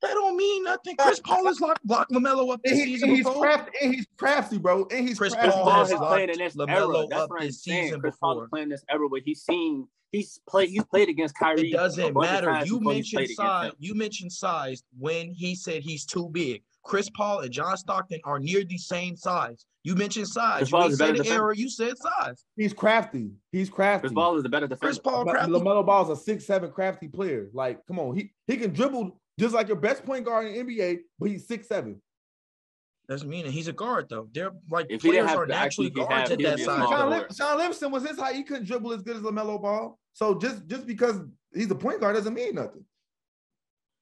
That 0.00 0.12
don't 0.14 0.36
mean 0.36 0.62
nothing. 0.62 0.94
Chris 0.96 1.18
Paul 1.18 1.48
is 1.48 1.60
locked 1.60 1.84
blocked 1.84 2.12
Lamelo 2.12 2.52
up 2.52 2.60
this 2.62 2.72
And, 2.72 2.80
he, 2.80 2.86
season 2.94 3.08
and 3.08 3.16
he's 3.16 3.26
before. 3.26 3.42
crafty, 3.42 3.72
and 3.82 3.94
he's 3.94 4.06
crafty, 4.16 4.58
bro. 4.58 4.86
And 4.92 5.08
he's 5.08 5.18
Chris 5.18 5.32
Chris 5.32 5.42
crafty. 5.46 5.50
Paul 5.50 5.64
Paul 5.64 5.78
has 5.80 5.90
has 5.90 5.98
locked 6.00 6.12
played 6.12 6.30
in 6.30 6.38
this 6.38 6.54
LaMelo 6.54 6.94
era. 6.98 7.06
That's 7.10 7.22
up 7.22 7.30
what 7.30 7.40
I'm 7.40 7.46
this 7.48 7.62
saying. 7.64 7.84
season 7.86 8.00
Chris 8.00 8.16
Paul 8.20 8.34
before. 8.34 8.44
is 8.44 8.50
playing 8.50 8.68
this 8.68 8.84
era 8.88 9.08
where 9.08 9.20
he's 9.24 9.42
seen 9.42 9.88
he's 10.12 10.40
played 10.48 10.70
he's 10.70 10.84
played 10.84 11.08
against 11.08 11.36
Kyrie. 11.36 11.70
It 11.70 11.72
doesn't 11.76 12.14
matter. 12.14 12.64
You 12.64 12.80
mentioned 12.80 13.28
size. 13.30 13.72
You 13.78 13.94
mentioned 13.94 14.32
size 14.32 14.82
when 14.98 15.32
he 15.32 15.54
said 15.54 15.82
he's 15.82 16.04
too 16.04 16.28
big. 16.30 16.62
Chris 16.84 17.10
Paul 17.10 17.40
and 17.40 17.50
John 17.52 17.76
Stockton 17.76 18.20
are 18.24 18.38
near 18.38 18.64
the 18.64 18.78
same 18.78 19.16
size. 19.16 19.66
You 19.84 19.94
mentioned 19.94 20.28
size. 20.28 20.58
Chris 20.58 20.68
You 20.70 20.72
Paul 20.72 20.82
ain't 20.84 20.92
is 20.92 20.98
said 20.98 21.08
the 21.10 21.18
defender. 21.18 21.42
error. 21.42 21.52
You 21.52 21.68
said 21.68 21.94
size. 21.98 22.44
He's 22.56 22.72
crafty. 22.72 23.30
He's 23.52 23.68
crafty. 23.68 24.08
Chris 24.08 24.12
Paul 24.14 24.36
is 24.38 24.44
a 24.44 24.48
better 24.48 24.66
defender. 24.66 24.86
Chris 24.86 24.98
Paul 24.98 25.24
But 25.24 25.32
crafty. 25.32 25.52
Lamelo 25.52 25.84
Ball's 25.84 26.10
a 26.10 26.16
six 26.16 26.44
seven 26.46 26.70
crafty 26.70 27.08
player. 27.08 27.48
Like, 27.52 27.84
come 27.86 27.98
on, 27.98 28.16
he 28.16 28.32
he 28.46 28.56
can 28.56 28.72
dribble 28.72 29.20
just 29.38 29.54
like 29.54 29.68
your 29.68 29.76
best 29.76 30.04
point 30.04 30.24
guard 30.24 30.46
in 30.46 30.66
the 30.66 30.76
NBA, 30.78 30.98
but 31.18 31.30
he's 31.30 31.46
six 31.46 31.68
seven. 31.68 32.00
Doesn't 33.08 33.28
mean 33.28 33.46
it. 33.46 33.52
He's 33.52 33.68
a 33.68 33.72
guard 33.72 34.08
though. 34.10 34.28
They're 34.32 34.50
like 34.70 34.86
If 34.90 35.00
players 35.00 35.30
are 35.30 35.46
naturally 35.46 35.88
guards 35.88 36.12
has, 36.12 36.30
at 36.32 36.38
that 36.40 36.58
size. 36.58 36.64
small 36.64 36.76
Sean, 36.76 36.90
though. 36.90 36.96
forward. 36.98 37.18
Lim- 37.20 37.36
Shaun 37.36 37.56
Livingston 37.58 37.90
was 37.90 38.06
his 38.06 38.18
height. 38.18 38.34
He 38.34 38.42
couldn't 38.42 38.66
dribble 38.66 38.92
as 38.92 39.02
good 39.02 39.16
as 39.16 39.22
Lamelo 39.22 39.60
Ball. 39.60 39.98
So 40.12 40.34
just 40.38 40.66
just 40.66 40.86
because 40.86 41.20
he's 41.54 41.70
a 41.70 41.74
point 41.74 42.00
guard 42.00 42.16
doesn't 42.16 42.34
mean 42.34 42.54
nothing. 42.56 42.84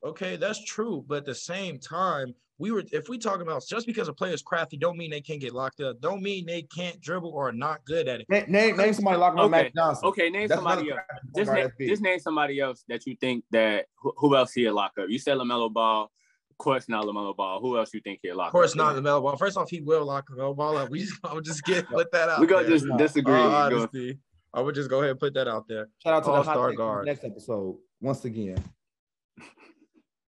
Okay, 0.04 0.36
that's 0.36 0.62
true. 0.64 1.04
But 1.06 1.18
at 1.18 1.24
the 1.24 1.34
same 1.36 1.78
time, 1.78 2.34
we 2.58 2.72
were 2.72 2.82
if 2.90 3.08
we 3.08 3.16
talk 3.18 3.40
about 3.40 3.62
just 3.68 3.86
because 3.86 4.08
a 4.08 4.12
player 4.12 4.32
is 4.34 4.42
crafty, 4.42 4.76
don't 4.76 4.96
mean 4.98 5.10
they 5.12 5.20
can't 5.20 5.40
get 5.40 5.52
locked 5.54 5.80
up. 5.80 6.00
Don't 6.00 6.20
mean 6.22 6.44
they 6.44 6.62
can't 6.62 7.00
dribble 7.00 7.30
or 7.30 7.48
are 7.48 7.52
not 7.52 7.84
good 7.84 8.08
at 8.08 8.20
it. 8.22 8.28
Name 8.28 8.44
name, 8.48 8.76
name 8.76 8.92
somebody 8.92 9.18
locking 9.18 9.38
up 9.38 9.44
Okay, 9.46 9.50
Magic 9.52 9.74
Johnson. 9.76 10.08
Okay, 10.08 10.30
name 10.30 10.48
That's 10.48 10.58
somebody 10.60 10.90
else. 10.90 11.00
crafty 11.08 11.28
Just 11.36 11.46
guard 11.52 11.72
name, 11.78 11.88
just 11.88 12.02
name 12.02 12.18
somebody 12.18 12.60
else 12.60 12.84
that 12.88 13.06
you 13.06 13.14
think 13.20 13.44
that 13.52 13.86
who, 14.00 14.12
who 14.16 14.34
else 14.36 14.52
he'll 14.52 14.74
lock 14.74 14.92
up. 14.98 15.06
You 15.08 15.18
said 15.20 15.36
Lamelo 15.38 15.72
Ball. 15.72 16.10
Of 16.58 16.64
course 16.64 16.88
not 16.88 17.04
Lamelo 17.04 17.36
Ball. 17.36 17.60
Who 17.60 17.76
else 17.76 17.92
you 17.92 18.00
think 18.00 18.20
he'll 18.22 18.36
lock 18.36 18.46
Of 18.48 18.52
course, 18.52 18.72
up? 18.72 18.76
not 18.78 18.96
Lamelo 18.96 19.20
Ball. 19.22 19.36
First 19.36 19.58
off, 19.58 19.68
he 19.68 19.80
will 19.82 20.06
lock 20.06 20.26
Lamelo 20.30 20.56
Ball 20.56 20.78
up. 20.78 20.88
We 20.88 21.00
just, 21.00 21.14
I 21.22 21.34
would 21.34 21.44
just 21.44 21.62
get 21.64 21.86
put 21.88 22.10
that 22.12 22.30
out. 22.30 22.40
We 22.40 22.46
gonna 22.46 22.62
there. 22.62 22.72
just 22.72 22.86
No. 22.86 22.96
disagree. 22.96 23.34
All 23.34 23.44
We 23.46 23.50
gonna- 23.52 23.76
honesty, 23.82 24.18
I 24.54 24.60
would 24.62 24.74
just 24.74 24.88
go 24.88 24.98
ahead 25.00 25.10
and 25.10 25.20
put 25.20 25.34
that 25.34 25.48
out 25.48 25.68
there. 25.68 25.90
Shout 26.02 26.14
out 26.14 26.24
to 26.24 26.30
the 26.30 26.36
All-star 26.36 26.72
guard. 26.72 27.04
next 27.06 27.24
episode 27.24 27.76
once 28.00 28.24
again. 28.24 28.56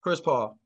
Chris 0.02 0.20
Paul. 0.20 0.58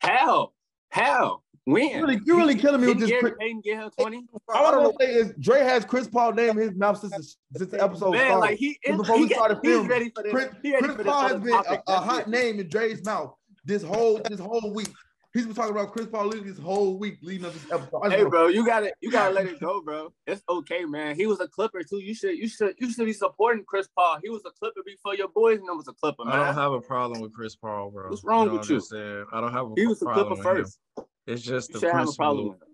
How? 0.00 0.52
How? 0.90 1.42
When? 1.64 1.90
You 1.90 2.00
really, 2.00 2.20
you 2.24 2.36
really 2.38 2.54
killing 2.54 2.80
me 2.80 2.86
with 2.86 2.98
Didn't 2.98 3.10
this. 3.10 3.20
Gary 3.20 3.32
Chris- 3.36 3.52
get 3.62 3.76
him 3.82 3.90
twenty? 4.00 4.24
All 4.48 4.66
I 4.74 4.76
want 4.78 4.98
to 4.98 5.04
say 5.06 5.12
is 5.12 5.34
Dre 5.38 5.60
has 5.60 5.84
Chris 5.84 6.08
Paul 6.08 6.32
name 6.32 6.50
in 6.52 6.56
his 6.68 6.74
mouth 6.74 6.98
since 6.98 7.36
the, 7.52 7.58
since 7.58 7.70
the 7.72 7.82
episode 7.82 8.12
Man, 8.12 8.20
started. 8.26 8.38
like 8.38 8.58
he 8.58 8.78
is. 8.84 8.96
Before 8.96 9.16
he 9.16 9.22
we 9.24 9.28
got- 9.28 9.36
started 9.36 9.58
he's 9.62 9.72
filming, 9.72 9.90
ready 9.90 10.10
for 10.14 10.22
this. 10.22 10.32
Chris, 10.32 10.48
Chris 10.62 11.06
Paul 11.06 11.28
has 11.28 11.40
been 11.42 11.52
a, 11.52 11.82
a 11.88 12.00
hot 12.00 12.28
name 12.30 12.58
in 12.60 12.68
Dre's 12.70 13.04
mouth 13.04 13.34
this 13.68 13.82
whole 13.82 14.20
this 14.28 14.40
whole 14.40 14.72
week. 14.72 14.88
He's 15.34 15.44
been 15.44 15.54
talking 15.54 15.72
about 15.72 15.92
Chris 15.92 16.06
Paul 16.06 16.24
literally 16.24 16.50
this 16.50 16.58
whole 16.58 16.98
week 16.98 17.18
leading 17.20 17.44
up 17.44 17.52
this 17.52 17.70
episode. 17.70 18.00
I 18.02 18.08
Hey, 18.08 18.24
bro, 18.24 18.48
you 18.48 18.64
gotta 18.64 18.92
you 19.02 19.12
gotta 19.12 19.32
let 19.34 19.46
it 19.46 19.60
go, 19.60 19.82
bro. 19.82 20.12
It's 20.26 20.42
okay, 20.48 20.86
man. 20.86 21.14
He 21.14 21.26
was 21.26 21.38
a 21.40 21.46
Clipper 21.46 21.82
too. 21.82 21.98
You 21.98 22.14
should 22.14 22.36
you 22.36 22.48
should 22.48 22.74
you 22.78 22.90
should 22.90 23.04
be 23.04 23.12
supporting 23.12 23.62
Chris 23.64 23.86
Paul. 23.94 24.18
He 24.22 24.30
was 24.30 24.40
a 24.46 24.50
Clipper 24.58 24.80
before 24.84 25.14
your 25.14 25.28
boys 25.28 25.58
and 25.58 25.66
was 25.76 25.86
a 25.86 25.92
Clipper, 25.92 26.22
I 26.26 26.46
don't 26.46 26.54
have 26.54 26.72
a 26.72 26.80
problem 26.80 27.20
with 27.20 27.34
Chris 27.34 27.54
Paul, 27.54 27.90
bro. 27.90 28.08
What's 28.08 28.24
wrong 28.24 28.46
know 28.46 28.52
with 28.54 28.60
what 28.62 28.70
you? 28.70 28.76
I'm 28.76 28.80
saying? 28.80 29.24
I 29.32 29.40
don't 29.42 29.52
have 29.52 29.66
a 29.66 29.74
problem. 29.74 29.74
He 29.76 29.86
was 29.86 30.02
a 30.02 30.06
Clipper 30.06 30.30
with 30.30 30.38
him. 30.38 30.44
first. 30.44 30.78
It's 31.26 31.42
just 31.42 31.68
You 31.68 31.74
the 31.74 31.80
should 31.80 31.92
have 31.94 32.08
a 32.08 32.12
problem 32.12 32.48
with 32.48 32.56
him. 32.62 32.68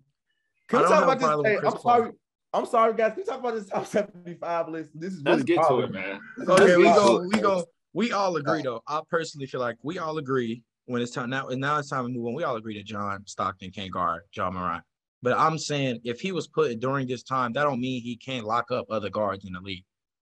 Can 0.69 0.79
we 0.79 0.85
talk 0.87 1.03
about 1.03 1.43
this? 1.43 1.53
Hey, 1.53 1.57
I'm 1.57 1.73
Paul. 1.73 1.81
sorry. 1.83 2.11
I'm 2.55 2.67
sorry, 2.67 2.95
guys. 2.95 3.11
Can 3.15 3.17
we 3.19 3.25
talk 3.25 3.41
about 3.41 3.55
this 3.55 3.67
top 3.67 3.85
75 3.85 4.69
list? 4.69 4.91
This 4.95 5.13
is 5.15 5.25
really 5.25 5.39
Let's 5.39 5.45
get 5.45 5.67
to 5.67 5.81
it, 5.81 5.91
man. 5.91 6.21
Okay, 6.49 6.77
we 6.77 6.85
go. 6.85 7.27
We 7.27 7.41
go. 7.41 7.65
We 7.93 8.13
all 8.13 8.37
agree, 8.37 8.63
though. 8.63 8.81
I 8.87 9.01
personally 9.11 9.47
feel 9.47 9.61
like 9.61 9.77
we 9.83 9.99
all 9.99 10.19
agree 10.19 10.63
when 10.87 11.03
it's 11.03 11.13
time 11.13 11.31
now. 11.31 11.49
And 11.49 11.61
now 11.61 11.79
it's 11.79 11.91
time 11.91 12.05
to 12.05 12.13
move 12.13 12.27
on. 12.27 12.35
We 12.35 12.45
all 12.45 12.57
agree 12.57 12.77
that 12.79 12.87
John 12.87 13.23
Stockton 13.27 13.71
can't 13.71 13.91
guard 13.91 14.23
Ja 14.35 14.51
Morant. 14.51 14.83
But 15.23 15.39
I'm 15.39 15.59
saying 15.59 16.01
if 16.05 16.21
he 16.21 16.33
was 16.33 16.47
put 16.47 16.79
during 16.81 17.07
this 17.07 17.23
time, 17.23 17.53
that 17.55 17.65
don't 17.65 17.81
mean 17.81 18.03
he 18.03 18.17
can't 18.17 18.45
lock 18.45 18.71
up 18.71 18.87
other 18.91 19.09
guards 19.09 19.45
in 19.47 19.55
the 19.55 19.61
league. 19.61 19.85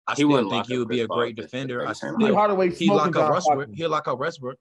I 0.07 0.11
He 0.11 0.15
still 0.15 0.29
wouldn't 0.29 0.51
think 0.51 0.67
he 0.67 0.77
would 0.77 0.87
be 0.87 1.01
a 1.01 1.07
great 1.07 1.35
defender. 1.35 1.83
I 1.83 1.89
the 1.89 1.95
same 1.95 2.15
still 2.15 2.35
Hardaway 2.35 2.69
he 2.69 2.85
smoking 2.85 2.95
lock 2.95 3.07
up 3.07 3.13
John 3.13 3.31
Westbrook. 3.33 3.69
He'll 3.75 3.89
lock 3.89 4.07
up 4.07 4.19
Westbrook. 4.19 4.57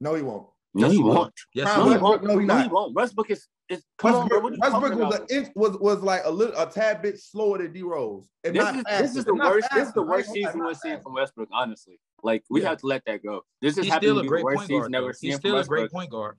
No, 0.00 0.14
he 0.14 0.22
won't. 0.22 0.48
No, 0.76 0.82
Yes, 0.86 0.90
he 0.92 0.96
he 0.98 1.02
will. 1.02 1.14
won't. 1.14 1.34
Yes, 1.54 1.64
Nah, 1.66 1.72
he 1.74 1.78
No, 1.78 1.84
will. 1.86 1.92
he 1.92 1.98
won't. 2.02 2.22
no, 2.24 2.38
he 2.38 2.46
No, 2.46 2.54
not. 2.54 2.62
he 2.64 2.68
won't. 2.68 2.94
Westbrook 2.94 3.30
is, 3.30 3.48
is 3.70 3.82
come 3.98 4.14
on, 4.14 4.28
bro. 4.28 4.40
Westbrook, 4.40 4.42
What 4.42 4.52
you 4.52 4.70
talking 4.90 4.98
was, 5.06 5.14
about? 5.16 5.30
an 5.30 5.36
inch, 5.44 5.48
was 5.56 5.78
was 5.78 6.02
like 6.02 6.22
a 6.24 6.30
little 6.30 6.54
a 6.60 6.70
tad 6.70 7.00
bit 7.02 7.18
slower 7.18 7.58
than 7.58 7.72
D 7.72 7.82
Rose. 7.82 8.28
And 8.44 8.54
This 8.54 8.74
is 8.76 8.84
this 8.84 9.16
is 9.16 9.24
the 9.24 9.34
worst. 9.34 9.68
This 9.74 9.88
is 9.88 9.94
the 9.94 10.02
worst 10.02 10.30
season 10.30 10.58
we're 10.58 10.66
not 10.66 10.80
seeing 10.80 11.00
from 11.00 11.14
Westbrook. 11.14 11.48
Honestly, 11.52 11.98
like 12.22 12.44
we 12.50 12.60
Yeah. 12.62 12.68
have 12.68 12.78
to 12.78 12.86
let 12.86 13.02
that 13.06 13.22
go. 13.22 13.42
This 13.62 13.78
is 13.78 13.86
He's 13.86 13.94
still 13.94 14.18
a 14.18 14.26
great 14.26 14.44
point 14.44 14.68
guard. 14.68 14.92
that 14.92 14.98
Though. 14.98 15.04
we're 15.04 15.14
He's 15.20 15.36
still 15.36 15.56
a 15.58 15.64
great 15.64 15.90
point 15.90 16.10
guard. 16.10 16.36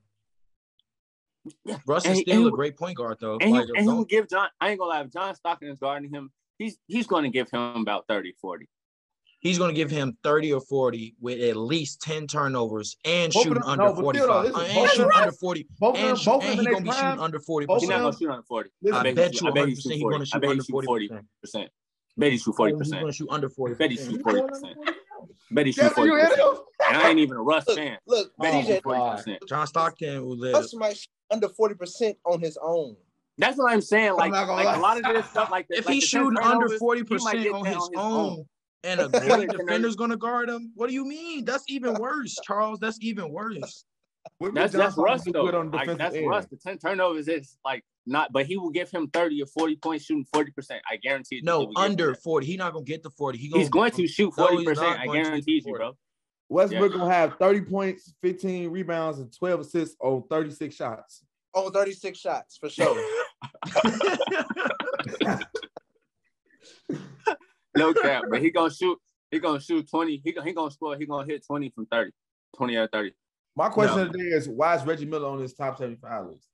Yeah. 1.65 1.78
Russ 1.88 2.04
And 2.06 2.12
is 2.13 2.19
he- 2.19 2.23
still 2.26 2.43
and 2.45 2.54
a 2.54 2.56
great 2.56 2.78
point 2.78 2.97
guard 2.97 3.17
though. 3.19 3.34
And 3.39 3.43
he, 3.43 3.52
Like, 3.54 3.67
and 3.69 3.78
he 3.80 3.86
don't- 3.86 3.97
will 3.97 4.06
give 4.06 4.30
John. 4.30 4.50
I 4.62 4.69
ain't 4.69 4.80
gonna 4.80 4.89
lie. 4.91 5.02
If 5.02 5.12
John 5.12 5.34
Stockton 5.34 5.69
is 5.69 5.80
guarding 5.80 6.10
him, 6.13 6.32
he's 6.60 6.78
he's 6.88 7.08
going 7.08 7.23
to 7.23 7.30
give 7.30 7.50
him 7.50 7.78
about 7.78 8.06
30, 8.08 8.34
40. 8.41 8.67
He's 9.39 9.58
going 9.58 9.69
to 9.69 9.76
give 9.76 9.89
him 9.91 10.17
30 10.23 10.54
or 10.54 10.62
40 10.62 11.15
with 11.19 11.39
at 11.41 11.56
least 11.56 12.02
10 12.02 12.28
turnovers 12.28 12.97
and 13.06 13.32
Both 13.32 13.43
shooting 13.43 13.62
them- 13.62 13.69
under 13.69 13.86
no, 13.86 13.93
but 14.02 14.15
still, 14.15 14.28
45 14.28 14.56
uh, 14.56 14.60
and 14.82 14.89
shooting 14.89 15.06
of 15.06 15.12
under 15.15 15.32
40 15.32 15.67
Both 15.80 15.95
of 15.95 16.02
them, 16.02 16.10
and, 16.10 16.17
shoot, 16.19 16.26
both 16.32 16.43
of 16.43 16.50
and 16.50 16.58
them 16.60 16.65
going 16.65 16.78
to 16.78 16.84
be 16.84 16.91
shooting 16.97 17.19
under 17.19 17.39
40 17.39 17.65
both 17.67 17.80
He's 17.82 17.89
not 17.89 18.00
gonna 18.02 18.17
shoot 18.17 18.30
under 18.30 18.43
40. 18.43 18.69
Listen, 18.82 18.95
I 18.95 19.00
I 19.00 19.04
bet 19.04 19.15
bet 19.15 19.41
you 19.41 19.47
I 19.47 19.52
bet 19.52 19.67
he 19.69 19.73
100% 19.76 19.76
he's 19.93 20.02
going 20.04 20.13
to 20.13 20.19
I 20.19 20.23
shoot 20.26 20.43
under 20.45 20.63
shoot 20.63 20.71
40 20.71 20.86
40 20.88 21.08
percent. 21.08 21.28
percent. 21.41 21.69
Bet 22.17 22.32
he 22.32 22.38
shoot 22.39 22.56
He's 22.58 22.91
going 22.91 23.06
to 23.06 23.12
shoot 23.13 23.28
under 23.30 23.50
40 23.50 23.76
Bet 23.76 23.91
he 23.91 23.97
shoot 23.97 24.21
40 24.23 24.41
percent. 24.47 24.78
Bet 25.52 25.65
he 25.65 25.71
shoot 25.71 25.91
40%. 25.93 26.58
And 26.89 26.97
I 26.97 27.10
ain't 27.10 27.19
even 27.19 27.38
a 27.38 27.41
Russ 27.41 27.67
Look, 27.67 27.78
fan. 27.78 27.97
look, 28.08 28.32
Bet 28.39 28.54
he 28.56 28.62
DJ, 28.62 28.76
shoot 28.76 28.84
40 28.84 29.17
percent. 29.17 29.39
John 29.47 29.67
Stockton 29.67 30.26
will 30.26 30.38
live. 30.38 30.54
Russ 30.54 30.73
might 30.73 30.97
shoot 30.97 31.10
under 31.32 31.50
forty 31.50 31.76
percent 31.76 32.17
on 32.26 32.39
his 32.41 32.58
own. 32.62 32.95
That's 33.38 33.58
what 33.58 33.71
I'm 33.71 33.82
saying. 33.82 34.13
Like, 34.15 34.32
not 34.32 34.47
gonna 34.47 34.63
like 34.63 34.78
a 34.78 34.80
lot 34.80 34.97
of 34.97 35.04
this 35.04 35.30
stuff, 35.30 35.52
like 35.52 35.67
the- 35.67 35.78
if 35.78 35.86
like 35.86 35.93
he's 35.95 36.06
shooting 36.06 36.39
under 36.39 36.67
40% 36.69 36.82
on 36.82 37.38
his 37.38 37.54
on 37.54 37.65
his 37.65 37.78
own 37.95 38.45
and 38.83 38.99
a 39.01 39.09
Yeah, 39.13 39.19
great 39.27 39.49
defender's 39.49 39.95
going 39.95 40.09
to 40.11 40.17
guard 40.17 40.49
him, 40.49 40.71
what 40.75 40.87
do 40.87 40.93
you 40.93 41.05
mean? 41.05 41.45
That's 41.45 41.63
even 41.67 41.95
worse, 41.95 42.35
Charles. 42.43 42.79
That's 42.79 42.97
even 43.01 43.31
worse. 43.31 43.85
That's 44.53 44.71
did 44.73 44.79
John 44.79 44.87
that's 44.87 44.97
Russ 44.97 45.23
though. 45.31 45.47
on 45.47 45.71
Like 45.71 45.97
that's 45.97 46.15
end? 46.15 46.27
Russ. 46.27 46.45
The 46.47 46.57
ten 46.57 46.77
turnovers 46.77 47.27
is 47.29 47.57
like 47.63 47.83
not, 48.05 48.31
but 48.33 48.45
he 48.45 48.57
will 48.57 48.71
give 48.71 48.89
him 48.91 49.07
thirty 49.09 49.41
or 49.41 49.45
forty 49.45 49.77
points 49.77 50.03
shooting 50.05 50.25
forty 50.33 50.51
percent. 50.51 50.81
I 50.89 50.97
guarantee. 50.97 51.37
you 51.37 51.41
No, 51.43 51.59
will 51.59 51.67
give 51.67 51.77
him 51.77 51.91
under 51.91 52.13
40. 52.15 52.45
He's 52.45 52.57
not 52.57 52.73
going 52.73 52.85
to 52.85 52.91
get 52.91 53.03
the 53.03 53.09
40. 53.09 53.37
He 53.37 53.49
He's 53.49 53.69
going 53.69 53.91
to 53.91 54.05
shoot 54.07 54.33
forty 54.33 54.57
he's 54.57 54.65
percent. 54.67 54.97
not 54.97 54.99
I 54.99 55.05
guarantee 55.07 55.61
you, 55.65 55.73
bro. 55.73 55.97
Westbrook 56.49 56.91
Yeah. 56.93 56.97
gonna 56.99 57.13
have 57.13 57.37
30 57.39 57.61
points, 57.61 58.13
15 58.21 58.69
rebounds, 58.69 59.19
and 59.19 59.31
12 59.33 59.59
assists 59.61 59.95
on 60.01 60.23
36 60.29 60.75
shots. 60.75 61.23
On 61.53 61.71
36 61.71 62.17
shots 62.19 62.57
for 62.57 62.69
sure. 62.69 63.01
No 67.77 67.93
cap, 67.93 68.23
but 68.29 68.41
he 68.41 68.51
gonna 68.51 68.73
shoot. 68.73 68.97
He 69.31 69.39
gonna 69.39 69.59
shoot 69.59 69.89
twenty. 69.89 70.21
He 70.23 70.31
gonna 70.31 70.47
he 70.47 70.53
gonna 70.53 70.71
score. 70.71 70.95
He 70.97 71.05
gonna 71.05 71.25
hit 71.27 71.45
twenty 71.45 71.69
from 71.69 71.85
thirty. 71.85 72.11
Twenty 72.55 72.77
out 72.77 72.85
of 72.85 72.91
thirty. 72.91 73.13
My 73.55 73.69
question 73.69 73.97
No. 73.97 74.03
of 74.05 74.11
the 74.11 74.17
day 74.19 74.25
is 74.25 74.47
why 74.47 74.75
is 74.75 74.85
Reggie 74.85 75.05
Miller 75.05 75.27
on 75.29 75.39
this 75.39 75.53
top 75.55 75.77
75 75.79 76.27
list? 76.27 76.47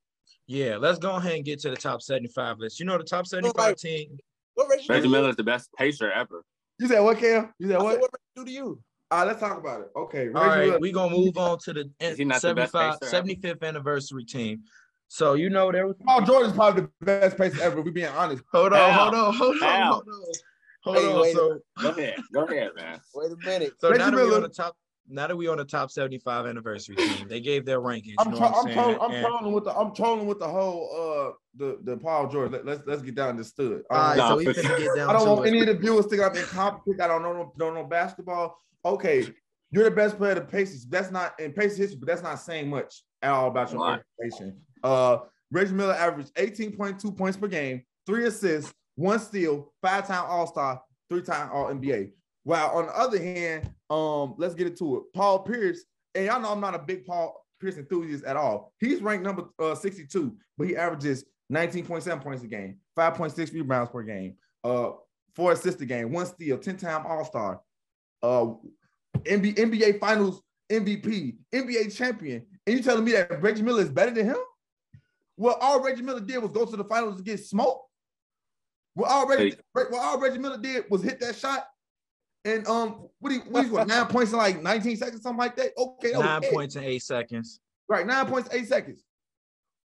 yeah, 0.46 0.78
let's 0.78 0.98
go 0.98 1.14
ahead 1.16 1.34
and 1.34 1.44
get 1.44 1.60
to 1.60 1.68
the 1.70 1.76
top 1.76 2.00
75 2.00 2.58
list. 2.58 2.80
You 2.80 2.86
know 2.86 2.96
the 2.96 3.04
top 3.04 3.26
75 3.26 3.76
team. 3.76 4.16
What 4.54 4.68
Reggie, 4.70 4.86
Reggie 4.88 5.08
Miller 5.08 5.28
is 5.28 5.36
the 5.36 5.44
best 5.44 5.70
pacer 5.76 6.10
ever. 6.10 6.42
You 6.78 6.88
said 6.88 7.00
what, 7.00 7.18
Cam? 7.18 7.52
You 7.58 7.68
said 7.68 7.76
I 7.76 7.82
what? 7.82 7.92
said, 7.92 8.00
what 8.00 8.10
Reggie 8.14 8.24
do 8.36 8.44
to 8.46 8.50
you? 8.50 8.80
All 9.10 9.18
right, 9.18 9.26
let's 9.26 9.38
talk 9.40 9.58
about 9.58 9.82
it. 9.82 9.88
Okay, 9.94 10.28
Reggie 10.28 10.38
All 10.38 10.46
right, 10.46 10.66
Miller. 10.66 10.78
we're 10.80 10.92
gonna 10.94 11.14
move 11.14 11.36
on 11.36 11.58
to 11.58 11.72
the 11.74 11.90
Is 12.00 12.16
he 12.16 12.24
not 12.24 12.40
the 12.40 12.54
best 12.54 12.72
75, 12.72 13.00
pacer 13.00 13.16
ever? 13.16 13.26
75th 13.28 13.62
anniversary 13.68 14.24
team. 14.24 14.62
So 15.08 15.34
you 15.34 15.50
know 15.50 15.70
there 15.70 15.86
was 15.86 15.96
Paul 16.04 16.22
Jordan's 16.24 16.54
probably 16.54 16.82
the 17.00 17.04
best 17.04 17.36
pacer 17.36 17.60
ever. 17.62 17.82
We 17.82 17.90
being 17.90 18.06
honest. 18.08 18.42
hold 18.50 18.72
on, 18.72 18.78
How? 18.92 19.02
hold 19.10 19.14
on, 19.14 19.34
hold 19.34 19.56
on, 19.56 19.60
How? 19.62 19.92
hold 19.92 20.08
on. 20.08 20.32
Hold 20.84 20.96
Wait, 20.96 21.04
on. 21.06 21.34
So, 21.34 21.58
Go 21.82 21.88
ahead. 21.90 22.16
Go 22.32 22.44
ahead, 22.44 22.70
man. 22.76 23.00
Wait 23.14 23.32
a 23.32 23.36
minute. 23.46 23.72
so 23.78 23.90
Reggie 23.90 23.98
now 24.04 24.10
that 24.10 24.16
we're 24.16 24.34
on 24.36 24.42
the 24.42 24.48
top, 24.48 24.76
now 25.08 25.26
that 25.26 25.36
we 25.36 25.48
on 25.48 25.58
the 25.58 25.64
top 25.64 25.90
75 25.90 26.46
anniversary 26.46 26.96
team, 26.96 27.26
they 27.28 27.40
gave 27.40 27.64
their 27.64 27.80
rankings. 27.80 28.14
I'm, 28.18 28.32
you 28.34 28.38
know 28.40 28.46
tro- 28.46 28.50
what 28.50 28.56
I'm, 28.56 28.66
I'm 28.68 28.72
trolling, 28.74 28.74
saying? 28.74 28.98
I'm 29.00 29.10
And- 29.12 29.26
trolling 29.26 29.52
with 29.52 29.64
the 29.64 29.74
I'm 29.74 29.94
trolling 29.94 30.26
with 30.26 30.38
the 30.38 30.48
whole 30.48 30.90
uh 31.30 31.32
the 31.56 31.78
the 31.84 31.96
Paul 31.96 32.28
George. 32.28 32.52
Let, 32.52 32.64
let's 32.66 32.82
let's 32.86 33.02
get 33.02 33.14
down 33.14 33.36
to 33.38 33.44
stud. 33.44 33.82
I 33.90 33.94
All 33.94 34.00
right, 34.08 34.16
Nah, 34.18 34.28
so 34.30 34.36
we 34.36 34.44
for 34.46 34.52
finna 34.54 34.78
get 34.78 34.96
down 34.96 35.10
I 35.10 35.12
don't 35.14 35.28
want 35.28 35.46
it. 35.46 35.48
any 35.50 35.60
of 35.60 35.66
the 35.68 35.74
viewers 35.74 36.06
think 36.06 36.22
I'm 36.22 36.34
incompetent. 36.36 37.00
I 37.00 37.08
don't 37.08 37.22
know 37.22 37.52
don't 37.58 37.74
know 37.74 37.84
basketball. 37.84 38.58
Okay, 38.84 39.26
you're 39.70 39.84
the 39.84 39.90
best 39.90 40.16
player 40.18 40.32
of 40.32 40.36
the 40.38 40.44
Pacers. 40.44 40.84
That's 40.86 41.10
not 41.10 41.38
in 41.40 41.52
Pacers 41.52 41.78
history, 41.78 41.98
but 41.98 42.08
that's 42.08 42.22
not 42.22 42.36
saying 42.40 42.68
much 42.68 43.02
at 43.22 43.30
all 43.30 43.48
about 43.48 43.72
your 43.72 43.80
Right. 43.80 44.00
organization. 44.20 44.60
Uh, 44.82 45.18
Reggie 45.50 45.72
Miller 45.72 45.94
averaged 45.94 46.34
18.2 46.34 47.16
points 47.16 47.36
per 47.38 47.46
game, 47.46 47.82
three 48.06 48.26
assists, 48.26 48.72
one 48.96 49.18
steal, 49.18 49.72
five-time 49.82 50.24
All-Star, 50.26 50.80
three-time 51.08 51.50
All-NBA. 51.52 52.10
While 52.44 52.70
on 52.70 52.86
the 52.86 52.98
other 52.98 53.18
hand, 53.18 53.70
um, 53.90 54.34
let's 54.36 54.54
get 54.54 54.66
into 54.66 54.96
it. 54.96 55.02
Paul 55.14 55.40
Pierce, 55.40 55.84
and 56.14 56.26
y'all 56.26 56.40
know 56.40 56.50
I'm 56.52 56.60
not 56.60 56.74
a 56.74 56.78
big 56.78 57.06
Paul 57.06 57.44
Pierce 57.60 57.76
enthusiast 57.76 58.24
at 58.24 58.36
all. 58.36 58.72
He's 58.78 59.00
ranked 59.00 59.24
number 59.24 59.44
uh, 59.58 59.74
62, 59.74 60.36
but 60.58 60.68
he 60.68 60.76
averages 60.76 61.24
19.7 61.52 62.22
points 62.22 62.42
a 62.42 62.46
game, 62.46 62.78
5.6 62.98 63.52
rebounds 63.52 63.90
per 63.90 64.02
game, 64.02 64.36
uh, 64.62 64.90
four 65.34 65.52
assists 65.52 65.80
a 65.80 65.86
game, 65.86 66.12
one 66.12 66.26
steal, 66.26 66.58
10-time 66.58 67.06
All-Star, 67.06 67.60
uh, 68.22 68.46
NBA, 69.24 69.54
NBA 69.54 70.00
Finals 70.00 70.42
MVP, 70.70 71.36
NBA 71.52 71.94
champion, 71.94 72.46
and 72.66 72.76
you 72.76 72.82
telling 72.82 73.04
me 73.04 73.12
that 73.12 73.42
Reggie 73.42 73.62
Miller 73.62 73.82
is 73.82 73.90
better 73.90 74.10
than 74.10 74.26
him? 74.26 74.36
Well, 75.36 75.56
all 75.60 75.82
Reggie 75.82 76.02
Miller 76.02 76.20
did 76.20 76.38
was 76.38 76.52
go 76.52 76.64
to 76.64 76.76
the 76.76 76.84
finals 76.84 77.16
and 77.16 77.24
get 77.24 77.44
smoked. 77.44 77.88
Well, 78.94 79.10
all 79.10 79.26
Reggie, 79.26 79.56
well, 79.74 80.00
all 80.00 80.20
Reggie 80.20 80.38
Miller 80.38 80.58
did 80.58 80.84
was 80.88 81.02
hit 81.02 81.20
that 81.20 81.36
shot, 81.36 81.66
and 82.44 82.66
um, 82.68 83.08
what 83.18 83.32
he 83.32 83.38
what 83.38 83.62
he 83.64 83.68
scored 83.68 83.88
nine 83.88 84.06
points 84.06 84.32
in 84.32 84.38
like 84.38 84.62
19 84.62 84.96
seconds, 84.96 85.22
something 85.22 85.38
like 85.38 85.56
that. 85.56 85.72
Okay, 85.76 86.12
that 86.12 86.20
Nine 86.20 86.52
points 86.52 86.76
in 86.76 86.84
eight 86.84 87.02
seconds. 87.02 87.60
Right, 87.88 88.06
nine 88.06 88.26
points, 88.26 88.48
eight 88.52 88.68
seconds. 88.68 89.04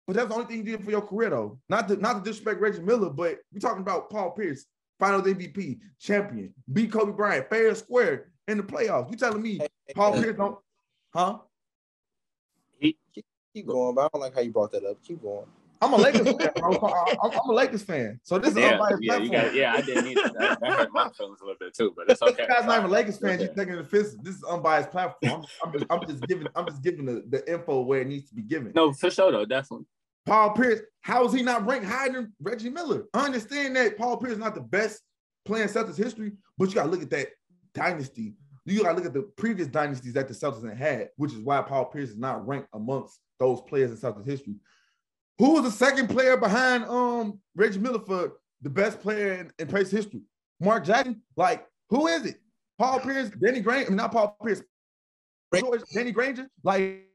But 0.08 0.16
that's 0.16 0.30
the 0.30 0.36
only 0.36 0.46
thing 0.46 0.58
you 0.58 0.64
did 0.64 0.84
for 0.84 0.92
your 0.92 1.02
career, 1.02 1.32
though. 1.32 1.60
Not 1.68 1.88
to 1.90 1.98
not 1.98 2.14
to 2.14 2.20
disrespect 2.20 2.62
Reggie 2.62 2.82
Miller, 2.82 3.10
but 3.10 3.40
we're 3.52 3.60
talking 3.60 3.82
about 3.82 4.10
Paul 4.10 4.32
Pierce, 4.32 4.66
Finals 5.00 5.24
MVP, 5.24 5.80
champion, 6.00 6.54
beat 6.72 6.92
Kobe 6.92 7.12
Bryant, 7.12 7.50
fair 7.50 7.70
and 7.70 7.78
square 7.78 8.32
in 8.48 8.58
the 8.58 8.64
playoffs. 8.64 9.12
You 9.12 9.18
telling 9.18 9.42
me 9.42 9.60
Paul 9.96 10.14
Pierce 10.22 10.38
don't? 10.38 10.58
Huh? 11.14 11.40
Keep 13.54 13.68
going, 13.68 13.96
but 13.96 14.06
I 14.06 14.10
don't 14.14 14.22
like 14.22 14.36
how 14.36 14.42
you 14.42 14.52
brought 14.52 14.72
that 14.74 14.84
up. 14.84 14.98
Keep 15.04 15.22
going. 15.24 15.46
I'm 15.86 15.94
a 15.94 15.98
Lakers 15.98 16.26
fan. 16.26 16.52
Bro. 16.58 16.78
I- 16.78 16.88
uh, 16.88 17.16
I'm, 17.24 17.32
I'm 17.32 17.50
a 17.50 17.54
Lakers 17.54 17.84
fan, 17.84 18.20
so 18.24 18.40
this 18.40 18.52
is 18.52 18.58
Yeah, 18.58 18.72
unbiased 18.72 19.04
yeah, 19.04 19.18
you 19.18 19.30
got, 19.30 19.54
yeah. 19.54 19.74
I 19.74 19.82
didn't 19.82 20.08
either. 20.08 20.22
That, 20.34 20.60
that 20.60 20.74
hurt 20.74 20.90
my 20.92 21.10
feelings 21.10 21.42
a 21.42 21.46
little 21.46 21.58
bit 21.60 21.76
too, 21.76 21.94
but 21.96 22.10
it's 22.10 22.20
This 22.26 22.32
okay. 22.34 22.48
guy's 22.48 22.66
not 22.66 22.80
even 22.80 22.90
a 22.90 22.94
Lakers 22.94 23.20
fan. 23.20 23.40
You're 23.40 23.50
taking 23.50 23.76
the 23.76 23.82
offensive. 23.82 24.24
This 24.24 24.36
is 24.36 24.44
unbiased 24.44 24.90
platform. 24.92 25.46
I'm, 25.64 25.72
I'm 25.72 25.74
just, 25.74 25.86
I'm 25.92 26.08
just 26.08 26.28
giving, 26.28 26.48
I'm 26.56 26.68
just 26.68 26.82
giving 26.82 27.06
the, 27.06 27.24
the 27.30 27.52
info 27.52 27.82
where 27.82 28.02
it 28.02 28.08
needs 28.08 28.28
to 28.30 28.36
be 28.36 28.42
given. 28.42 28.72
No, 28.76 28.92
for 28.94 29.12
sure 29.12 29.32
though, 29.32 29.46
definitely. 29.46 29.86
Paul 30.26 30.52
Pierce, 30.54 30.82
how 31.02 31.24
is 31.26 31.34
he 31.34 31.44
not 31.44 31.68
ranked 31.68 31.86
higher 31.86 32.12
than 32.12 32.34
Reggie 32.42 32.72
Miller? 32.72 33.04
I 33.14 33.26
understand 33.26 33.76
that 33.76 33.96
Paul 33.98 34.18
Pierce 34.18 34.34
is 34.34 34.40
not 34.40 34.56
the 34.56 34.62
best 34.62 35.02
player 35.46 35.64
in 35.64 35.70
Celtics 35.70 35.98
history, 35.98 36.32
but 36.58 36.70
you 36.70 36.76
got 36.76 36.86
to 36.86 36.90
look 36.90 37.04
at 37.04 37.12
that 37.12 37.28
dynasty. 37.76 38.34
You 38.66 38.82
got 38.82 38.90
to 38.90 38.96
look 38.96 39.06
at 39.06 39.14
the 39.14 39.22
previous 39.38 39.68
dynasties 39.68 40.14
that 40.14 40.28
the 40.28 40.34
Celtics 40.34 40.76
had, 40.76 41.10
which 41.18 41.32
is 41.32 41.38
why 41.40 41.62
Paul 41.62 41.86
Pierce 41.86 42.10
is 42.10 42.18
not 42.18 42.48
ranked 42.48 42.70
amongst 42.74 43.20
those 43.38 43.62
players 43.62 43.92
in 43.92 43.98
Celtics 43.98 44.26
history. 44.26 44.56
Who 45.38 45.54
was 45.54 45.64
the 45.64 45.72
second 45.72 46.10
player 46.10 46.38
behind 46.38 46.86
um 46.86 47.40
Reggie 47.56 47.80
Miller 47.80 48.00
for 48.00 48.34
the 48.62 48.70
best 48.70 49.02
player 49.02 49.34
in, 49.34 49.52
in 49.60 49.68
Pacers 49.68 49.92
history? 49.92 50.22
Mark 50.60 50.86
Jackson? 50.86 51.22
Like, 51.36 51.68
who 51.90 52.08
is 52.08 52.26
it? 52.26 52.38
Paul 52.78 53.00
Pierce, 53.00 53.30
Danny 53.30 53.62
Granger, 53.62 53.88
I 53.88 53.90
mean, 53.90 53.98
not 53.98 54.12
Paul 54.12 54.38
Pierce, 54.44 54.62
George, 55.54 55.82
Danny 55.94 56.12
Granger? 56.12 56.48
Like, 56.64 57.10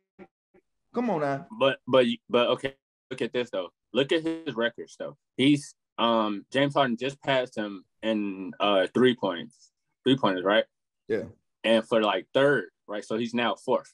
come 0.94 1.10
on 1.10 1.20
now. 1.20 1.46
But 1.58 1.78
but 1.86 2.06
but 2.28 2.48
okay, 2.48 2.74
look 3.10 3.22
at 3.22 3.32
this 3.32 3.50
though. 3.50 3.68
Look 3.92 4.12
at 4.12 4.22
his 4.22 4.54
records 4.54 4.96
though. 4.98 5.16
He's 5.36 5.74
um 5.98 6.46
James 6.50 6.74
Harden 6.74 6.96
just 6.96 7.20
passed 7.22 7.56
him 7.56 7.84
in 8.02 8.52
uh 8.60 8.86
three 8.94 9.14
points, 9.14 9.70
three 10.04 10.16
pointers, 10.16 10.44
right? 10.44 10.64
Yeah. 11.08 11.24
And 11.64 11.86
for 11.86 12.02
like 12.02 12.26
third, 12.32 12.68
right? 12.86 13.04
So 13.04 13.18
he's 13.18 13.34
now 13.34 13.54
fourth. 13.54 13.92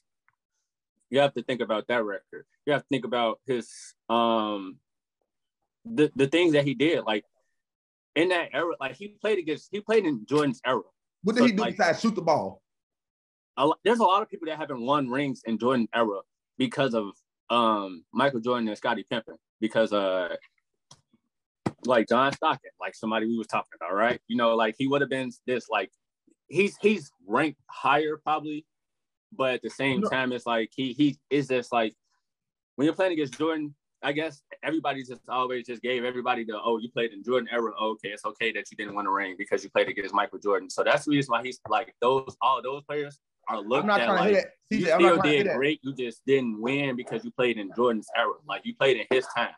You 1.09 1.19
have 1.19 1.33
to 1.35 1.43
think 1.43 1.61
about 1.61 1.87
that 1.87 2.03
record. 2.03 2.45
You 2.65 2.73
have 2.73 2.81
to 2.83 2.87
think 2.89 3.05
about 3.05 3.39
his 3.45 3.69
um 4.09 4.77
the 5.85 6.11
the 6.15 6.27
things 6.27 6.53
that 6.53 6.65
he 6.65 6.73
did, 6.73 7.03
like 7.05 7.23
in 8.15 8.29
that 8.29 8.49
era. 8.53 8.73
Like 8.79 8.95
he 8.95 9.09
played 9.09 9.39
against, 9.39 9.69
he 9.71 9.79
played 9.79 10.05
in 10.05 10.25
Jordan's 10.25 10.61
era. 10.65 10.81
What 11.23 11.35
did 11.35 11.41
So, 11.41 11.45
he 11.47 11.51
do 11.53 11.61
like- 11.61 11.77
besides 11.77 12.01
shoot 12.01 12.15
the 12.15 12.21
ball? 12.21 12.61
a 13.57 13.69
there's 13.83 13.99
a 13.99 14.03
lot 14.03 14.21
of 14.21 14.29
people 14.29 14.45
that 14.47 14.57
haven't 14.57 14.81
won 14.81 15.09
rings 15.09 15.41
in 15.45 15.57
Jordan 15.57 15.87
era 15.95 16.19
because 16.57 16.93
of 16.93 17.11
um 17.49 18.03
Michael 18.13 18.39
Jordan 18.41 18.67
and 18.67 18.77
Scottie 18.77 19.05
Pippen 19.09 19.35
because 19.61 19.93
uh 19.93 20.35
like 21.85 22.07
John 22.09 22.33
Stockton, 22.33 22.71
like 22.79 22.95
somebody 22.95 23.27
we 23.27 23.37
was 23.37 23.47
talking 23.47 23.71
about, 23.79 23.93
right? 23.95 24.19
You 24.27 24.35
know, 24.35 24.55
like 24.55 24.75
he 24.77 24.87
would 24.87 25.01
have 25.01 25.09
been 25.09 25.31
this 25.45 25.69
like 25.69 25.91
he's 26.49 26.75
he's 26.81 27.11
ranked 27.25 27.59
higher 27.67 28.17
probably, 28.21 28.65
but 29.35 29.55
at 29.55 29.61
the 29.61 29.69
same 29.69 30.01
No. 30.01 30.09
time 30.09 30.31
it's 30.31 30.45
like 30.45 30.71
he 30.75 30.93
he 30.93 31.17
is 31.29 31.47
just 31.47 31.71
like 31.71 31.93
when 32.75 32.85
you're 32.85 32.93
playing 32.95 33.13
against 33.13 33.37
Jordan, 33.37 33.73
I 34.03 34.11
guess 34.11 34.41
everybody 34.63 35.03
just 35.03 35.21
always 35.27 35.65
just 35.65 35.81
gave 35.81 36.03
everybody 36.03 36.43
the 36.43 36.59
oh 36.63 36.77
you 36.77 36.89
played 36.91 37.11
in 37.13 37.23
Jordan 37.23 37.49
era. 37.51 37.71
Okay 37.81 38.09
it's 38.09 38.25
okay 38.25 38.51
that 38.53 38.65
you 38.71 38.77
didn't 38.77 38.95
win 38.95 39.07
a 39.07 39.11
ring 39.11 39.35
because 39.37 39.63
you 39.63 39.69
played 39.69 39.87
against 39.89 40.13
Michael 40.13 40.39
Jordan. 40.39 40.69
So 40.69 40.83
that's 40.83 41.05
the 41.05 41.11
reason 41.11 41.31
why 41.31 41.43
he's 41.43 41.59
like 41.67 41.93
those 42.01 42.35
all 42.41 42.61
those 42.61 42.83
players 42.83 43.19
are 43.49 43.61
looked 43.61 43.83
I'm 43.83 43.87
not 43.87 44.01
at 44.01 44.05
trying 44.07 44.17
like 44.19 44.29
to 44.29 44.35
hit 44.35 44.45
it. 44.45 44.75
you 44.75 44.81
still 44.85 44.99
trying 44.99 45.21
to 45.21 45.29
hit 45.29 45.43
did 45.45 45.55
great. 45.55 45.79
You 45.83 45.93
just 45.95 46.21
didn't 46.25 46.61
win 46.61 46.95
because 46.95 47.23
you 47.25 47.31
played 47.31 47.57
in 47.57 47.71
Jordan's 47.75 48.07
era. 48.15 48.33
Like 48.47 48.61
you 48.65 48.75
played 48.75 48.97
in 48.97 49.05
his 49.09 49.25
time. 49.35 49.49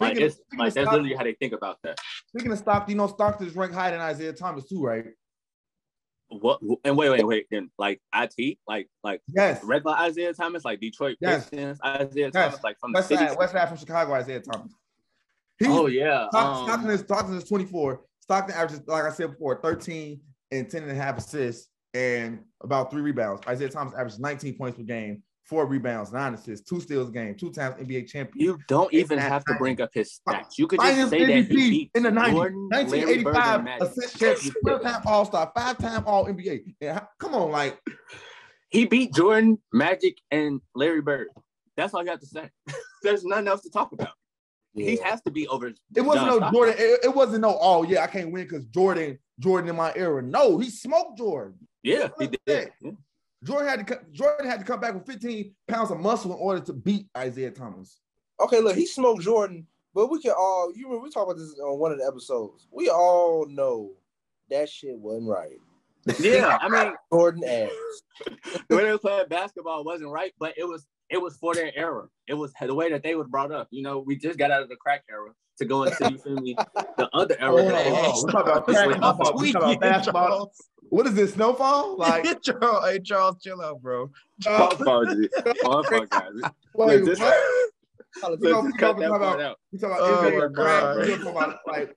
Like 0.00 0.12
Speaking, 0.16 0.26
of, 0.28 0.38
like 0.56 0.68
of 0.68 0.74
that's 0.74 0.74
Stockton, 0.74 0.92
literally 0.92 1.14
how 1.16 1.24
they 1.24 1.34
think 1.34 1.52
about 1.52 1.76
that. 1.82 1.98
Speaking 2.28 2.52
of 2.52 2.58
Stockton, 2.58 2.90
you 2.92 2.96
know 2.96 3.06
Stockton 3.06 3.46
is 3.46 3.54
ranked 3.54 3.74
higher 3.74 3.90
than 3.96 4.10
Isiah 4.10 4.32
Thomas 4.32 4.66
too, 4.66 4.82
right? 4.82 5.04
What 6.40 6.60
and 6.84 6.96
wait 6.96 7.10
wait 7.10 7.26
wait 7.26 7.46
then 7.50 7.70
like 7.78 8.00
IT 8.14 8.58
like 8.66 8.88
like 9.02 9.20
Yes. 9.34 9.62
regular 9.64 9.96
Isiah 10.06 10.32
Thomas 10.32 10.64
like 10.64 10.80
Detroit 10.80 11.16
Yes. 11.20 11.48
Pistons 11.48 11.78
Isiah 11.84 12.08
Yes. 12.26 12.32
Thomas 12.32 12.64
like 12.64 12.78
from 12.78 12.92
the 12.92 12.98
West 12.98 13.08
city 13.08 13.26
side, 13.26 13.38
West 13.38 13.52
side 13.52 13.68
from 13.68 13.78
Chicago, 13.78 14.18
Isiah 14.18 14.40
Thomas. 14.40 14.72
He's, 15.58 15.68
oh 15.68 15.86
yeah 15.86 16.24
um, 16.34 16.66
Stockton 16.66 16.90
is 16.90 17.00
Stockton 17.00 17.36
is 17.36 17.44
24. 17.44 18.00
Stockton 18.20 18.54
averages, 18.54 18.80
like 18.86 19.04
I 19.04 19.10
said 19.10 19.32
before, 19.32 19.60
13 19.60 20.20
and 20.50 20.70
10 20.70 20.82
and 20.82 20.90
a 20.92 20.94
half 20.94 21.18
assists 21.18 21.68
and 21.92 22.40
about 22.62 22.90
three 22.90 23.02
rebounds. 23.02 23.42
Isiah 23.50 23.68
Thomas 23.68 23.94
averages 23.94 24.18
19 24.18 24.56
points 24.56 24.76
per 24.78 24.84
game, 24.84 25.22
four 25.44 25.66
rebounds, 25.66 26.12
nine 26.12 26.34
assists, 26.34 26.68
two 26.68 26.80
steals 26.80 27.08
a 27.08 27.12
game, 27.12 27.34
two 27.34 27.50
times 27.50 27.76
NBA 27.76 28.08
champion. 28.08 28.44
You 28.44 28.58
don't 28.68 28.92
even 28.92 29.18
that 29.18 29.30
have 29.30 29.44
to 29.44 29.54
bring 29.54 29.80
up 29.80 29.90
his 29.92 30.18
stats. 30.26 30.58
You 30.58 30.66
could 30.66 30.80
Finals 30.80 30.96
just 30.98 31.10
say 31.10 31.24
that 31.24 31.32
he 31.32 31.42
beat 31.42 31.90
in 31.94 32.02
the 32.04 32.10
90s, 32.10 32.30
Jordan, 32.32 32.68
1985 32.70 33.82
assist 33.82 34.18
champion, 34.18 34.54
12 34.64 34.82
time 34.82 35.02
All 35.06 35.24
Star, 35.24 35.52
five 35.54 35.78
time 35.78 36.04
All 36.06 36.26
NBA. 36.26 36.74
And 36.80 36.98
how- 36.98 37.08
come 37.18 37.34
on, 37.34 37.50
like 37.50 37.78
He 38.70 38.86
beat 38.86 39.14
Jordan, 39.14 39.58
Magic, 39.72 40.18
and 40.30 40.60
Larry 40.74 41.00
Bird. 41.02 41.28
That's 41.76 41.92
all 41.94 42.02
you 42.02 42.10
have 42.10 42.20
to 42.20 42.26
say. 42.26 42.50
There's 43.02 43.24
nothing 43.24 43.48
else 43.48 43.62
to 43.62 43.70
talk 43.70 43.92
about. 43.92 44.10
He 44.74 44.96
has 44.96 45.22
to 45.22 45.30
be 45.30 45.46
over. 45.48 45.68
it 45.94 46.00
wasn't 46.00 46.26
no 46.26 46.50
Jordan. 46.50 46.74
It, 46.78 47.04
it 47.04 47.14
wasn't 47.14 47.42
no. 47.42 47.56
Oh 47.60 47.84
yeah, 47.84 48.02
I 48.02 48.08
can't 48.08 48.32
win 48.32 48.42
because 48.44 48.64
Jordan, 48.66 49.18
Jordan 49.38 49.70
in 49.70 49.76
my 49.76 49.92
era. 49.94 50.20
No, 50.22 50.58
he 50.58 50.68
smoked 50.70 51.18
Jordan. 51.18 51.54
Yeah, 51.84 52.08
he 52.18 52.28
did. 52.46 52.72
Yeah. 52.80 52.90
Jordan 53.44 53.68
had 53.68 53.86
to 53.86 54.00
Jordan 54.12 54.46
had 54.46 54.60
to 54.60 54.66
come 54.66 54.80
back 54.80 54.94
with 54.94 55.06
15 55.06 55.54
pounds 55.68 55.90
of 55.90 56.00
muscle 56.00 56.32
in 56.32 56.38
order 56.38 56.60
to 56.64 56.72
beat 56.72 57.06
Isiah 57.16 57.50
Thomas. 57.50 58.00
Okay, 58.40 58.60
look, 58.60 58.74
he 58.74 58.86
smoked 58.86 59.22
Jordan, 59.22 59.66
but 59.94 60.10
we 60.10 60.20
can 60.20 60.32
all 60.32 60.72
you 60.74 60.86
remember 60.86 61.04
we 61.04 61.10
talked 61.10 61.30
about 61.30 61.38
this 61.38 61.54
on 61.60 61.78
one 61.78 61.92
of 61.92 61.98
the 61.98 62.06
episodes. 62.06 62.66
We 62.72 62.88
all 62.88 63.46
know 63.48 63.92
that 64.50 64.68
shit 64.68 64.98
wasn't 64.98 65.28
right. 65.28 65.58
Yeah, 66.18 66.58
I 66.60 66.68
mean, 66.68 66.92
Jordan 67.12 67.44
ass. 67.44 67.70
the 68.68 68.76
way 68.76 68.84
they 68.84 68.90
was 68.90 69.00
playing 69.00 69.28
basketball 69.28 69.84
wasn't 69.84 70.10
right, 70.10 70.32
but 70.38 70.54
it 70.56 70.64
was 70.64 70.86
it 71.10 71.18
was 71.20 71.36
for 71.36 71.54
their 71.54 71.70
era. 71.76 72.06
It 72.26 72.34
was 72.34 72.52
the 72.60 72.74
way 72.74 72.90
that 72.90 73.02
they 73.02 73.14
was 73.14 73.26
brought 73.28 73.52
up. 73.52 73.68
You 73.70 73.82
know, 73.82 73.98
we 74.00 74.16
just 74.16 74.38
got 74.38 74.50
out 74.50 74.62
of 74.62 74.68
the 74.68 74.76
crack 74.76 75.04
era 75.10 75.30
to 75.58 75.64
go 75.64 75.84
into 75.84 76.10
you 76.10 76.18
feel 76.18 76.36
me 76.36 76.56
the 76.96 77.08
other 77.12 77.36
era. 77.38 77.50
Hold 77.50 77.70
that 77.70 77.74
on, 77.74 77.84
they 77.84 77.94
hold. 77.94 78.26
We 78.26 78.32
talk 78.32 78.46
about 78.46 78.64
crack, 78.64 78.88
we 78.88 78.94
talk 78.94 79.14
about- 79.20 79.36
we 79.40 79.52
talk 79.52 79.62
about 79.62 79.80
basketball. 79.80 80.52
What 80.94 81.06
is 81.08 81.14
this? 81.14 81.34
Snowfall? 81.34 81.96
Like, 81.98 82.40
Charles, 82.42 82.84
hey 82.86 83.00
Charles, 83.00 83.42
chill 83.42 83.60
out, 83.60 83.82
bro. 83.82 84.12
My 84.46 84.68
fault, 84.84 85.08
G. 85.08 85.28
My 85.64 85.82
fault, 85.82 86.08
guys. 86.08 86.30
like 86.40 86.52
Look, 86.76 87.18
what? 87.18 88.40
You 88.40 88.50
know, 88.52 88.60
we 88.60 88.72
talking 88.78 89.02
about- 89.02 89.56
We 89.72 89.78
talk 89.80 89.90
about 89.90 90.00
Oh 90.02 90.22
NBA 90.30 90.38
my 90.38 90.54
crack. 90.54 91.08
Talking 91.08 91.26
about 91.26 91.58
like 91.66 91.96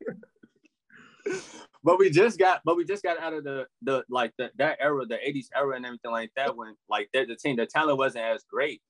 But 1.83 1.99
we 1.99 2.09
just 2.09 2.39
got, 2.39 2.61
but 2.65 2.75
we 2.75 2.85
just 2.85 3.03
got 3.03 3.19
out 3.19 3.33
of 3.33 3.43
the 3.43 3.67
the 3.83 4.03
like 4.09 4.33
the, 4.39 4.49
that 4.57 4.79
era, 4.81 5.05
the 5.05 5.17
'80s 5.17 5.45
era, 5.55 5.75
and 5.75 5.85
everything 5.85 6.11
like 6.11 6.31
that. 6.35 6.57
When 6.57 6.75
like 6.89 7.09
the, 7.13 7.25
the 7.25 7.35
team, 7.35 7.55
the 7.55 7.67
talent 7.67 7.99
wasn't 7.99 8.25
as 8.25 8.43
great. 8.49 8.81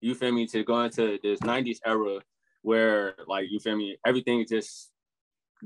You 0.00 0.16
feel 0.16 0.32
me? 0.32 0.48
To 0.48 0.64
go 0.64 0.82
into 0.82 1.20
this 1.22 1.38
'90s 1.38 1.78
era 1.86 2.18
where 2.62 3.14
like 3.28 3.46
you 3.48 3.60
feel 3.60 3.76
me, 3.76 3.96
everything 4.04 4.44
just 4.48 4.90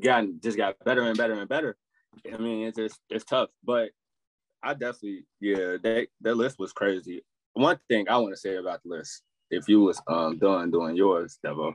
gotten 0.03 0.39
just 0.43 0.59
got 0.59 0.77
better 0.85 1.01
and 1.03 1.17
better 1.17 1.33
and 1.33 1.49
better. 1.49 1.79
I 2.33 2.37
mean, 2.39 2.67
it's 2.67 2.77
just 2.77 2.99
it's 3.11 3.25
tough, 3.25 3.51
but 3.65 3.91
I 4.63 4.75
definitely 4.75 5.27
yeah, 5.41 5.77
That 5.83 6.09
their 6.21 6.35
list 6.35 6.59
was 6.59 6.73
crazy. 6.73 7.25
One 7.55 7.79
thing 7.89 8.09
I 8.09 8.19
want 8.19 8.35
to 8.35 8.41
say 8.41 8.57
about 8.57 8.83
the 8.83 8.97
list, 8.97 9.23
if 9.51 9.69
you 9.69 9.81
was 9.81 10.01
um 10.09 10.39
done 10.39 10.71
doing 10.71 10.97
yours, 10.97 11.39
Devo, 11.45 11.75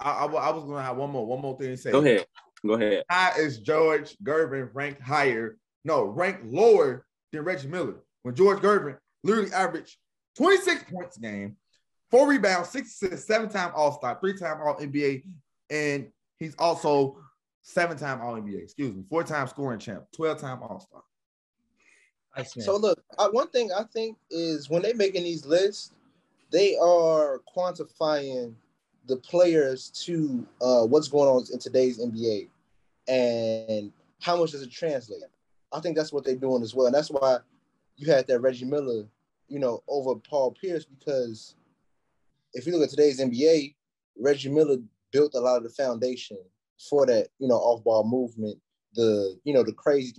I, 0.00 0.10
I, 0.10 0.26
I 0.26 0.50
was 0.50 0.64
gonna 0.64 0.82
have 0.82 0.96
one 0.96 1.10
more 1.10 1.26
one 1.26 1.40
more 1.40 1.56
thing 1.58 1.68
to 1.70 1.76
say. 1.76 1.92
go 1.92 2.00
ahead, 2.00 2.26
go 2.66 2.74
ahead. 2.74 3.04
How 3.08 3.32
is 3.38 3.58
George 3.58 4.16
Gervin 4.22 4.70
ranked 4.72 5.02
higher? 5.02 5.56
No, 5.84 6.04
ranked 6.04 6.44
lower 6.44 7.06
than 7.32 7.42
Reggie 7.42 7.68
Miller. 7.68 8.02
When 8.22 8.34
George 8.34 8.60
Gervin 8.60 8.98
literally 9.24 9.52
averaged 9.52 9.96
26 10.36 10.84
points 10.92 11.16
a 11.16 11.20
game, 11.20 11.56
four 12.10 12.28
rebounds, 12.28 12.68
six 12.68 13.02
assists, 13.02 13.26
seven-time 13.26 13.72
All-Star, 13.74 14.18
three-time 14.20 14.60
All-NBA, 14.64 15.24
and 15.70 16.08
he's 16.38 16.54
also 16.58 17.18
seven-time 17.62 18.20
All-NBA. 18.20 18.62
Excuse 18.62 18.94
me, 18.94 19.04
four-time 19.08 19.46
scoring 19.48 19.78
champ, 19.78 20.04
12-time 20.16 20.62
All-Star. 20.62 21.02
So 22.46 22.76
look, 22.76 23.02
I, 23.18 23.28
one 23.28 23.48
thing 23.48 23.70
I 23.72 23.84
think 23.84 24.16
is 24.30 24.70
when 24.70 24.82
they're 24.82 24.94
making 24.94 25.24
these 25.24 25.44
lists, 25.44 25.92
they 26.50 26.76
are 26.76 27.40
quantifying 27.54 28.54
the 29.06 29.16
players 29.16 29.90
to 30.06 30.46
uh, 30.60 30.84
what's 30.86 31.08
going 31.08 31.28
on 31.28 31.44
in 31.52 31.58
today's 31.58 31.98
NBA 31.98 32.48
and 33.08 33.92
how 34.20 34.36
much 34.36 34.52
does 34.52 34.62
it 34.62 34.70
translate. 34.70 35.22
I 35.72 35.80
think 35.80 35.96
that's 35.96 36.12
what 36.12 36.24
they're 36.24 36.36
doing 36.36 36.62
as 36.62 36.74
well, 36.74 36.86
and 36.86 36.94
that's 36.94 37.10
why 37.10 37.38
you 37.96 38.10
had 38.10 38.26
that 38.28 38.40
Reggie 38.40 38.64
Miller, 38.64 39.04
you 39.48 39.58
know, 39.58 39.82
over 39.88 40.14
Paul 40.14 40.52
Pierce 40.52 40.84
because 40.84 41.54
if 42.54 42.66
you 42.66 42.72
look 42.72 42.82
at 42.82 42.90
today's 42.90 43.20
NBA, 43.20 43.74
Reggie 44.18 44.50
Miller 44.50 44.78
built 45.10 45.34
a 45.34 45.40
lot 45.40 45.58
of 45.58 45.62
the 45.64 45.68
foundation 45.68 46.38
for 46.78 47.06
that, 47.06 47.28
you 47.38 47.48
know, 47.48 47.56
off-ball 47.56 48.04
movement, 48.04 48.58
the 48.94 49.38
you 49.44 49.54
know 49.54 49.62
the 49.62 49.72
crazy 49.72 50.12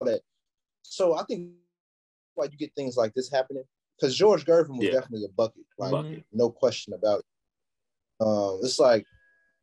that. 0.00 0.20
So 0.82 1.14
I 1.14 1.24
think 1.24 1.52
why 2.34 2.44
you 2.44 2.58
get 2.58 2.74
things 2.74 2.96
like 2.96 3.14
this 3.14 3.30
happening 3.30 3.64
because 3.98 4.16
George 4.16 4.44
Gervin 4.44 4.76
was 4.76 4.86
Yeah. 4.86 4.92
definitely 5.00 5.24
a 5.24 5.28
bucket, 5.28 5.64
like 5.78 5.90
Bucket. 5.92 6.24
no 6.32 6.50
question 6.50 6.92
about 6.92 7.20
it. 7.20 7.24
Um, 8.20 8.60
it's 8.62 8.78
like 8.78 9.06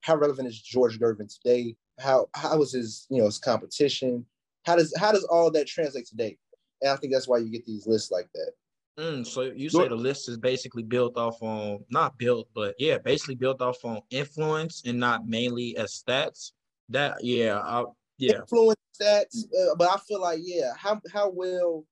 how 0.02 0.16
relevant 0.16 0.48
is 0.48 0.62
George 0.62 1.00
Gervin 1.00 1.34
today? 1.34 1.76
How 2.00 2.28
how 2.34 2.62
is 2.62 2.74
his 2.74 3.06
you 3.10 3.20
know 3.20 3.26
his 3.26 3.40
competition? 3.40 4.26
How 4.66 4.76
does 4.76 4.94
how 4.98 5.12
does 5.12 5.24
all 5.26 5.52
that 5.52 5.68
translate 5.68 6.08
today? 6.08 6.38
And 6.82 6.92
I 6.92 6.96
think 6.98 7.14
that's 7.14 7.28
why 7.28 7.38
you 7.38 7.50
get 7.50 7.66
these 7.66 7.88
lists 7.88 8.12
like 8.12 8.30
that. 8.34 8.54
Mm, 9.00 9.26
so 9.26 9.42
you 9.42 9.70
say 9.70 9.88
the 9.88 9.96
list 9.96 10.30
is 10.30 10.38
basically 10.38 10.84
built 10.84 11.18
off 11.18 11.42
on 11.42 11.80
not 11.90 12.18
built, 12.20 12.48
but 12.54 12.76
yeah, 12.78 13.00
basically 13.00 13.34
built 13.34 13.60
off 13.60 13.84
on 13.84 14.02
influence 14.12 14.84
and 14.86 15.00
not 15.00 15.28
mainly 15.28 15.76
as 15.78 16.04
stats. 16.04 16.52
That 16.90 17.24
yeah, 17.24 17.58
I, 17.58 17.86
yeah. 18.20 18.42
influence 18.42 18.80
stats, 19.02 19.46
uh, 19.46 19.74
but 19.78 19.90
I 19.90 19.98
feel 20.08 20.22
like 20.22 20.40
yeah, 20.44 20.74
how 20.78 21.02
how 21.12 21.32
well 21.32 21.86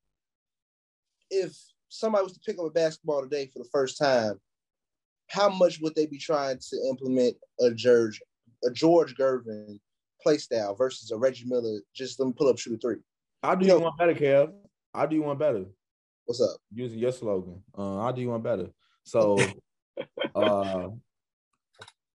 if 1.32 1.58
somebody 1.90 2.24
was 2.24 2.34
to 2.34 2.40
pick 2.46 2.60
up 2.60 2.66
a 2.66 2.70
basketball 2.70 3.24
today 3.24 3.50
for 3.52 3.60
the 3.60 3.70
first 3.72 3.98
time, 3.98 4.40
how 5.28 5.50
much 5.50 5.80
would 5.82 5.96
they 5.96 6.06
be 6.06 6.20
trying 6.20 6.60
to 6.70 6.78
implement 6.88 7.36
a 7.62 7.72
George 7.72 8.22
a 8.64 8.70
George 8.70 9.16
Gervin 9.16 9.80
play 10.22 10.38
style 10.38 10.76
versus 10.76 11.10
a 11.10 11.18
Reggie 11.18 11.46
Miller? 11.48 11.80
Just 11.96 12.20
let 12.20 12.28
me 12.28 12.34
pull 12.38 12.48
up 12.48 12.60
shoot 12.60 12.76
a 12.76 12.78
three. 12.78 12.98
I'll 13.42 13.56
do 13.56 13.66
Yo. 13.66 13.78
you 13.78 13.82
one 13.82 13.94
better, 13.98 14.14
Kev. 14.14 14.52
I'll 14.94 15.08
do 15.08 15.16
you 15.16 15.24
one 15.24 15.40
better. 15.40 15.66
What's 16.32 16.54
up? 16.54 16.62
using 16.74 17.00
your 17.00 17.12
slogan. 17.12 17.62
Uh, 17.78 18.00
I'll 18.00 18.14
do 18.14 18.22
you 18.22 18.30
one 18.30 18.42
better. 18.42 18.70
So, 19.04 19.38
uh, 20.36 20.88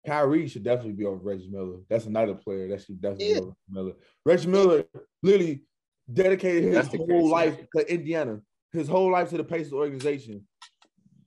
Kyrie 0.06 0.48
should 0.48 0.64
definitely 0.64 0.92
be 0.92 1.04
over 1.04 1.16
Reggie 1.22 1.50
Miller. 1.50 1.80
That's 1.90 2.06
another 2.06 2.32
player 2.32 2.66
that 2.68 2.80
should 2.82 2.98
definitely 2.98 3.26
Yeah. 3.26 3.34
be 3.34 3.40
over 3.40 3.56
Miller. 3.68 3.92
Reggie 4.24 4.48
Miller 4.48 4.84
literally 5.22 5.64
dedicated 6.10 6.64
his 6.64 6.88
That's 6.88 6.96
whole 6.96 7.28
life 7.28 7.58
to 7.76 7.92
Indiana, 7.92 8.40
his 8.72 8.88
whole 8.88 9.10
life 9.12 9.28
to 9.30 9.36
the 9.36 9.44
Pacers 9.44 9.74
organization, 9.74 10.46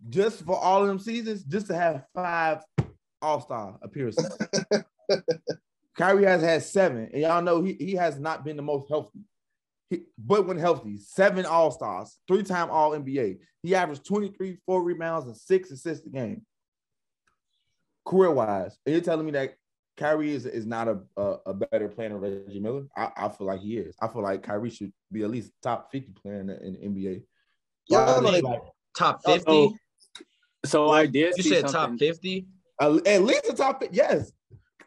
just 0.09 0.43
for 0.43 0.57
all 0.57 0.81
of 0.81 0.87
them 0.87 0.97
seasons, 0.97 1.43
just 1.43 1.67
to 1.67 1.75
have 1.75 2.05
five 2.15 2.63
All 3.21 3.39
Star 3.39 3.77
appearances. 3.83 4.35
Kyrie 5.95 6.25
has 6.25 6.41
had 6.41 6.63
seven, 6.63 7.07
and 7.13 7.21
y'all 7.21 7.43
know 7.43 7.61
he, 7.61 7.73
he 7.73 7.91
has 7.93 8.17
not 8.17 8.43
been 8.43 8.55
the 8.55 8.63
most 8.63 8.89
healthy. 8.89 9.19
He, 9.89 10.03
but 10.17 10.45
when 10.45 10.57
healthy, 10.57 10.97
seven 10.97 11.45
All 11.45 11.71
Stars, 11.71 12.17
three 12.27 12.43
time 12.43 12.69
All 12.69 12.91
NBA. 12.91 13.39
He 13.63 13.75
averaged 13.75 14.05
23, 14.05 14.57
four 14.65 14.83
rebounds, 14.83 15.27
and 15.27 15.35
six 15.35 15.71
assists 15.71 16.05
a 16.05 16.09
game. 16.09 16.43
Career 18.05 18.31
wise, 18.31 18.77
and 18.85 18.93
you're 18.93 19.03
telling 19.03 19.25
me 19.25 19.31
that 19.33 19.55
Kyrie 19.97 20.31
is, 20.31 20.45
is 20.45 20.65
not 20.65 20.87
a, 20.87 20.99
a, 21.17 21.35
a 21.47 21.53
better 21.53 21.89
player 21.89 22.09
than 22.09 22.19
Reggie 22.19 22.59
Miller? 22.59 22.83
I, 22.95 23.09
I 23.17 23.29
feel 23.29 23.47
like 23.47 23.59
he 23.59 23.77
is. 23.77 23.95
I 24.01 24.07
feel 24.07 24.23
like 24.23 24.43
Kyrie 24.43 24.69
should 24.69 24.93
be 25.11 25.23
at 25.23 25.29
least 25.29 25.51
top 25.61 25.91
50 25.91 26.13
player 26.13 26.39
in 26.39 26.47
the, 26.47 26.59
in 26.65 26.73
the 26.73 26.79
NBA. 26.79 27.23
Y'all 27.89 28.21
Like, 28.21 28.61
Top 28.97 29.21
50. 29.25 29.43
So, 29.45 29.75
so 30.65 30.89
I 30.89 31.05
did. 31.05 31.33
you 31.37 31.43
see 31.43 31.49
said 31.49 31.67
top 31.67 31.97
fifty. 31.99 32.47
at 32.81 33.07
at 33.07 33.21
least 33.23 33.45
a 33.49 33.53
top 33.53 33.81
50. 33.81 33.95
Yes. 33.95 34.31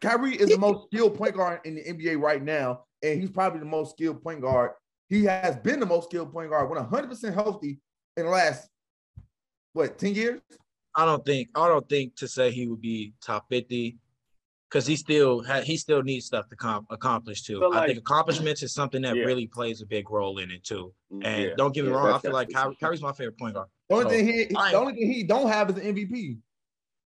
Kyrie 0.01 0.35
is 0.35 0.49
the 0.49 0.57
most 0.57 0.87
skilled 0.87 1.15
point 1.15 1.35
guard 1.35 1.61
in 1.63 1.75
the 1.75 1.83
NBA 1.83 2.19
right 2.19 2.43
now, 2.43 2.83
and 3.01 3.21
he's 3.21 3.31
probably 3.31 3.59
the 3.59 3.65
most 3.65 3.91
skilled 3.91 4.21
point 4.21 4.41
guard. 4.41 4.71
He 5.09 5.23
has 5.25 5.57
been 5.57 5.79
the 5.79 5.85
most 5.85 6.09
skilled 6.09 6.31
point 6.31 6.49
guard 6.49 6.69
when 6.69 6.83
100% 6.83 7.33
healthy 7.33 7.79
in 8.17 8.25
the 8.25 8.31
last, 8.31 8.67
what, 9.73 9.97
10 9.97 10.15
years? 10.15 10.41
I 10.95 11.05
don't 11.05 11.25
think 11.25 11.49
I 11.55 11.67
don't 11.67 11.89
think 11.89 12.15
to 12.17 12.27
say 12.27 12.51
he 12.51 12.67
would 12.67 12.79
be 12.81 13.13
top 13.19 13.45
fifty 13.49 13.97
because 14.69 14.85
he 14.85 14.95
still 14.95 15.43
ha- 15.43 15.61
he 15.61 15.75
still 15.75 16.03
needs 16.03 16.27
stuff 16.27 16.47
to 16.49 16.55
com- 16.55 16.85
accomplish 16.91 17.41
too. 17.41 17.59
Feel 17.61 17.73
I 17.73 17.87
think 17.87 17.97
accomplishments 17.97 18.61
is 18.61 18.75
something 18.75 19.01
that 19.01 19.15
Yeah. 19.15 19.23
really 19.23 19.47
plays 19.47 19.81
a 19.81 19.87
big 19.87 20.11
role 20.11 20.37
in 20.37 20.51
it 20.51 20.63
too. 20.63 20.93
And 21.11 21.23
Yeah. 21.23 21.55
don't 21.57 21.73
get 21.73 21.83
me 21.83 21.89
Yeah, 21.89 21.95
wrong, 21.95 22.13
I 22.13 22.19
feel 22.19 22.31
like 22.31 22.49
definitely 22.49 22.75
Kyrie, 22.75 22.75
Kyrie's 22.91 23.01
my 23.01 23.11
favorite 23.11 23.39
point 23.39 23.55
guard. 23.55 23.69
The 23.89 23.95
only 23.95 24.03
So, 24.05 24.09
thing 24.11 24.27
he, 24.27 24.55
I- 24.55 24.71
the 24.73 24.77
only 24.77 24.93
thing 24.93 25.11
he 25.11 25.23
don't 25.23 25.47
have 25.47 25.71
is 25.71 25.77
an 25.77 25.83
MVP. 25.95 26.37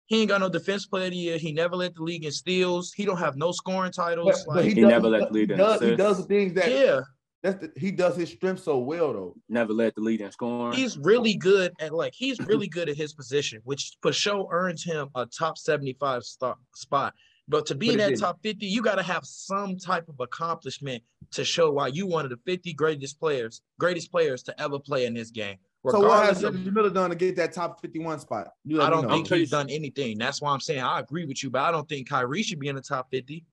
He 0.08 0.20
ain't 0.22 0.28
got 0.30 0.42
no 0.42 0.50
defense 0.50 0.86
player 0.86 1.06
of 1.06 1.12
the 1.12 1.18
year. 1.18 1.38
He 1.38 1.54
never 1.54 1.78
led 1.78 1.96
the 1.96 2.04
league 2.04 2.26
in 2.26 2.32
steals. 2.34 2.92
He 2.92 3.06
don't 3.06 3.18
have 3.20 3.38
no 3.38 3.54
scoring 3.54 3.94
titles. 3.94 4.44
But, 4.48 4.54
but 4.56 4.64
he, 4.66 4.74
He 4.74 4.82
does, 4.82 4.90
never 4.90 5.06
he 5.06 5.12
let 5.12 5.28
the 5.30 5.34
league 5.34 5.52
in 5.52 5.58
does, 5.58 5.82
he 5.82 5.96
does 5.96 6.18
the 6.18 6.24
things 6.24 6.54
that 6.56 6.70
yeah, 6.70 7.00
that's 7.48 7.60
the, 7.68 7.80
he 7.80 7.92
does 7.92 8.16
his 8.16 8.30
strength 8.30 8.64
so 8.64 8.78
well 8.80 9.14
though. 9.14 9.36
Never 9.50 9.74
led 9.74 9.94
the 9.96 10.02
lead 10.02 10.22
in 10.22 10.32
scoring. 10.32 10.74
he's 10.78 10.98
really 10.98 11.34
good 11.36 11.74
at 11.80 11.94
like 11.94 12.14
he's 12.14 12.40
really 12.42 12.68
good 12.68 12.90
at 12.90 12.98
his 12.98 13.14
position, 13.14 13.62
which 13.64 13.98
for 14.02 14.12
sure 14.12 14.48
earns 14.52 14.84
him 14.84 15.10
a 15.16 15.26
top 15.26 15.58
75 15.58 16.24
star, 16.24 16.56
spot. 16.76 17.14
But 17.50 17.66
to 17.68 17.76
be 17.76 17.88
But 17.88 17.92
in 17.94 17.98
that 18.00 18.08
didn't. 18.10 18.20
top 18.22 18.40
50, 18.44 18.66
you 18.66 18.82
got 18.82 18.96
to 18.96 19.04
have 19.04 19.24
some 19.26 19.78
type 19.78 20.10
of 20.10 20.20
accomplishment 20.20 21.02
to 21.32 21.46
show 21.46 21.72
why 21.72 21.88
you 21.88 22.06
one 22.06 22.26
of 22.26 22.32
the 22.32 22.40
50 22.46 22.74
greatest 22.74 23.20
players, 23.22 23.62
greatest 23.80 24.12
players 24.12 24.44
to 24.44 24.62
ever 24.62 24.78
play 24.80 25.06
in 25.06 25.14
this 25.14 25.32
game. 25.32 25.56
So 25.90 26.02
what 26.02 26.26
has 26.26 26.44
Regardless 26.44 26.68
of- 26.68 26.74
Miller 26.74 26.90
done 26.90 27.10
to 27.12 27.16
get 27.16 27.38
that 27.38 27.54
top 27.54 27.80
51 27.82 28.20
spot? 28.20 28.50
You 28.66 28.82
I 28.82 28.90
don't 28.90 29.04
know. 29.08 29.14
think 29.14 29.30
he's 29.30 29.52
done 29.52 29.70
anything. 29.70 30.18
That's 30.18 30.42
why 30.42 30.52
I'm 30.52 30.60
saying 30.60 30.82
I 30.82 31.00
agree 31.00 31.24
with 31.26 31.42
you, 31.42 31.50
but 31.50 31.62
I 31.62 31.72
don't 31.72 31.88
think 31.88 32.10
Kyrie 32.10 32.44
should 32.44 32.60
be 32.60 32.68
in 32.68 32.76
the 32.76 32.82
top 32.82 33.08
50. 33.12 33.46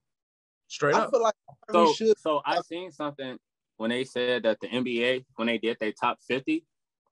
Straight 0.67 0.95
I 0.95 0.99
up. 1.03 1.07
I 1.07 1.11
feel 1.11 1.21
like 1.23 1.33
Kyrie 1.71 1.85
So, 1.87 1.93
should. 1.93 2.19
so 2.19 2.41
I 2.45 2.59
seen 2.61 2.91
something 2.91 3.37
when 3.77 3.89
they 3.89 4.03
said 4.03 4.43
that 4.43 4.59
the 4.61 4.67
NBA, 4.67 5.25
when 5.35 5.47
they 5.47 5.57
did 5.57 5.77
their 5.79 5.91
top 5.91 6.19
50, 6.27 6.65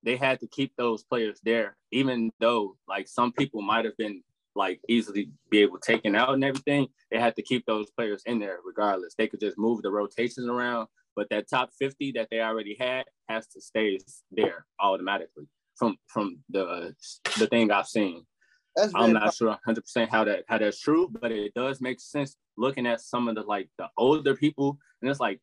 they 0.03 0.17
had 0.17 0.39
to 0.41 0.47
keep 0.47 0.73
those 0.75 1.03
players 1.03 1.39
there, 1.43 1.77
even 1.91 2.31
though 2.39 2.75
like 2.87 3.07
some 3.07 3.31
people 3.31 3.61
might 3.61 3.85
have 3.85 3.97
been 3.97 4.21
like 4.55 4.79
easily 4.87 5.31
be 5.49 5.59
able 5.59 5.79
to 5.79 5.91
taken 5.91 6.15
out 6.15 6.33
and 6.33 6.43
everything. 6.43 6.87
They 7.11 7.19
had 7.19 7.35
to 7.37 7.41
keep 7.41 7.65
those 7.65 7.89
players 7.91 8.23
in 8.25 8.39
there 8.39 8.59
regardless. 8.63 9.15
They 9.15 9.27
could 9.27 9.39
just 9.39 9.57
move 9.57 9.81
the 9.81 9.91
rotations 9.91 10.47
around, 10.47 10.87
but 11.15 11.29
that 11.29 11.49
top 11.49 11.71
50 11.79 12.13
that 12.13 12.27
they 12.29 12.41
already 12.41 12.75
had 12.79 13.05
has 13.29 13.47
to 13.47 13.61
stay 13.61 13.99
there 14.31 14.65
automatically 14.79 15.47
from 15.75 15.97
from 16.07 16.39
the 16.49 16.93
the 17.39 17.47
thing 17.47 17.71
I've 17.71 17.87
seen. 17.87 18.25
That's 18.75 18.91
I'm 18.95 19.13
not 19.13 19.33
sure 19.33 19.49
100 19.49 19.81
percent 19.81 20.11
how 20.11 20.23
that 20.25 20.43
how 20.47 20.57
that's 20.57 20.79
true, 20.79 21.09
but 21.09 21.31
it 21.31 21.53
does 21.53 21.81
make 21.81 21.99
sense 21.99 22.35
looking 22.57 22.87
at 22.87 23.01
some 23.01 23.27
of 23.27 23.35
the 23.35 23.41
like 23.41 23.69
the 23.77 23.87
older 23.97 24.35
people, 24.35 24.77
and 25.01 25.09
it's 25.09 25.19
like 25.19 25.41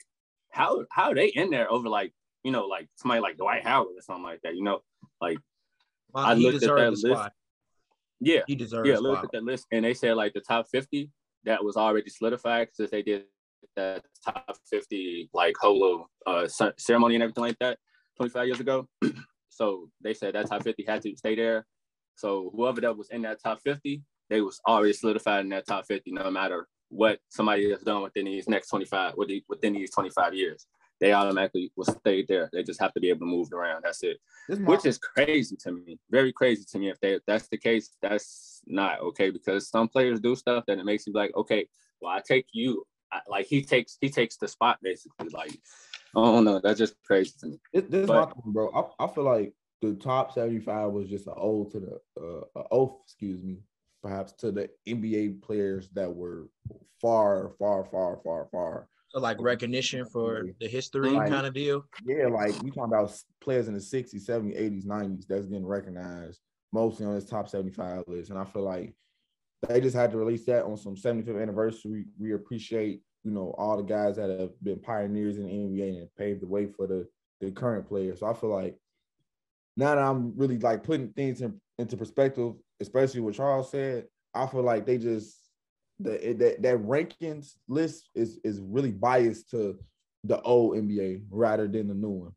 how 0.51 0.85
how 0.91 1.11
are 1.11 1.15
they 1.15 1.29
in 1.29 1.51
there 1.51 1.71
over 1.71 1.89
like 1.89 2.13
you 2.45 2.53
know 2.53 2.67
like 2.67 2.89
somebody 2.97 3.21
like 3.21 3.37
Dwight 3.37 3.65
Howard 3.67 3.97
or 3.97 4.03
something 4.03 4.25
like 4.25 4.41
that, 4.43 4.55
you 4.57 4.63
know, 4.65 4.81
like 5.21 5.39
I 6.15 6.35
he 6.35 6.45
looked 6.45 6.63
at 6.65 6.77
that 6.77 6.91
list. 6.91 7.07
spot. 7.07 7.33
yeah 8.21 8.41
He 8.47 8.55
deserves. 8.55 8.89
yeah 8.89 8.97
the 8.97 9.01
look 9.03 9.25
at 9.25 9.33
that 9.33 9.45
list, 9.45 9.67
and 9.73 9.85
they 9.85 9.95
said 9.95 10.17
like 10.17 10.33
the 10.35 10.41
top 10.41 10.67
50 10.71 11.11
that 11.45 11.65
was 11.65 11.77
already 11.77 12.11
solidified 12.11 12.69
since 12.73 12.91
they 12.91 13.03
did 13.03 13.25
that 13.77 14.05
top 14.25 14.57
50 14.69 15.31
like 15.33 15.55
holo 15.61 16.09
uh 16.27 16.47
ceremony 16.79 17.15
and 17.15 17.23
everything 17.23 17.45
like 17.45 17.59
that 17.61 17.79
25 18.17 18.47
years 18.47 18.61
ago. 18.61 18.87
so 19.49 19.89
they 20.03 20.15
said 20.15 20.35
that 20.35 20.49
top 20.49 20.63
50 20.63 20.85
had 20.87 21.03
to 21.03 21.17
stay 21.17 21.35
there. 21.35 21.67
So 22.17 22.51
whoever 22.55 22.81
that 22.83 22.97
was 22.97 23.09
in 23.11 23.23
that 23.23 23.43
top 23.43 23.61
50, 23.63 24.03
they 24.29 24.41
was 24.41 24.61
already 24.69 24.93
solidified 24.93 25.41
in 25.45 25.49
that 25.51 25.67
top 25.67 25.87
50, 25.87 26.13
no 26.13 26.31
matter 26.31 26.69
what 26.91 27.21
somebody 27.29 27.71
has 27.71 27.81
done 27.81 28.03
within 28.03 28.27
these 28.27 28.49
next 28.49 28.69
25, 28.69 29.15
within 29.17 29.41
within 29.49 29.73
these 29.73 29.91
25 29.91 30.35
years. 30.35 30.67
They 31.01 31.15
automatically 31.15 31.73
will 31.77 31.87
stay 31.87 32.27
there. 32.29 32.51
They 32.53 32.63
just 32.63 32.81
have 32.81 32.93
to 32.93 33.01
be 33.01 33.09
able 33.09 33.21
to 33.21 33.27
move 33.27 33.51
around. 33.55 33.83
That's 33.85 34.03
it. 34.03 34.19
This 34.49 34.59
Which 34.59 34.85
is 34.85 34.99
crazy 34.99 35.57
to 35.61 35.73
me. 35.73 35.99
Very 36.11 36.31
crazy 36.31 36.65
to 36.71 36.79
me. 36.79 36.91
If 36.91 37.01
they 37.01 37.15
if 37.15 37.23
that's 37.27 37.49
the 37.49 37.57
case, 37.57 37.97
that's 38.03 38.61
not 38.67 39.01
okay 39.01 39.31
because 39.31 39.69
some 39.69 39.89
players 39.89 40.21
do 40.21 40.37
stuff 40.37 40.65
that 40.67 40.79
it 40.79 40.85
makes 40.85 41.07
you 41.07 41.15
like, 41.15 41.35
okay, 41.35 41.67
well, 42.03 42.13
I 42.13 42.21
take 42.21 42.49
you. 42.53 42.85
I, 43.11 43.21
like 43.29 43.47
he 43.47 43.63
takes 43.63 43.97
he 44.01 44.11
takes 44.11 44.37
the 44.37 44.47
spot 44.47 44.79
basically. 44.83 45.29
Like, 45.33 45.59
oh 46.15 46.45
don't. 46.45 46.63
That's 46.63 46.79
just 46.79 46.95
crazy 47.07 47.33
to 47.41 47.47
me. 47.47 47.61
This, 47.73 47.85
this 47.89 48.01
is 48.03 48.07
But- 48.07 48.29
my 48.29 48.33
thing, 48.35 48.53
bro. 48.53 48.93
I, 49.01 49.05
I 49.05 49.09
feel 49.09 49.25
like 49.25 49.55
the 49.81 49.95
top 49.95 50.35
75 50.35 50.93
was 50.93 51.09
just 51.09 51.27
an 51.27 51.35
ode 51.37 51.71
to 51.71 51.81
the 51.81 51.99
uh, 52.55 52.63
oath, 52.71 52.99
excuse 53.05 53.43
me, 53.43 53.57
perhaps 54.03 54.33
to 54.33 54.53
the 54.53 54.69
NBA 54.87 55.43
players 55.43 55.89
that 55.95 56.15
were 56.15 56.49
far, 57.01 57.53
far, 57.59 57.85
far, 57.85 58.19
far, 58.23 58.49
far. 58.51 58.89
So, 59.09 59.21
like 59.21 59.39
recognition 59.41 60.05
for 60.07 60.47
the 60.61 60.69
history 60.69 61.11
Right. 61.17 61.31
kind 61.31 61.47
of 61.47 61.55
deal. 61.55 61.85
Yeah, 62.07 62.29
like 62.29 62.55
we 62.63 62.71
talking 62.71 62.85
about 62.85 63.13
players 63.41 63.69
in 63.69 63.75
the 63.75 63.81
60s, 63.81 64.25
70s, 64.27 64.59
80s, 64.59 64.87
90s 64.87 65.27
that's 65.27 65.47
getting 65.47 65.67
recognized 65.67 66.41
mostly 66.73 67.07
on 67.07 67.15
this 67.15 67.25
top 67.25 67.49
75 67.49 68.05
list. 68.07 68.31
And 68.31 68.39
I 68.39 68.45
feel 68.45 68.63
like 68.63 68.95
they 69.69 69.81
just 69.81 69.97
had 69.97 70.13
to 70.13 70.19
release 70.19 70.47
that 70.47 70.65
on 70.65 70.77
some 70.77 70.95
75th 70.97 71.43
anniversary. 71.43 72.07
We 72.19 72.33
appreciate, 72.35 73.03
you 73.25 73.33
know, 73.33 73.55
all 73.59 73.77
the 73.77 73.83
guys 73.83 74.17
that 74.17 74.31
have 74.31 74.51
been 74.63 74.81
pioneers 74.81 75.37
in 75.37 75.47
the 75.47 75.51
NBA 75.51 76.01
and 76.01 76.15
paved 76.17 76.43
the 76.43 76.47
way 76.47 76.67
for 76.67 76.87
the, 76.87 77.07
the 77.41 77.51
current 77.51 77.89
players. 77.89 78.21
So 78.21 78.27
I 78.27 78.35
feel 78.35 78.51
like 78.51 78.79
now 79.77 79.95
that 79.95 80.03
I'm 80.05 80.37
really 80.37 80.59
like 80.59 80.85
putting 80.85 81.13
things 81.13 81.43
in, 81.43 81.61
into 81.81 81.97
perspective, 81.97 82.53
especially 82.81 83.21
what 83.21 83.35
Charles 83.35 83.71
said, 83.71 84.07
I 84.35 84.47
feel 84.47 84.63
like 84.63 84.87
they 84.87 84.99
just 84.99 85.37
the 85.99 86.35
that, 86.39 86.63
that 86.63 86.79
rankings 86.79 87.55
list 87.69 88.09
is 88.15 88.39
is 88.45 88.61
really 88.61 88.93
biased 88.93 89.51
to 89.51 89.79
the 90.25 90.41
old 90.43 90.77
NBA 90.77 91.25
rather 91.31 91.67
than 91.67 91.89
the 91.89 91.95
new 91.95 92.11
one. 92.11 92.33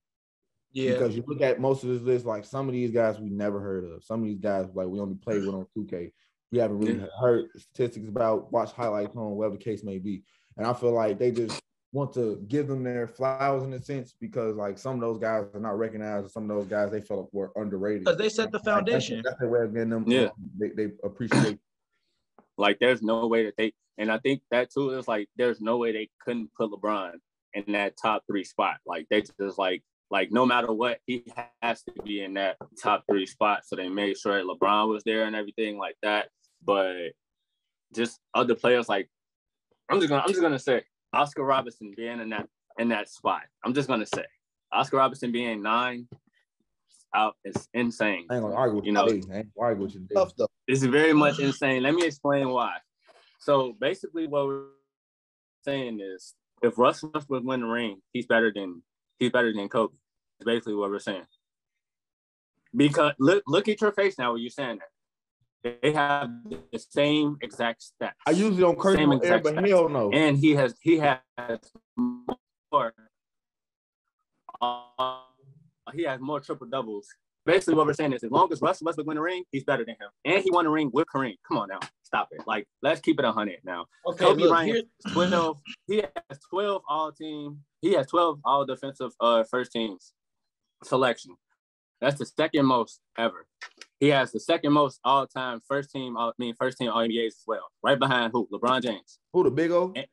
Yeah. 0.71 0.93
Because 0.93 1.15
you 1.15 1.23
look 1.27 1.41
at 1.41 1.59
most 1.59 1.83
of 1.83 1.89
this 1.89 2.01
list, 2.01 2.25
like 2.25 2.45
some 2.45 2.67
of 2.67 2.73
these 2.73 2.91
guys 2.91 3.19
we 3.19 3.29
never 3.29 3.59
heard 3.59 3.85
of. 3.85 4.03
Some 4.03 4.21
of 4.21 4.27
these 4.27 4.39
guys 4.39 4.67
like 4.73 4.87
we 4.87 4.99
only 4.99 5.15
played 5.15 5.45
with 5.45 5.53
on 5.53 5.67
2K. 5.77 6.11
We 6.51 6.59
haven't 6.59 6.79
really 6.79 7.07
heard 7.19 7.49
statistics 7.57 8.07
about, 8.07 8.51
watch 8.51 8.71
highlights 8.71 9.15
on 9.15 9.31
whatever 9.31 9.57
the 9.57 9.63
case 9.63 9.83
may 9.83 9.97
be. 9.97 10.23
And 10.57 10.67
I 10.67 10.73
feel 10.73 10.91
like 10.91 11.17
they 11.17 11.31
just 11.31 11.59
want 11.93 12.11
to 12.15 12.43
give 12.47 12.67
them 12.67 12.83
their 12.83 13.07
flowers 13.07 13.63
in 13.63 13.71
a 13.73 13.81
sense 13.81 14.13
because 14.19 14.55
like 14.55 14.77
some 14.79 14.95
of 14.95 15.01
those 15.01 15.19
guys 15.19 15.45
are 15.53 15.59
not 15.59 15.77
recognized, 15.77 16.23
and 16.23 16.31
some 16.31 16.49
of 16.49 16.57
those 16.57 16.67
guys 16.67 16.91
they 16.91 16.99
felt 16.99 17.29
were 17.31 17.51
underrated. 17.55 18.03
Because 18.03 18.17
they 18.17 18.29
set 18.29 18.51
the 18.51 18.57
Like, 18.57 18.63
that's- 18.65 18.75
foundation. 18.75 19.21
That's, 19.23 19.39
their 19.39 19.49
way 19.49 19.61
of 19.61 19.73
getting 19.73 19.89
them. 19.91 20.03
Yeah. 20.07 20.29
they, 20.57 20.69
they 20.69 20.91
appreciate. 21.03 21.59
Like, 22.55 22.77
there's 22.77 23.01
no 23.01 23.25
way 23.25 23.45
that 23.45 23.55
they, 23.57 23.73
and 23.97 24.11
I 24.11 24.19
think 24.19 24.43
that 24.51 24.71
too 24.71 24.91
is 24.91 25.07
like, 25.07 25.27
there's 25.37 25.59
no 25.59 25.77
way 25.77 25.91
they 25.91 26.07
couldn't 26.23 26.53
put 26.53 26.69
LeBron 26.69 27.13
in 27.55 27.71
that 27.73 27.95
top 27.99 28.21
three 28.29 28.43
spot. 28.43 28.77
Like, 28.85 29.07
they 29.09 29.21
just 29.21 29.57
like, 29.57 29.81
like 30.11 30.31
no 30.31 30.45
matter 30.45 30.71
what, 30.71 30.99
he 31.07 31.25
has 31.63 31.81
to 31.85 31.93
be 32.03 32.23
in 32.23 32.35
that 32.35 32.57
top 32.79 33.05
three 33.09 33.25
spot. 33.25 33.61
So 33.65 33.75
they 33.75 33.89
made 33.89 34.19
sure 34.19 34.37
that 34.37 34.45
LeBron 34.45 34.87
was 34.87 35.01
there 35.03 35.23
and 35.25 35.35
everything 35.35 35.79
like 35.79 35.95
that. 36.03 36.29
But 36.63 37.13
just 37.95 38.19
other 38.35 38.53
players, 38.53 38.87
like 38.87 39.09
I'm 39.89 39.97
just 39.99 40.09
gonna, 40.09 40.21
I'm 40.21 40.29
just 40.29 40.41
gonna 40.41 40.59
say 40.59 40.83
Oscar 41.14 41.43
Robinson 41.43 41.93
being 41.95 42.20
in 42.20 42.30
that 42.30 42.47
in 42.80 42.89
that 42.89 43.09
spot. 43.09 43.43
I'm 43.64 43.74
just 43.74 43.88
gonna 43.88 44.05
say 44.05 44.26
Oscar 44.72 44.97
Robinson 44.97 45.32
being 45.32 45.61
nine 45.61 46.07
out 47.16 47.36
is 47.45 47.70
insane. 47.74 48.26
I 48.30 48.36
ain't 48.36 48.43
gonna 48.43 48.55
argue 48.55 48.78
with 48.78 48.86
You 48.86 48.89
you. 48.89 48.93
know- 48.93 49.07
today. 49.07 49.34
I 49.34 49.38
ain't 49.39 49.49
argue 49.59 49.84
with 49.84 49.93
you. 49.93 50.01
today. 50.01 50.16
tough 50.16 50.36
though. 50.36 50.47
This 50.68 50.82
is 50.82 50.88
very 50.88 51.14
much 51.14 51.39
insane. 51.39 51.84
Let 51.84 51.93
me 51.93 52.05
explain 52.05 52.49
why. 52.49 52.78
So 53.39 53.74
basically, 53.80 54.26
what 54.28 54.47
we're 54.47 54.66
saying 55.64 55.99
is, 56.01 56.34
if 56.64 56.78
Russ 56.78 57.03
Westbrook 57.03 57.43
win 57.43 57.59
the 57.61 57.68
ring, 57.68 58.01
he's 58.14 58.26
better 58.26 58.51
than 58.53 58.82
he's 59.20 59.32
better 59.32 59.53
than 59.53 59.70
Kobe. 59.70 59.93
That's 60.39 60.45
basically 60.45 60.76
what 60.76 60.89
we're 60.89 60.99
saying. 60.99 61.26
Because 62.76 63.14
look, 63.20 63.43
look 63.45 63.68
at 63.68 63.80
your 63.82 63.91
face 63.91 64.18
now 64.18 64.34
when 64.34 64.41
you're 64.41 64.49
saying 64.49 64.80
that. 64.80 64.88
They 65.64 65.93
have 65.93 66.30
the 66.72 66.80
same 66.80 67.38
exact 67.41 67.84
stats. 67.84 68.11
I 68.28 68.32
usually 68.32 68.59
don't 68.59 68.78
curse 68.78 68.97
Same 68.97 69.11
on 69.11 69.18
air, 69.24 69.38
exact 69.38 69.43
but 69.45 69.55
stats. 69.55 69.70
hell 69.70 69.89
no. 69.89 70.11
and 70.11 70.38
he 70.38 70.51
has 70.55 70.76
he 70.82 70.97
has 70.99 71.20
more. 71.97 72.93
Uh, 74.61 75.20
he 75.93 76.03
has 76.03 76.20
more 76.20 76.39
triple 76.39 76.68
doubles. 76.68 77.07
Basically, 77.45 77.76
what 77.76 77.86
we're 77.86 77.93
saying 77.93 78.14
is, 78.14 78.24
as 78.24 78.32
long 78.32 78.51
as 78.53 78.61
Russell 78.61 78.86
Westbrook 78.86 79.05
win 79.07 79.16
the 79.16 79.22
ring, 79.22 79.43
he's 79.51 79.66
better 79.66 79.84
than 79.84 79.95
him, 79.95 80.09
and 80.24 80.41
he 80.41 80.49
won 80.49 80.64
the 80.66 80.72
ring 80.72 80.89
with 80.93 81.07
Kareem. 81.14 81.36
Come 81.45 81.57
on 81.57 81.68
now, 81.70 81.80
stop 82.03 82.30
it. 82.32 82.41
Like, 82.47 82.68
let's 82.82 83.01
keep 83.01 83.20
it 83.20 83.26
hundred 83.26 83.57
now. 83.66 83.86
Okay, 84.07 84.24
Kobe 84.26 84.47
Bryant, 84.47 84.88
twelve. 85.11 85.57
He 85.88 85.97
has 85.97 86.39
twelve 86.49 86.84
all 86.88 87.11
team. 87.11 87.59
He 87.82 87.93
has 87.93 88.07
twelve 88.07 88.39
all 88.45 88.66
defensive 88.66 89.11
uh 89.20 89.43
first 89.43 89.72
teams 89.74 90.14
selection. 90.84 91.36
That's 91.99 92.18
the 92.20 92.26
second 92.26 92.66
most 92.66 92.99
ever. 93.18 93.45
He 94.03 94.09
has 94.09 94.33
the 94.33 94.39
second 94.41 94.73
most 94.73 94.99
all 95.05 95.25
time 95.25 95.61
first 95.65 95.89
team. 95.89 96.17
All, 96.17 96.27
I 96.27 96.33
mean, 96.37 96.53
first 96.59 96.77
team 96.77 96.91
All 96.91 96.97
NBAs 97.07 97.27
as 97.27 97.43
well. 97.47 97.69
Right 97.81 97.97
behind 97.97 98.33
who? 98.33 98.49
LeBron 98.51 98.81
James. 98.83 99.17
Who 99.31 99.45
the 99.45 99.49
big 99.49 99.71
O? 99.71 99.93
And- 99.95 100.07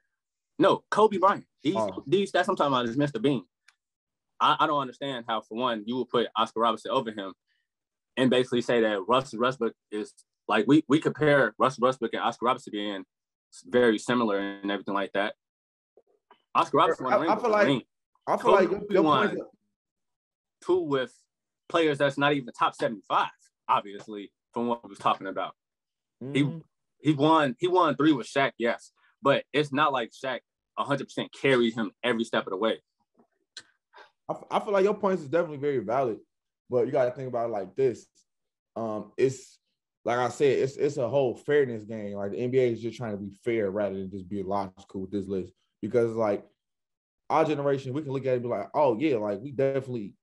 No, 0.60 0.84
Kobe 0.92 1.16
Bryant. 1.18 1.44
These, 1.64 1.74
Oh. 1.76 2.04
these 2.06 2.30
that's 2.30 2.46
what 2.46 2.52
I'm 2.52 2.56
talking 2.70 2.72
about 2.72 2.88
is 2.88 2.96
Mr. 2.96 3.20
Bean. 3.20 3.44
I, 4.38 4.58
I 4.60 4.66
don't 4.68 4.80
understand 4.80 5.24
how, 5.26 5.40
for 5.40 5.58
one, 5.58 5.82
you 5.86 5.96
would 5.96 6.08
put 6.08 6.28
Oscar 6.36 6.60
Robertson 6.60 6.92
over 6.92 7.10
him 7.10 7.34
and 8.16 8.30
basically 8.30 8.60
say 8.62 8.80
that 8.80 9.00
Russell 9.08 9.40
Westbrook 9.40 9.74
is 9.90 10.14
like 10.46 10.66
we 10.68 10.84
we 10.88 11.00
compare 11.00 11.52
Russell 11.58 11.82
Westbrook 11.82 12.12
and 12.14 12.22
Oscar 12.22 12.46
Robertson 12.46 12.70
being 12.70 13.04
very 13.66 13.98
similar 13.98 14.38
and 14.38 14.70
everything 14.70 14.94
like 14.94 15.10
that. 15.14 15.34
Oscar 16.54 16.76
Robertson 16.76 17.06
I- 17.06 17.16
ring 17.16 17.30
I 17.30 17.36
feel 17.40 17.50
like- 17.50 17.86
I 18.28 18.36
feel 18.36 18.52
Kobe 18.52 18.52
like 18.52 18.70
your, 18.70 18.82
your 18.92 19.02
won. 19.02 19.36
two 20.64 20.78
with 20.78 21.12
players 21.68 21.98
that's 21.98 22.16
not 22.18 22.34
even 22.34 22.52
top 22.56 22.76
75, 22.76 23.28
obviously. 23.70 24.32
from 24.52 24.66
what 24.66 24.82
we 24.82 24.88
was 24.88 24.98
talking 24.98 25.28
about. 25.28 25.54
Mhm. 26.20 26.62
He 27.00 27.12
won. 27.12 27.54
He 27.60 27.68
won 27.68 27.94
three 27.94 28.12
with 28.12 28.26
Shaq, 28.26 28.52
yes, 28.58 28.90
but 29.22 29.44
it's 29.52 29.72
not 29.72 29.92
like 29.92 30.10
Shaq 30.10 30.40
100 30.74 31.04
percent 31.04 31.32
carried 31.32 31.74
him 31.74 31.92
every 32.02 32.24
step 32.24 32.46
of 32.46 32.50
the 32.50 32.56
way. 32.56 32.80
I, 34.28 34.32
f- 34.32 34.44
I 34.50 34.58
feel 34.60 34.72
like 34.72 34.84
your 34.84 34.94
points 34.94 35.22
is 35.22 35.28
definitely 35.28 35.58
very 35.58 35.78
valid, 35.78 36.18
but 36.68 36.86
you 36.86 36.92
got 36.92 37.04
to 37.04 37.12
think 37.12 37.28
about 37.28 37.48
it 37.48 37.52
like 37.52 37.76
this. 37.76 38.06
Um, 38.74 39.12
it's 39.16 39.58
like 40.04 40.18
I 40.18 40.28
said, 40.30 40.58
it's 40.58 40.76
it's 40.76 40.96
a 40.96 41.08
whole 41.08 41.36
fairness 41.36 41.84
game. 41.84 42.14
Like 42.14 42.32
the 42.32 42.38
NBA 42.38 42.72
is 42.72 42.82
just 42.82 42.96
trying 42.96 43.12
to 43.12 43.18
be 43.18 43.30
fair 43.44 43.70
rather 43.70 43.94
than 43.96 44.10
just 44.10 44.28
be 44.28 44.42
logical 44.42 45.02
with 45.02 45.10
this 45.12 45.28
list. 45.28 45.52
Because 45.80 46.12
like 46.16 46.44
our 47.28 47.44
generation, 47.44 47.92
we 47.92 48.02
can 48.02 48.12
look 48.12 48.26
at 48.26 48.30
it 48.30 48.34
and 48.34 48.42
be 48.42 48.48
like, 48.48 48.68
oh 48.74 48.98
yeah, 48.98 49.16
like 49.16 49.40
we 49.40 49.52
definitely 49.52 50.14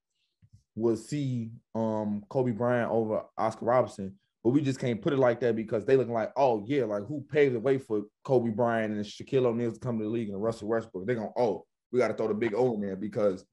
would 0.78 1.00
see 1.00 1.52
um 1.76 2.24
Kobe 2.30 2.52
Bryant 2.52 2.92
over 2.92 3.24
Oscar 3.38 3.66
Robertson, 3.66 4.16
but 4.44 4.52
we 4.52 4.62
just 4.62 4.80
can't 4.80 5.02
put 5.02 5.14
it 5.14 5.20
like 5.20 5.40
that 5.42 5.56
because 5.56 5.86
they 5.86 5.98
look 5.98 6.08
like, 6.08 6.32
oh 6.38 6.64
yeah, 6.68 6.86
like 6.86 7.06
who 7.08 7.26
paved 7.30 7.56
the 7.56 7.60
way 7.60 7.78
for 7.78 8.04
Kobe 8.24 8.52
Bryant 8.52 8.94
and 8.94 9.04
Shaquille 9.04 9.46
O'Neal 9.46 9.72
to 9.72 9.80
come 9.80 9.98
to 9.98 10.04
the 10.06 10.10
league 10.10 10.30
and 10.30 10.42
Russell 10.42 10.70
Westbrook? 10.70 11.06
They're 11.06 11.16
gonna, 11.16 11.32
oh, 11.36 11.66
we 11.92 12.00
got 12.00 12.10
to 12.10 12.14
throw 12.14 12.28
the 12.28 12.34
big 12.34 12.54
O 12.54 12.74
in 12.82 13.00
because 13.00 13.44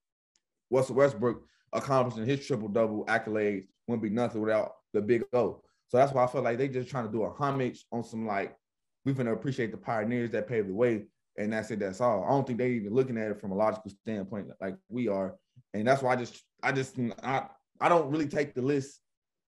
Russell 0.70 0.96
Westbrook 0.96 1.42
accomplishing 1.72 2.26
his 2.26 2.46
triple 2.46 2.68
double 2.68 3.04
accolades 3.06 3.66
wouldn't 3.86 4.02
be 4.02 4.10
nothing 4.10 4.40
without 4.40 4.72
the 4.92 5.00
big 5.00 5.24
O. 5.32 5.62
So 5.88 5.96
that's 5.96 6.12
why 6.12 6.24
I 6.24 6.26
feel 6.26 6.42
like 6.42 6.58
they 6.58 6.68
just 6.68 6.90
trying 6.90 7.06
to 7.06 7.12
do 7.12 7.24
a 7.24 7.30
homage 7.30 7.84
on 7.90 8.04
some 8.04 8.26
like 8.26 8.56
we're 9.04 9.14
gonna 9.14 9.32
appreciate 9.32 9.70
the 9.70 9.76
pioneers 9.76 10.30
that 10.30 10.48
paved 10.48 10.68
the 10.68 10.74
way, 10.74 11.04
and 11.36 11.52
that's 11.52 11.70
it. 11.70 11.78
That's 11.78 12.00
all. 12.00 12.24
I 12.24 12.30
don't 12.30 12.46
think 12.46 12.58
they 12.58 12.70
even 12.70 12.94
looking 12.94 13.18
at 13.18 13.30
it 13.30 13.40
from 13.40 13.52
a 13.52 13.56
logical 13.56 13.90
standpoint 13.90 14.48
like 14.60 14.76
we 14.88 15.08
are, 15.08 15.34
and 15.74 15.86
that's 15.86 16.02
why 16.02 16.12
I 16.12 16.16
just 16.16 16.42
I 16.62 16.72
just 16.72 16.96
I 17.22 17.46
I 17.80 17.88
don't 17.88 18.10
really 18.10 18.28
take 18.28 18.54
the 18.54 18.62
list 18.62 19.00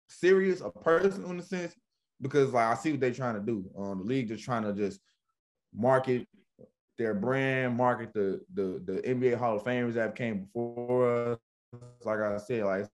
serious 0.10 0.62
or 0.62 0.72
personal 0.72 1.32
in 1.32 1.40
a 1.40 1.44
sense 1.44 1.74
because 2.22 2.52
like 2.52 2.66
I 2.66 2.76
see 2.76 2.92
what 2.92 3.00
they're 3.00 3.12
trying 3.12 3.36
to 3.36 3.42
do. 3.42 3.66
Um, 3.78 4.00
the 4.00 4.06
league 4.06 4.28
just 4.28 4.44
trying 4.44 4.64
to 4.64 4.74
just 4.74 5.00
market 5.74 6.28
their 6.98 7.14
brand, 7.14 7.78
market 7.78 8.14
the 8.14 8.42
the 8.54 8.82
the 8.86 9.02
NBA 9.02 9.38
Hall 9.38 9.56
of 9.56 9.64
Famers 9.64 9.94
that 9.94 10.16
came 10.16 10.46
before 10.46 11.34
us. 11.34 11.40
Like 12.04 12.20
I 12.20 12.38
said, 12.38 12.64
like 12.64 12.88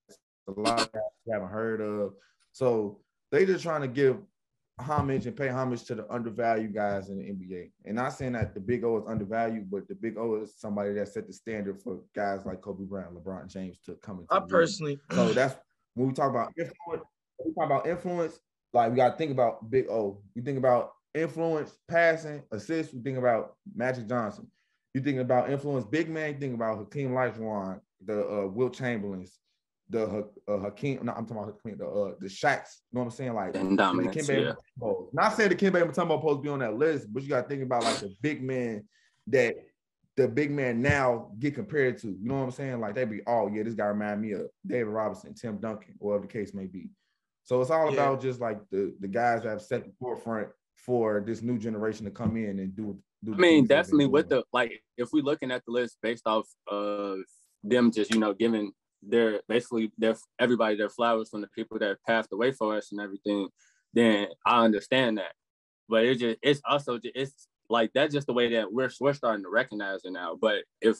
a 0.47 0.51
lot 0.51 0.81
of 0.81 0.89
haven't 1.31 1.49
heard 1.49 1.81
of. 1.81 2.13
So 2.51 2.99
they 3.31 3.45
just 3.45 3.63
trying 3.63 3.81
to 3.81 3.87
give 3.87 4.17
homage 4.79 5.27
and 5.27 5.35
pay 5.35 5.49
homage 5.49 5.83
to 5.85 5.95
the 5.95 6.11
undervalued 6.11 6.73
guys 6.73 7.09
in 7.09 7.17
the 7.17 7.25
NBA. 7.25 7.71
And 7.85 7.95
not 7.95 8.13
saying 8.13 8.33
that 8.33 8.53
the 8.53 8.59
big 8.59 8.83
O 8.83 8.97
is 8.97 9.03
undervalued, 9.07 9.69
but 9.69 9.87
the 9.87 9.95
big 9.95 10.17
O 10.17 10.41
is 10.41 10.55
somebody 10.57 10.93
that 10.93 11.07
set 11.09 11.27
the 11.27 11.33
standard 11.33 11.81
for 11.81 11.99
guys 12.15 12.45
like 12.45 12.61
Kobe 12.61 12.85
Bryant, 12.85 13.13
LeBron 13.13 13.47
James 13.47 13.77
to 13.85 13.95
come 13.95 14.19
into 14.19 14.33
I 14.33 14.39
league. 14.39 14.49
personally, 14.49 14.99
So 15.11 15.33
that's 15.33 15.55
when 15.95 16.07
we 16.07 16.13
talk 16.13 16.29
about 16.29 16.53
influence. 16.57 17.05
When 17.37 17.49
we 17.49 17.53
talk 17.53 17.65
about 17.65 17.87
influence, 17.87 18.39
like 18.73 18.91
we 18.91 18.95
got 18.95 19.11
to 19.11 19.17
think 19.17 19.31
about 19.31 19.69
Big 19.69 19.87
O. 19.89 20.21
You 20.35 20.41
think 20.41 20.57
about 20.57 20.93
influence, 21.13 21.77
passing, 21.89 22.43
assist. 22.51 22.93
You 22.93 23.01
think 23.01 23.17
about 23.17 23.55
Magic 23.75 24.07
Johnson. 24.07 24.47
You 24.93 25.01
think 25.01 25.19
about 25.19 25.49
influence, 25.49 25.85
big 25.85 26.09
man. 26.09 26.33
You 26.33 26.39
think 26.39 26.55
about 26.55 26.77
Hakeem 26.77 27.11
Olajuwon, 27.11 27.79
the 28.05 28.27
uh, 28.27 28.47
Wilt 28.47 28.73
Chamberlains, 28.73 29.39
the 29.91 30.07
Ha- 30.07 30.53
uh, 30.53 30.59
Hakeem. 30.59 30.99
No, 31.03 31.11
I'm 31.11 31.25
talking 31.25 31.43
about 31.43 31.55
Hakeem, 31.63 31.77
the 31.77 31.87
uh, 31.87 32.13
the 32.19 32.27
Shaqs. 32.27 32.79
You 32.91 32.95
know 32.97 33.01
what 33.01 33.05
I'm 33.05 33.11
saying? 33.11 33.33
Like 33.33 33.55
And 33.55 33.77
dominance, 33.77 34.15
Dikembe 34.15 34.43
yeah. 34.43 34.53
Mutombo. 34.79 35.07
Not 35.13 35.35
saying 35.35 35.51
Dikembe 35.51 35.83
Mutombo 35.83 36.17
supposed 36.19 36.39
to 36.39 36.41
be 36.41 36.49
on 36.49 36.59
that 36.59 36.75
list, 36.75 37.07
but 37.13 37.23
you 37.23 37.29
got 37.29 37.43
to 37.43 37.47
think 37.47 37.63
about 37.63 37.83
like 37.83 37.99
the 37.99 38.13
big 38.21 38.41
man 38.41 38.85
that 39.27 39.55
the 40.17 40.27
big 40.27 40.51
man 40.51 40.81
now 40.81 41.31
get 41.39 41.55
compared 41.55 41.97
to. 41.99 42.07
You 42.07 42.17
know 42.21 42.35
what 42.35 42.43
I'm 42.43 42.51
saying? 42.51 42.79
Like 42.79 42.95
they 42.95 43.05
be, 43.05 43.21
oh 43.27 43.47
yeah, 43.47 43.63
this 43.63 43.73
guy 43.75 43.85
remind 43.85 44.21
me 44.21 44.31
of 44.31 44.47
David 44.65 44.87
Robinson, 44.87 45.33
Tim 45.33 45.57
Duncan, 45.57 45.95
whatever 45.99 46.25
the 46.25 46.31
case 46.33 46.53
may 46.53 46.65
be. 46.65 46.89
So 47.43 47.61
it's 47.61 47.71
all 47.71 47.87
Yeah. 47.87 47.93
about 47.93 48.21
just 48.21 48.39
like 48.39 48.59
the 48.69 48.95
the 48.99 49.07
guys 49.07 49.43
that 49.43 49.49
have 49.49 49.61
set 49.61 49.83
the 49.85 49.91
forefront 49.99 50.47
for 50.75 51.23
this 51.25 51.41
new 51.41 51.57
generation 51.57 52.05
to 52.05 52.11
come 52.11 52.37
in 52.37 52.59
and 52.59 52.75
do. 52.75 52.97
do 53.23 53.33
I 53.33 53.37
mean, 53.37 53.59
things 53.59 53.67
that 53.69 53.75
definitely 53.75 54.07
with 54.07 54.29
the 54.29 54.43
like, 54.53 54.71
if 54.97 55.09
we 55.13 55.21
looking 55.21 55.51
at 55.51 55.63
the 55.65 55.71
list 55.71 55.97
based 56.01 56.25
off 56.27 56.47
of 56.67 57.19
them 57.63 57.91
just 57.91 58.11
you 58.11 58.19
know 58.19 58.33
giving 58.33 58.71
their 59.03 59.41
basically 59.47 59.91
their 59.97 60.15
everybody 60.39 60.75
their 60.75 60.89
flowers 60.89 61.29
from 61.29 61.41
the 61.41 61.47
people 61.47 61.79
that 61.79 61.97
passed 62.07 62.31
away 62.33 62.51
for 62.51 62.75
us 62.77 62.91
and 62.91 63.01
everything, 63.01 63.49
then 63.93 64.27
I 64.45 64.63
understand 64.63 65.17
that. 65.17 65.33
But 65.89 66.05
it 66.05 66.15
just 66.19 66.37
it's 66.41 66.61
also 66.65 66.97
ju- 66.99 67.11
it's 67.15 67.47
like 67.69 67.91
that's 67.93 68.13
just 68.13 68.27
the 68.27 68.33
way 68.33 68.53
that 68.55 68.71
we're 68.71 68.89
we're 68.99 69.13
starting 69.13 69.43
to 69.43 69.49
recognize 69.49 70.05
it 70.05 70.11
now. 70.11 70.37
But 70.39 70.63
if 70.81 70.97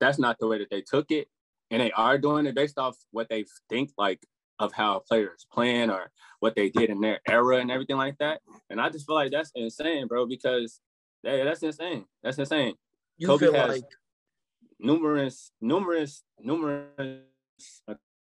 that's 0.00 0.18
not 0.18 0.38
the 0.38 0.46
way 0.48 0.58
that 0.58 0.70
they 0.70 0.82
took 0.82 1.10
it, 1.10 1.28
and 1.70 1.80
they 1.80 1.92
are 1.92 2.18
doing 2.18 2.46
it 2.46 2.54
based 2.54 2.78
off 2.78 2.96
what 3.12 3.28
they 3.28 3.44
think 3.68 3.90
like 3.96 4.20
of 4.58 4.72
how 4.72 5.00
players 5.00 5.46
playing 5.52 5.90
or 5.90 6.10
what 6.40 6.54
they 6.54 6.70
did 6.70 6.90
in 6.90 7.00
their 7.00 7.20
era 7.28 7.56
and 7.58 7.70
everything 7.70 7.96
like 7.96 8.18
that, 8.18 8.40
and 8.70 8.80
I 8.80 8.88
just 8.88 9.06
feel 9.06 9.14
like 9.16 9.30
that's 9.32 9.52
insane, 9.54 10.06
bro, 10.06 10.26
because 10.26 10.80
that, 11.22 11.44
that's 11.44 11.62
insane. 11.62 12.04
That's 12.22 12.38
insane. 12.38 12.74
you 13.16 13.26
Kobe 13.28 13.46
feel 13.46 13.54
has- 13.54 13.68
like 13.68 13.84
Numerous, 14.80 15.52
numerous, 15.60 16.24
numerous 16.40 17.20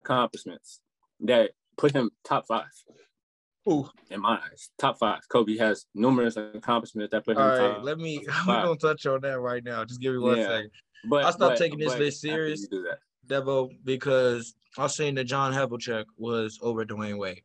accomplishments 0.03 0.81
that 1.21 1.51
put 1.77 1.93
him 1.93 2.11
top 2.25 2.47
five 2.47 2.67
Ooh. 3.69 3.89
in 4.11 4.21
my 4.21 4.39
eyes. 4.51 4.71
Top 4.79 4.99
five. 4.99 5.21
Kobe 5.29 5.57
has 5.57 5.87
numerous 5.95 6.37
accomplishments 6.37 7.11
that 7.13 7.25
put 7.25 7.37
him 7.37 7.43
All 7.43 7.49
right, 7.49 7.75
top. 7.77 7.85
let 7.85 7.99
me. 7.99 8.19
I'm 8.29 8.47
five. 8.47 8.65
gonna 8.65 8.77
touch 8.77 9.07
on 9.07 9.21
that 9.23 9.41
right 9.41 9.65
now. 9.65 9.85
Just 9.85 10.01
give 10.01 10.13
me 10.13 10.19
one 10.19 10.37
Yeah. 10.39 10.47
second, 10.49 10.71
But 11.09 11.25
I 11.25 11.31
stopped 11.31 11.39
but- 11.55 11.59
taking 11.59 11.79
this 11.79 11.97
list 11.99 12.21
serious. 12.21 12.63
you 12.63 12.69
do 12.69 12.83
that. 12.85 12.99
Devo, 13.27 13.71
because 13.85 14.55
I 14.77 14.87
seen 14.87 15.15
that 15.15 15.25
John 15.25 15.53
Havlicek 15.55 16.05
was 16.19 16.59
over 16.61 16.85
Dwyane 16.85 17.19
Wade. 17.19 17.41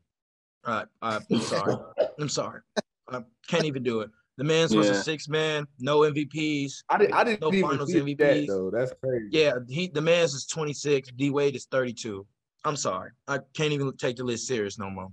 All 0.66 0.74
right, 0.76 0.88
I, 1.02 1.20
I'm 1.32 1.40
sorry. 1.40 1.76
I'm 2.20 2.28
sorry. 2.30 2.62
I 3.08 3.24
can't 3.48 3.64
even 3.66 3.82
do 3.84 4.02
it. 4.02 4.10
The 4.40 4.46
man's 4.46 4.74
was 4.74 4.88
a 4.90 4.96
six 5.04 5.28
man, 5.28 5.68
no 5.80 6.00
MVPs. 6.00 6.84
I 6.90 6.98
didn't. 6.98 7.14
I 7.14 7.26
didn't 7.26 7.42
No 7.42 7.52
even 7.54 7.70
finals 7.72 7.92
see 7.92 8.00
MVPs. 8.00 8.18
that 8.20 8.48
though. 8.48 8.72
That's 8.72 8.94
crazy. 9.04 9.28
Yeah, 9.32 9.56
he 9.68 9.90
the 9.90 10.00
man's 10.02 10.34
is 10.34 10.46
26. 10.46 11.10
D 11.18 11.30
Wade 11.30 11.58
is 11.58 11.66
32. 11.66 12.26
I'm 12.64 12.78
sorry. 12.78 13.12
I 13.28 13.40
can't 13.54 13.74
even 13.74 13.96
take 13.98 14.16
the 14.16 14.24
list 14.24 14.48
serious 14.48 14.80
no 14.80 14.90
more. 14.90 15.10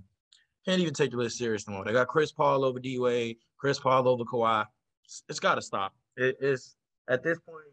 Can't 0.65 0.79
even 0.79 0.93
take 0.93 1.11
the 1.11 1.17
list 1.17 1.37
serious 1.37 1.67
no 1.67 1.73
more. 1.75 1.83
They 1.83 1.91
got 1.91 2.07
Chris 2.07 2.31
Paul 2.31 2.63
over 2.63 2.79
D 2.79 2.99
Wade, 2.99 3.35
Chris 3.57 3.77
Paul 3.79 4.07
over 4.07 4.23
Kawhi. 4.23 4.61
It's- 4.61 5.23
it's 5.27 5.39
got 5.41 5.55
to 5.55 5.61
stop. 5.61 5.93
It, 6.15 6.37
it's 6.39 6.77
at 7.09 7.21
this 7.21 7.37
point, 7.39 7.65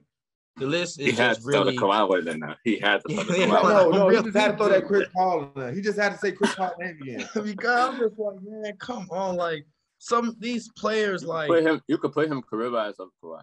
the 0.56 0.66
list 0.66 1.00
He 1.00 1.10
is 1.10 1.18
had 1.18 1.28
just 1.36 1.42
to 1.42 1.52
throw 1.52 1.60
the 1.64 1.70
really. 1.70 1.78
Kawhi 1.78 2.00
away 2.02 2.18
in 2.32 2.40
there. 2.40 2.56
He 2.64 2.80
had 2.80 3.00
to 3.06 3.14
throw 3.14 3.22
the 3.24 3.38
Yeah, 3.38 3.46
Kawhi. 3.48 3.62
No, 3.62 3.90
no, 3.90 4.08
he 4.08 4.22
just 4.22 4.36
had 4.36 4.50
to 4.52 4.56
throw 4.56 4.68
that. 4.70 4.86
Chris 4.86 5.08
Paul 5.14 5.44
in 5.54 5.60
there. 5.60 5.72
He 5.72 5.80
just 5.82 5.98
had 6.00 6.12
to 6.14 6.18
say 6.18 6.32
Chris 6.32 6.52
Paul 6.56 6.74
name 6.80 6.98
again. 7.00 7.28
because 7.44 7.90
I'm 7.94 7.98
just 8.00 8.18
like, 8.18 8.36
man, 8.42 8.72
come 8.78 9.06
on, 9.12 9.36
like 9.36 9.66
some 9.98 10.36
these 10.38 10.70
players, 10.76 11.24
like, 11.24 11.48
Put 11.48 11.62
him. 11.64 11.80
You 11.88 11.98
could 11.98 12.12
put 12.12 12.28
him 12.28 12.42
career 12.42 12.70
wise 12.70 12.94
over 12.98 13.10
Kawhi. 13.22 13.42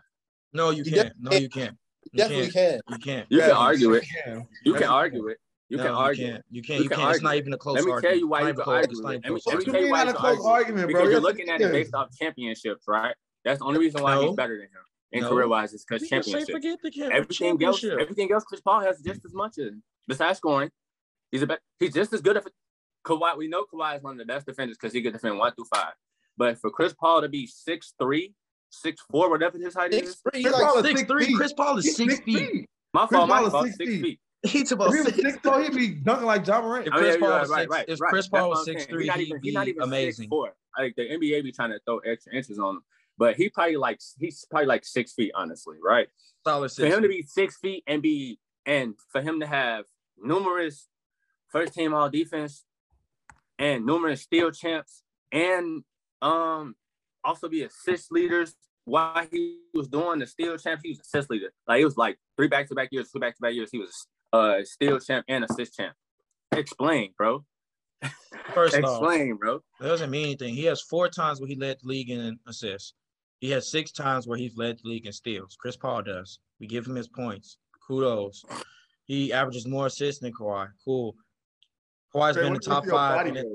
no, 0.53 0.69
you 0.69 0.83
You 0.83 0.91
can't, 0.91 1.13
no, 1.19 1.31
you 1.31 1.49
can't, 1.49 1.77
you 2.11 2.17
Definitely 2.17 2.51
can't, 2.51 2.83
can. 2.87 2.93
you 2.93 2.97
can't. 2.99 3.27
You 3.29 3.37
Yeah, 3.39 3.47
can 3.47 3.55
argue 3.57 3.93
it. 3.93 4.03
You 4.65 4.73
can 4.73 4.81
you 4.81 4.87
argue 4.87 5.27
it. 5.27 5.37
You 5.69 5.77
can 5.77 5.87
argue. 5.87 6.25
You 6.25 6.31
can't. 6.33 6.45
You 6.49 6.61
can't. 6.61 6.77
You 6.79 6.83
You 6.83 6.89
can 6.89 6.97
can't. 6.97 7.09
It's 7.11 7.17
argue 7.17 7.23
not 7.23 7.35
it. 7.35 7.37
even 7.37 7.53
a 7.53 7.57
close 7.57 7.75
Let 7.75 7.85
me 7.85 8.01
tell 8.01 8.15
you 8.17 8.27
why 8.27 8.41
Not 8.41 8.47
you 8.47 8.53
can 8.55 8.63
close. 8.63 8.75
argue 8.75 8.89
It's 8.91 8.99
it. 8.99 9.03
not 9.03 9.09
Let 9.09 9.23
me, 9.23 9.41
let 9.45 9.57
me 9.57 9.65
tell 9.65 9.73
you 9.75 9.81
mean 9.83 9.91
why 9.91 10.03
not 10.03 10.15
a 10.15 10.17
close 10.17 10.29
argue 10.45 10.45
it. 10.45 10.51
argument, 10.51 10.91
bro? 10.91 10.99
Because 11.01 11.11
you're 11.13 11.21
looking 11.21 11.49
at 11.49 11.61
it 11.61 11.71
based 11.71 11.93
off 11.95 12.09
championships, 12.17 12.83
right? 12.87 13.15
That's 13.45 13.59
the 13.59 13.65
only 13.65 13.79
reason 13.79 14.01
why 14.03 14.21
he's 14.21 14.35
better 14.35 14.55
than 14.57 14.65
him 14.65 14.83
in 15.13 15.21
No. 15.21 15.29
career 15.29 15.47
wise 15.47 15.73
is 15.73 15.83
because 15.85 16.01
You 16.03 16.09
can 16.09 16.23
say 16.23 16.31
championships. 16.31 16.51
forget 16.51 16.79
the 16.83 16.91
camp- 16.91 17.13
Everything 17.13 17.63
else, 17.63 17.79
championship. 17.79 17.99
everything 18.01 18.31
else, 18.31 18.43
Chris 18.43 18.61
Paul 18.61 18.81
has 18.81 18.99
just 19.01 19.23
as 19.25 19.33
much 19.33 19.57
as 19.57 19.71
besides 20.07 20.37
scoring. 20.37 20.69
He's 21.31 21.41
a 21.43 21.47
be- 21.47 21.55
he's 21.79 21.93
just 21.93 22.11
as 22.13 22.21
good 22.21 22.35
at 22.37 22.45
Kawhi. 23.05 23.37
We 23.37 23.47
know 23.47 23.63
Kawhi 23.73 23.95
is 23.97 24.03
one 24.03 24.13
of 24.13 24.17
the 24.19 24.25
best 24.25 24.45
defenders 24.45 24.77
because 24.77 24.93
he 24.93 25.01
can 25.01 25.13
defend 25.13 25.37
one 25.39 25.53
through 25.55 25.65
five. 25.73 25.93
But 26.37 26.57
for 26.59 26.69
Chris 26.71 26.93
Paul 26.93 27.21
to 27.21 27.29
be 27.29 27.45
six 27.47 27.93
three, 28.01 28.33
six 28.69 29.01
four, 29.11 29.29
whatever 29.29 29.57
his 29.57 29.73
height 29.75 29.93
Six 29.93 30.09
is, 30.09 30.15
three, 30.31 30.43
Chris 30.43 30.53
like 30.53 30.63
Paul 30.63 30.77
is 30.77 30.85
Six 30.85 30.99
six 31.01 31.11
three. 31.11 31.25
feet. 31.25 31.35
Chris 31.37 31.53
Paul 31.53 31.77
is 31.77 31.85
He's 31.85 31.95
six 31.97 32.19
feet. 32.21 32.69
my 32.93 33.05
Chris 33.05 33.17
fault, 33.19 33.29
my 33.29 33.37
Paul 33.37 33.45
is 33.47 33.51
fault, 33.51 33.65
six 33.65 33.77
six 33.77 33.91
feet. 33.91 34.01
feet. 34.01 34.19
He's 34.43 34.71
If 34.71 34.71
about 34.71 34.91
he 34.93 35.01
was 35.01 35.05
six. 35.13 35.17
six 35.21 35.37
four, 35.43 35.61
he'd 35.61 35.75
be 35.75 35.87
dunking 35.89 36.25
like 36.25 36.47
Ja 36.47 36.61
Morant. 36.61 36.87
If 36.87 36.93
Oh, 36.93 36.97
Chris 36.97 37.13
yeah, 37.15 37.19
Paul 37.19 37.29
you're 37.29 37.39
was 37.41 37.49
right, 37.49 37.59
six, 37.61 37.71
right, 37.71 37.85
if. 37.89 37.99
Chris 37.99 38.27
Paul 38.27 38.49
what 38.49 38.57
was 38.57 38.65
six 38.65 38.85
three, 38.85 39.03
he's 39.03 39.07
not 39.07 39.17
he'd 39.19 39.27
even, 39.27 39.41
be 39.41 39.47
he's 39.49 39.53
not 39.53 39.67
even 39.67 39.81
amazing. 39.83 40.23
Six, 40.23 40.29
four. 40.29 40.55
Like 40.79 40.95
the 40.95 41.03
NBA 41.09 41.43
be 41.43 41.51
trying 41.51 41.71
to 41.71 41.79
throw 41.85 41.99
extra 41.99 42.33
inches 42.33 42.57
on 42.57 42.77
him, 42.77 42.81
but 43.17 43.35
he 43.35 43.49
probably 43.49 43.75
like 43.77 43.99
he's 44.17 44.45
probably 44.49 44.67
like 44.67 44.83
six 44.85 45.13
feet, 45.13 45.31
honestly, 45.35 45.77
right? 45.83 46.07
Solid 46.47 46.69
for 46.69 46.73
six. 46.73 46.95
him 46.95 47.03
to 47.03 47.07
be 47.09 47.21
six 47.23 47.57
feet 47.57 47.83
and 47.85 48.01
be 48.01 48.39
and 48.65 48.95
for 49.11 49.21
him 49.21 49.41
to 49.41 49.45
have 49.45 49.85
numerous 50.19 50.87
first 51.49 51.73
team 51.73 51.93
all 51.93 52.09
defense 52.09 52.63
and 53.59 53.85
numerous 53.85 54.21
steal 54.21 54.49
champs 54.51 55.03
and 55.31 55.83
um 56.21 56.75
also 57.23 57.47
be 57.49 57.63
assist 57.63 58.11
leaders 58.11 58.55
while 58.85 59.25
he 59.31 59.57
was 59.73 59.87
doing 59.87 60.19
the 60.19 60.25
steal 60.27 60.57
champs, 60.57 60.83
he 60.83 60.89
was 60.89 60.99
assist 60.99 61.29
leader. 61.29 61.51
Like 61.67 61.81
it 61.81 61.85
was 61.85 61.97
like 61.97 62.17
three 62.35 62.47
back 62.47 62.67
to 62.69 62.75
back 62.75 62.89
years, 62.91 63.11
two 63.11 63.19
back 63.19 63.35
to 63.35 63.41
back 63.41 63.53
years. 63.53 63.69
He 63.71 63.77
was 63.79 64.07
uh 64.33 64.63
steal 64.63 64.99
champ 64.99 65.25
and 65.27 65.43
assist 65.43 65.75
champ. 65.75 65.95
Explain, 66.51 67.13
bro. 67.17 67.45
First 68.53 68.75
off, 68.75 69.01
Explain, 69.01 69.35
bro. 69.37 69.61
that 69.79 69.87
doesn't 69.87 70.09
mean 70.09 70.25
anything. 70.25 70.55
He 70.55 70.65
has 70.65 70.81
four 70.81 71.07
times 71.07 71.39
where 71.39 71.47
he 71.47 71.55
led 71.55 71.77
the 71.81 71.87
league 71.87 72.09
in 72.09 72.39
assists. 72.47 72.93
He 73.39 73.49
has 73.51 73.69
six 73.71 73.91
times 73.91 74.27
where 74.27 74.37
he's 74.37 74.57
led 74.57 74.79
the 74.83 74.89
league 74.89 75.05
in 75.05 75.11
steals. 75.13 75.55
Chris 75.59 75.77
Paul 75.77 76.01
does. 76.03 76.39
We 76.59 76.67
give 76.67 76.85
him 76.85 76.95
his 76.95 77.07
points. 77.07 77.57
Kudos. 77.87 78.43
He 79.05 79.31
averages 79.33 79.67
more 79.67 79.87
assists 79.87 80.21
than 80.21 80.33
Kawhi. 80.33 80.67
Cool. 80.85 81.15
Kawhi's 82.13 82.35
been 82.35 82.47
in 82.47 82.53
the 82.53 82.59
top 82.59 82.85
five. 82.87 83.27
in 83.27 83.37
it- 83.37 83.47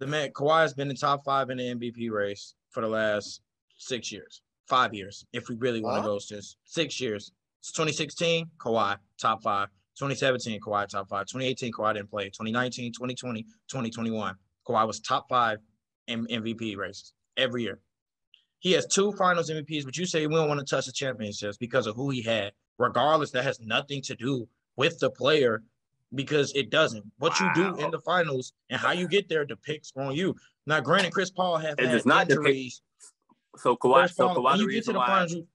The 0.00 0.06
man 0.06 0.30
Kawhi 0.30 0.62
has 0.62 0.72
been 0.72 0.88
in 0.88 0.96
top 0.96 1.24
five 1.26 1.50
in 1.50 1.58
the 1.58 1.74
MVP 1.74 2.10
race 2.10 2.54
for 2.70 2.80
the 2.80 2.88
last 2.88 3.42
six 3.76 4.10
years, 4.10 4.40
five 4.66 4.94
years, 4.94 5.26
if 5.34 5.50
we 5.50 5.56
really 5.56 5.82
want 5.82 6.02
to 6.02 6.08
go 6.08 6.18
since 6.18 6.56
six 6.64 6.98
years. 6.98 7.32
It's 7.60 7.70
2016, 7.72 8.46
Kawhi, 8.58 8.96
top 9.20 9.42
five. 9.42 9.68
2017, 9.98 10.58
Kawhi, 10.58 10.88
top 10.88 11.06
five. 11.10 11.26
2018, 11.26 11.72
Kawhi 11.72 11.94
didn't 11.94 12.10
play. 12.10 12.24
2019, 12.24 12.94
2020, 12.94 13.42
2021, 13.42 14.34
Kawhi 14.66 14.86
was 14.86 15.00
top 15.00 15.28
five 15.28 15.58
in 16.06 16.26
MVP 16.26 16.78
races 16.78 17.12
every 17.36 17.64
year. 17.64 17.78
He 18.60 18.72
has 18.72 18.86
two 18.86 19.12
finals 19.12 19.50
MVPs, 19.50 19.84
but 19.84 19.98
you 19.98 20.06
say 20.06 20.26
we 20.26 20.34
don't 20.34 20.48
want 20.48 20.60
to 20.60 20.66
touch 20.66 20.86
the 20.86 20.92
championships 20.92 21.58
because 21.58 21.86
of 21.86 21.94
who 21.96 22.08
he 22.08 22.22
had. 22.22 22.52
Regardless, 22.78 23.32
that 23.32 23.44
has 23.44 23.60
nothing 23.60 24.00
to 24.02 24.14
do 24.14 24.48
with 24.76 24.98
the 24.98 25.10
player 25.10 25.62
because 26.14 26.52
it 26.54 26.70
doesn't. 26.70 27.04
What 27.18 27.38
you 27.40 27.50
do 27.54 27.76
in 27.76 27.90
the 27.90 28.00
finals 28.00 28.52
and 28.68 28.80
how 28.80 28.92
you 28.92 29.08
get 29.08 29.28
there 29.28 29.44
depicts 29.44 29.92
on 29.96 30.14
you. 30.14 30.34
Now, 30.66 30.80
granted, 30.80 31.12
Chris 31.12 31.30
Paul 31.30 31.56
has 31.58 31.74
It 31.78 31.86
had 31.86 31.92
does 31.92 32.06
not 32.06 32.28
depict- 32.28 32.46
injuries. 32.46 32.82
So 33.56 33.76
Kawhi, 33.76 34.00
Chris 34.02 34.16
so 34.16 34.28
Paul, 34.28 34.36
Kawhi, 34.36 34.52
the 34.52 34.58
you 34.58 34.64
get 34.64 34.70
to 34.70 34.76
reason 34.76 34.92
the 34.94 34.98
why, 35.00 35.06
finals, 35.06 35.32
you, 35.32 35.48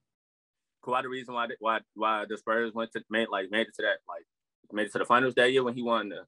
Kawhi, 0.84 1.02
the 1.04 1.10
reason 1.10 1.34
why, 1.34 1.48
why, 1.60 1.80
why 1.96 2.26
the 2.28 2.38
Spurs 2.38 2.74
went 2.74 2.92
to 2.92 3.02
made 3.10 3.30
like 3.30 3.50
made 3.52 3.68
it 3.68 3.76
to 3.76 3.82
that 3.84 3.98
like 4.08 4.26
made 4.74 4.88
it 4.88 4.92
to 4.92 5.00
the 5.00 5.06
finals 5.06 5.34
that 5.36 5.52
year 5.52 5.64
when 5.64 5.74
he 5.76 5.82
won 5.82 6.10
the. 6.10 6.26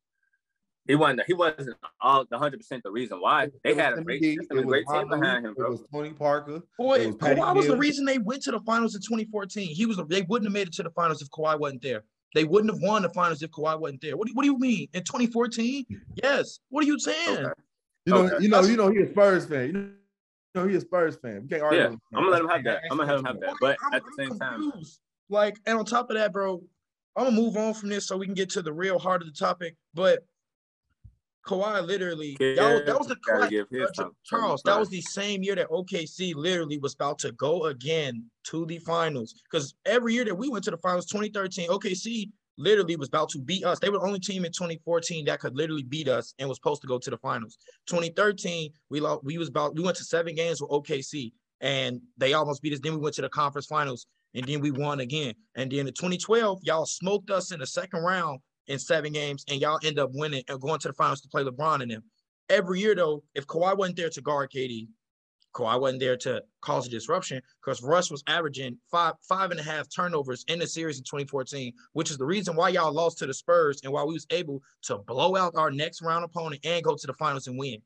He 0.88 0.96
won. 0.96 1.18
The, 1.18 1.26
he 1.28 1.34
wasn't 1.34 1.76
all 2.00 2.24
the 2.30 2.38
hundred 2.38 2.60
percent 2.60 2.84
the 2.84 2.92
reason 2.92 3.20
why 3.20 3.50
they 3.66 3.74
had 3.76 3.92
a 3.94 3.96
Timmy 3.98 4.06
great, 4.06 4.22
D, 4.22 4.38
system, 4.38 4.60
a 4.60 4.64
great 4.64 4.86
team 4.90 5.10
behind 5.10 5.46
him, 5.46 5.54
bro. 5.54 5.68
It 5.68 5.72
was 5.72 5.84
Tony 5.92 6.12
Parker. 6.14 6.62
boy, 6.78 7.00
It 7.00 7.08
was 7.08 7.16
Patty 7.18 7.42
Kawhi 7.42 7.56
was 7.56 7.68
the 7.68 7.76
reason 7.76 8.06
they 8.06 8.20
went 8.20 8.42
to 8.44 8.52
the 8.52 8.62
finals 8.62 8.96
in 8.96 9.02
2014. 9.02 9.68
He 9.68 9.86
was. 9.86 9.98
They 10.08 10.22
wouldn't 10.22 10.46
have 10.48 10.54
made 10.54 10.68
it 10.68 10.74
to 10.76 10.84
the 10.84 10.92
finals 10.92 11.22
if 11.22 11.30
Kawhi 11.30 11.60
wasn't 11.60 11.82
there. 11.82 12.06
They 12.36 12.44
wouldn't 12.44 12.74
have 12.74 12.82
won 12.82 13.02
the 13.04 13.10
finals 13.10 13.42
if 13.42 13.52
Kawhi 13.52 13.80
wasn't 13.80 14.02
there. 14.02 14.18
What 14.18 14.28
do, 14.28 14.34
what 14.34 14.44
do 14.44 14.50
you 14.52 14.60
mean 14.60 14.88
in 14.94 15.04
2014? 15.04 15.86
Yes. 16.22 16.60
What 16.70 16.84
are 16.84 16.88
you 16.88 17.00
saying? 17.00 17.38
Okay. 17.38 17.52
You 18.06 18.14
know, 18.14 18.20
Okay. 18.26 18.36
you 18.44 18.50
know, 18.50 18.62
you 18.62 18.78
know, 18.78 18.90
he 18.90 19.00
a 19.02 19.10
Spurs 19.10 19.46
fan. 19.46 19.68
You 19.68 19.74
know, 19.74 19.80
you 19.80 20.62
know 20.62 20.68
he 20.68 20.76
a 20.76 20.82
Spurs 20.82 21.16
fan. 21.18 21.42
We 21.44 21.48
can't 21.50 21.62
argue. 21.64 21.80
Yeah, 21.80 21.88
I'm 21.88 22.00
gonna 22.14 22.30
let 22.30 22.42
him 22.42 22.48
have 22.50 22.64
that. 22.66 22.82
I'm 22.92 22.98
gonna 22.98 23.10
have 23.10 23.20
him 23.20 23.26
have 23.26 23.40
that. 23.42 23.54
But 23.60 23.78
I'm- 23.84 23.94
at 23.94 24.04
the 24.04 24.24
I'm 24.24 24.30
same 24.30 24.40
time, 24.40 24.72
like, 25.30 25.58
and 25.66 25.78
on 25.78 25.86
top 25.86 26.10
of 26.10 26.16
that, 26.16 26.32
bro, 26.32 26.64
I'm 27.16 27.26
gonna 27.26 27.36
move 27.36 27.58
on 27.58 27.74
from 27.74 27.90
this 27.90 28.08
so 28.08 28.18
we 28.18 28.26
can 28.26 28.36
get 28.36 28.50
to 28.52 28.62
the 28.62 28.72
real 28.74 28.98
heart 29.00 29.22
of 29.22 29.28
the 29.28 29.34
topic. 29.34 29.76
But 29.94 30.24
Kawhi 31.48 31.86
literally, 31.86 32.36
that 32.40 32.96
was 32.98 33.08
the 33.08 33.48
give 33.50 33.68
his 33.70 33.90
uh, 33.98 34.04
time- 34.04 34.12
Charles. 34.24 34.62
That 34.64 34.80
was 34.80 34.90
the 34.90 35.02
same 35.02 35.42
year 35.44 35.56
that 35.56 35.70
OKC 35.70 36.36
literally 36.36 36.78
was 36.78 36.94
about 36.94 37.20
to 37.20 37.32
go 37.34 37.66
again 37.66 38.26
to 38.48 38.66
the 38.66 38.80
finals. 38.80 39.42
Because 39.50 39.74
every 39.86 40.14
year 40.14 40.26
that 40.26 40.36
we 40.36 40.50
went 40.50 40.64
to 40.66 40.72
the 40.72 40.78
finals, 40.78 41.06
2013, 41.06 41.70
OKC 41.70 42.30
literally 42.58 42.96
was 42.96 43.08
about 43.08 43.30
to 43.30 43.40
beat 43.40 43.64
us. 43.64 43.80
They 43.80 43.90
were 43.90 44.00
the 44.00 44.06
only 44.06 44.20
team 44.20 44.44
in 44.44 44.52
2014 44.52 45.26
that 45.26 45.40
could 45.40 45.56
literally 45.56 45.84
beat 45.84 46.08
us 46.08 46.34
and 46.40 46.50
was 46.50 46.58
supposed 46.58 46.82
to 46.82 46.88
go 46.88 47.00
to 47.00 47.10
the 47.10 47.18
finals. 47.18 47.58
2013, 47.88 48.72
we 48.90 49.00
lost, 49.00 49.24
we 49.24 49.38
was 49.38 49.48
about 49.48 49.76
we 49.76 49.84
went 49.84 49.98
to 49.98 50.04
seven 50.04 50.36
games 50.36 50.62
with 50.62 50.70
OKC 50.72 51.32
and 51.62 52.02
they 52.18 52.34
almost 52.34 52.62
beat 52.62 52.74
us. 52.74 52.80
Then 52.80 52.94
we 52.94 53.00
went 53.00 53.16
to 53.16 53.22
the 53.22 53.30
conference 53.30 53.68
finals 53.68 54.08
and 54.34 54.46
then 54.46 54.60
we 54.60 54.72
won 54.72 55.00
again. 55.00 55.34
And 55.56 55.72
then 55.72 55.88
in 55.88 55.94
2012, 55.94 56.60
y'all 56.64 56.86
smoked 56.86 57.32
us 57.32 57.52
in 57.52 57.60
the 57.60 57.68
second 57.68 58.04
round 58.04 58.40
in 58.68 58.80
seven 58.80 59.14
games, 59.14 59.46
and 59.50 59.62
y'all 59.62 59.80
end 59.84 60.00
up 60.00 60.12
winning 60.14 60.44
and 60.48 60.60
going 60.62 60.80
to 60.80 60.88
the 60.88 60.94
finals 60.94 61.22
to 61.22 61.28
play 61.28 61.44
LeBron 61.44 61.82
and 61.82 61.92
them. 61.92 62.04
Every 62.50 62.80
year 62.80 62.96
though, 62.96 63.24
if 63.36 63.46
Kawhi 63.48 63.78
wasn't 63.78 63.98
there 63.98 64.10
to 64.10 64.22
guard 64.22 64.52
KD, 64.52 64.88
Kawhi 65.54 65.80
wasn't 65.80 66.00
there 66.00 66.18
to 66.18 66.44
cause 66.62 66.86
a 66.88 66.90
disruption 66.90 67.42
because 67.64 67.82
Russ 67.82 68.12
was 68.12 68.24
averaging 68.28 68.78
five 68.92 69.16
five 69.28 69.52
and 69.52 69.60
a 69.60 69.64
half 69.64 69.88
turnovers 69.94 70.46
in 70.48 70.60
the 70.60 70.68
series 70.68 70.98
in 70.98 71.04
2014, 71.04 71.74
which 71.94 72.12
is 72.12 72.18
the 72.18 72.26
reason 72.26 72.56
why 72.56 72.70
y'all 72.70 72.94
lost 72.94 73.18
to 73.20 73.26
the 73.26 73.34
Spurs 73.34 73.82
and 73.84 73.92
why 73.92 74.04
we 74.04 74.14
was 74.14 74.28
able 74.30 74.62
to 74.84 75.00
blow 75.00 75.36
out 75.36 75.56
our 75.56 75.72
next 75.72 76.02
round 76.02 76.24
opponent 76.24 76.64
and 76.64 76.84
go 76.84 76.96
to 76.96 77.08
the 77.08 77.14
finals 77.14 77.48
and 77.48 77.58
win. 77.58 77.82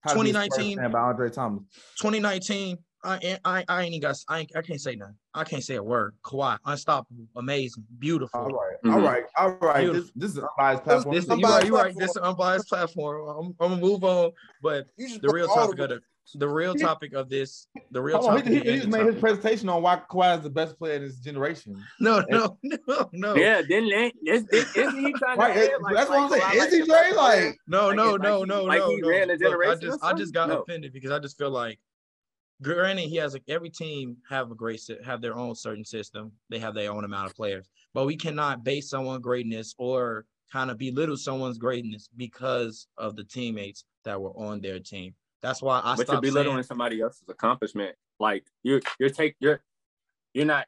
How 0.00 0.14
to 0.14 0.22
be 0.22 0.30
a 0.30 0.32
2019 0.32 0.76
Spurs 0.78 0.92
by 0.92 0.98
Andre 0.98 1.30
Thomas. 1.30 1.62
2019, 1.98 2.78
I 3.02 3.38
I 3.44 3.64
I 3.68 3.82
ain't 3.82 3.94
even 3.94 4.00
got 4.00 4.16
I 4.28 4.40
ain't, 4.40 4.56
I 4.56 4.62
can't 4.62 4.80
say 4.80 4.94
nothing. 4.96 5.14
I 5.34 5.44
can't 5.44 5.62
say 5.64 5.76
a 5.76 5.82
word. 5.82 6.14
Kawhi, 6.22 6.58
unstoppable, 6.64 7.26
amazing, 7.36 7.84
beautiful. 7.98 8.40
All 8.40 8.50
right, 8.50 8.76
Mhm. 8.84 8.92
all 8.92 9.00
right, 9.00 9.24
all 9.36 9.50
right. 9.60 9.92
This, 9.92 10.10
this 10.14 10.30
is 10.32 10.36
an 10.38 10.44
unbiased 10.58 10.84
platform. 10.84 11.14
This, 11.14 11.28
I'm 11.28 11.38
you 11.38 11.46
right, 11.46 11.66
you 11.66 11.74
right. 11.74 11.82
platform. 11.82 12.00
This 12.02 12.10
is 12.10 12.16
an 12.16 12.22
unbiased 12.24 12.68
platform. 12.68 13.28
I'm, 13.28 13.46
I'm 13.60 13.70
gonna 13.70 13.80
move 13.80 14.04
on, 14.04 14.32
but 14.62 14.86
the 15.22 15.30
real 15.32 15.46
topic 15.48 15.78
of 15.78 15.88
the 15.90 16.00
the 16.34 16.48
real 16.48 16.74
topic 16.74 17.12
of 17.14 17.28
this, 17.28 17.66
the 17.90 18.00
real 18.00 18.18
Hold 18.18 18.30
on, 18.30 18.36
topic. 18.38 18.52
he, 18.52 18.60
he, 18.60 18.70
he 18.70 18.76
just 18.76 18.88
made 18.88 19.06
his 19.06 19.16
presentation 19.16 19.68
on 19.68 19.82
why 19.82 20.00
Kawhi 20.10 20.36
is 20.38 20.42
the 20.44 20.50
best 20.50 20.78
player 20.78 20.94
in 20.94 21.02
his 21.02 21.18
generation. 21.18 21.82
No, 22.00 22.22
no, 22.28 22.58
no, 22.62 23.10
no, 23.12 23.34
yeah, 23.34 23.62
then 23.68 23.84
is, 24.26 24.44
is, 24.52 24.66
isn't 24.74 24.98
he 24.98 25.12
trying 25.14 25.38
to 25.38 25.42
Right, 25.42 25.54
say, 25.54 25.64
it- 25.66 25.82
like, 25.82 25.94
that's 25.94 26.10
what 26.10 26.18
I'm 26.20 26.30
like, 26.30 26.42
saying. 26.42 26.60
Kawhi 26.60 26.66
Is 26.66 26.72
he 26.74 26.80
the 26.80 26.86
Dre? 26.86 27.12
Like, 27.12 27.16
player? 27.16 27.54
no, 27.66 27.86
Like 27.88 27.96
no, 27.96 28.16
no, 28.16 28.40
like 28.40 28.48
no, 28.48 28.64
like 28.64 28.84
he 28.84 29.00
no. 29.00 29.08
ran 29.08 29.30
a 29.30 29.34
Look, 29.34 29.66
I 29.66 29.74
just, 29.74 30.04
I 30.04 30.12
just 30.12 30.34
got? 30.34 30.48
No. 30.48 30.60
offended 30.62 30.92
because 30.92 31.10
I 31.10 31.18
just 31.18 31.36
feel 31.38 31.50
like, 31.50 31.78
granted, 32.62 33.08
he 33.08 33.16
has 33.16 33.34
a, 33.34 33.40
every 33.48 33.70
team 33.70 34.16
have 34.28 34.50
a 34.50 34.54
great 34.54 34.80
have 35.04 35.20
their 35.20 35.36
own 35.36 35.54
certain 35.54 35.84
system. 35.84 36.32
They 36.48 36.58
have 36.58 36.74
their 36.74 36.92
own 36.92 37.04
amount 37.04 37.30
of 37.30 37.36
players, 37.36 37.68
but 37.94 38.06
we 38.06 38.16
cannot 38.16 38.64
base 38.64 38.90
someone's 38.90 39.22
greatness 39.22 39.74
or 39.78 40.26
kind 40.52 40.70
of 40.70 40.78
belittle 40.78 41.16
someone's 41.16 41.58
greatness 41.58 42.08
because 42.16 42.88
of 42.98 43.16
the 43.16 43.24
teammates 43.24 43.84
that 44.04 44.20
were 44.20 44.30
on 44.30 44.60
their 44.60 44.78
team. 44.78 45.14
That's 45.42 45.62
why 45.62 45.80
I 45.82 45.96
but 45.96 46.08
you're 46.08 46.20
belittling 46.20 46.56
saying. 46.56 46.62
somebody 46.64 47.00
else's 47.00 47.28
accomplishment. 47.28 47.96
Like 48.18 48.44
you're 48.62 48.80
you're 48.98 49.10
take 49.10 49.36
you're 49.40 49.62
you're 50.34 50.44
not 50.44 50.66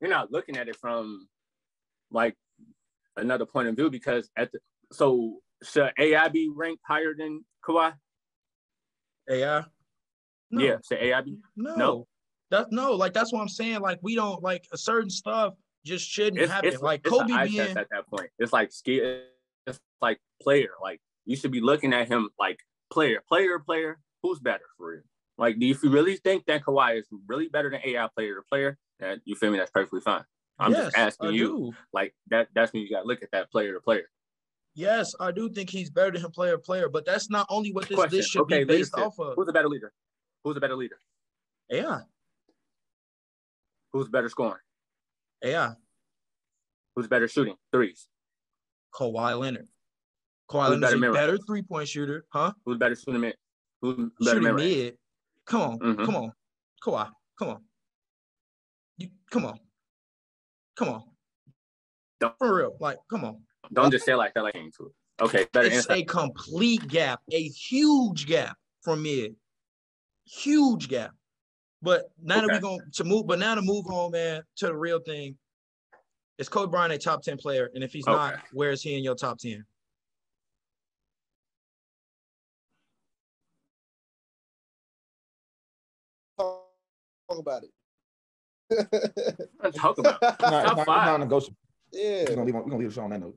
you're 0.00 0.10
not 0.10 0.32
looking 0.32 0.56
at 0.56 0.68
it 0.68 0.76
from 0.76 1.28
like 2.10 2.36
another 3.16 3.44
point 3.44 3.68
of 3.68 3.76
view 3.76 3.90
because 3.90 4.30
at 4.36 4.52
the 4.52 4.60
so 4.92 5.40
should 5.62 5.92
AI 5.98 6.28
be 6.28 6.50
ranked 6.54 6.82
higher 6.86 7.14
than 7.16 7.44
Kawhi? 7.64 7.94
AI. 9.28 9.64
No. 10.52 10.62
Yeah, 10.62 10.76
should 10.86 10.98
AI 10.98 11.20
be? 11.22 11.38
No. 11.56 11.74
No. 11.74 12.06
That's 12.50 12.70
no, 12.70 12.92
like 12.92 13.14
that's 13.14 13.32
what 13.32 13.40
I'm 13.40 13.48
saying. 13.48 13.80
Like 13.80 13.98
we 14.02 14.14
don't 14.14 14.42
like 14.42 14.66
a 14.72 14.78
certain 14.78 15.08
stuff 15.08 15.54
just 15.84 16.08
shouldn't 16.08 16.38
It's, 16.38 16.52
happen. 16.52 16.68
it's 16.68 16.82
like 16.82 17.00
it's 17.04 17.10
Kobe 17.10 17.48
being 17.48 17.60
at 17.60 17.88
that 17.90 18.06
point. 18.08 18.30
It's 18.38 18.52
like 18.52 18.70
skill. 18.72 19.20
It's 19.66 19.80
like 20.02 20.20
player. 20.42 20.70
Like 20.82 21.00
you 21.24 21.34
should 21.34 21.50
be 21.50 21.60
looking 21.60 21.92
at 21.94 22.08
him 22.08 22.28
like 22.38 22.58
player, 22.90 23.22
player, 23.26 23.58
player. 23.58 23.98
Who's 24.22 24.38
better 24.38 24.64
for 24.76 24.94
you? 24.94 25.02
Like, 25.38 25.58
do 25.58 25.66
you 25.66 25.76
really 25.82 26.16
think 26.16 26.44
that 26.46 26.62
Kawhi 26.62 26.98
is 26.98 27.08
really 27.26 27.48
better 27.48 27.70
than 27.70 27.80
AI 27.84 28.06
player 28.14 28.36
to 28.36 28.42
player? 28.42 28.78
That 29.00 29.20
you 29.24 29.34
feel 29.34 29.50
me? 29.50 29.58
That's 29.58 29.70
perfectly 29.70 30.00
fine. 30.00 30.22
I'm 30.58 30.72
yes, 30.72 30.84
just 30.84 30.98
asking 30.98 31.28
I 31.28 31.32
you. 31.32 31.46
do. 31.48 31.72
Like 31.92 32.14
that. 32.28 32.48
That's 32.54 32.72
when 32.72 32.82
you 32.82 32.90
got 32.90 33.02
to 33.02 33.06
look 33.08 33.22
at 33.22 33.30
that 33.32 33.50
player 33.50 33.72
to 33.72 33.80
player. 33.80 34.04
Yes, 34.74 35.14
I 35.18 35.32
do 35.32 35.50
think 35.50 35.68
he's 35.70 35.90
better 35.90 36.12
than 36.12 36.22
him 36.22 36.30
player 36.30 36.56
player, 36.58 36.88
but 36.88 37.04
that's 37.04 37.28
not 37.28 37.46
only 37.50 37.72
what 37.72 37.88
this 37.88 37.96
Question. 37.96 38.16
this 38.18 38.28
should 38.28 38.42
okay, 38.42 38.58
be 38.60 38.64
based 38.64 38.96
leadership. 38.96 39.18
off 39.18 39.18
of. 39.18 39.34
Who's 39.36 39.48
a 39.48 39.52
better 39.52 39.68
leader? 39.68 39.92
Who's 40.44 40.56
a 40.56 40.60
better 40.60 40.76
leader? 40.76 40.98
AI. 41.70 42.00
Who's 43.92 44.08
better 44.08 44.28
scoring? 44.28 44.60
AI. 45.44 45.74
Who's 46.94 47.06
better 47.08 47.28
shooting 47.28 47.56
threes? 47.70 48.08
Kawhi 48.94 49.38
Leonard. 49.38 49.68
Kawhi 50.50 50.68
Who's 50.68 50.70
Leonard's 50.80 50.94
better 51.00 51.10
a 51.10 51.12
better 51.12 51.38
three-point 51.38 51.88
shooter, 51.88 52.26
huh? 52.30 52.52
Who's 52.64 52.78
better 52.78 52.94
shooting 52.96 53.20
mid? 53.20 53.36
Who's 53.80 53.96
better 53.96 54.10
Shooting 54.40 54.42
mid-range? 54.56 54.96
Come 55.46 55.60
on, 55.62 55.78
Mhm. 55.78 56.04
come 56.04 56.16
on. 56.16 56.32
Kawhi, 56.84 57.10
come 57.38 57.48
on. 57.48 57.64
You 58.98 59.10
come 59.30 59.46
on. 59.46 59.58
Come 60.76 60.88
on. 60.88 61.02
Don't- 62.20 62.36
For 62.38 62.54
real. 62.54 62.76
Like, 62.80 62.98
come 63.10 63.24
on. 63.24 63.44
Don't 63.72 63.90
just 63.90 64.04
say 64.04 64.14
like 64.14 64.34
that. 64.34 64.42
Like 64.42 64.54
into 64.54 64.86
it. 64.86 64.92
Okay, 65.24 65.46
better 65.52 65.66
It's 65.66 65.76
inside. 65.76 65.98
a 65.98 66.04
complete 66.04 66.86
gap, 66.88 67.22
a 67.30 67.48
huge 67.48 68.26
gap 68.26 68.58
from 68.82 69.02
mid. 69.02 69.36
Huge 70.32 70.88
gap. 70.88 71.10
But 71.82 72.10
now 72.22 72.40
that 72.40 72.48
we're 72.48 72.60
going 72.60 72.80
to 72.94 73.04
move, 73.04 73.26
but 73.26 73.38
now 73.38 73.54
to 73.54 73.62
move 73.62 73.86
on, 73.88 74.12
man, 74.12 74.42
to 74.56 74.66
the 74.66 74.74
real 74.76 75.00
thing. 75.00 75.36
Is 76.38 76.48
Kobe 76.48 76.70
Bryant 76.70 76.92
a 76.92 76.98
top 76.98 77.22
10 77.22 77.36
player? 77.36 77.70
And 77.74 77.84
if 77.84 77.92
he's 77.92 78.06
not, 78.06 78.36
where 78.52 78.70
is 78.70 78.82
he 78.82 78.96
in 78.96 79.04
your 79.04 79.14
top 79.14 79.38
10? 79.38 79.64
Talk 86.38 87.38
about 87.38 87.62
it. 87.64 87.70
Talk 89.76 89.98
about. 89.98 90.18
it. 90.22 90.40
Not, 90.40 90.64
Top 90.64 90.76
not, 90.76 90.86
five. 90.86 91.06
not 91.06 91.20
negotiable. 91.20 91.56
yeah. 91.92 92.24
We're 92.28 92.36
gonna 92.36 92.44
leave, 92.44 92.54
we're 92.54 92.62
gonna 92.62 92.76
leave 92.78 92.88
the 92.88 92.94
show 92.94 93.02
on 93.02 93.10
that 93.10 93.20
note. 93.20 93.36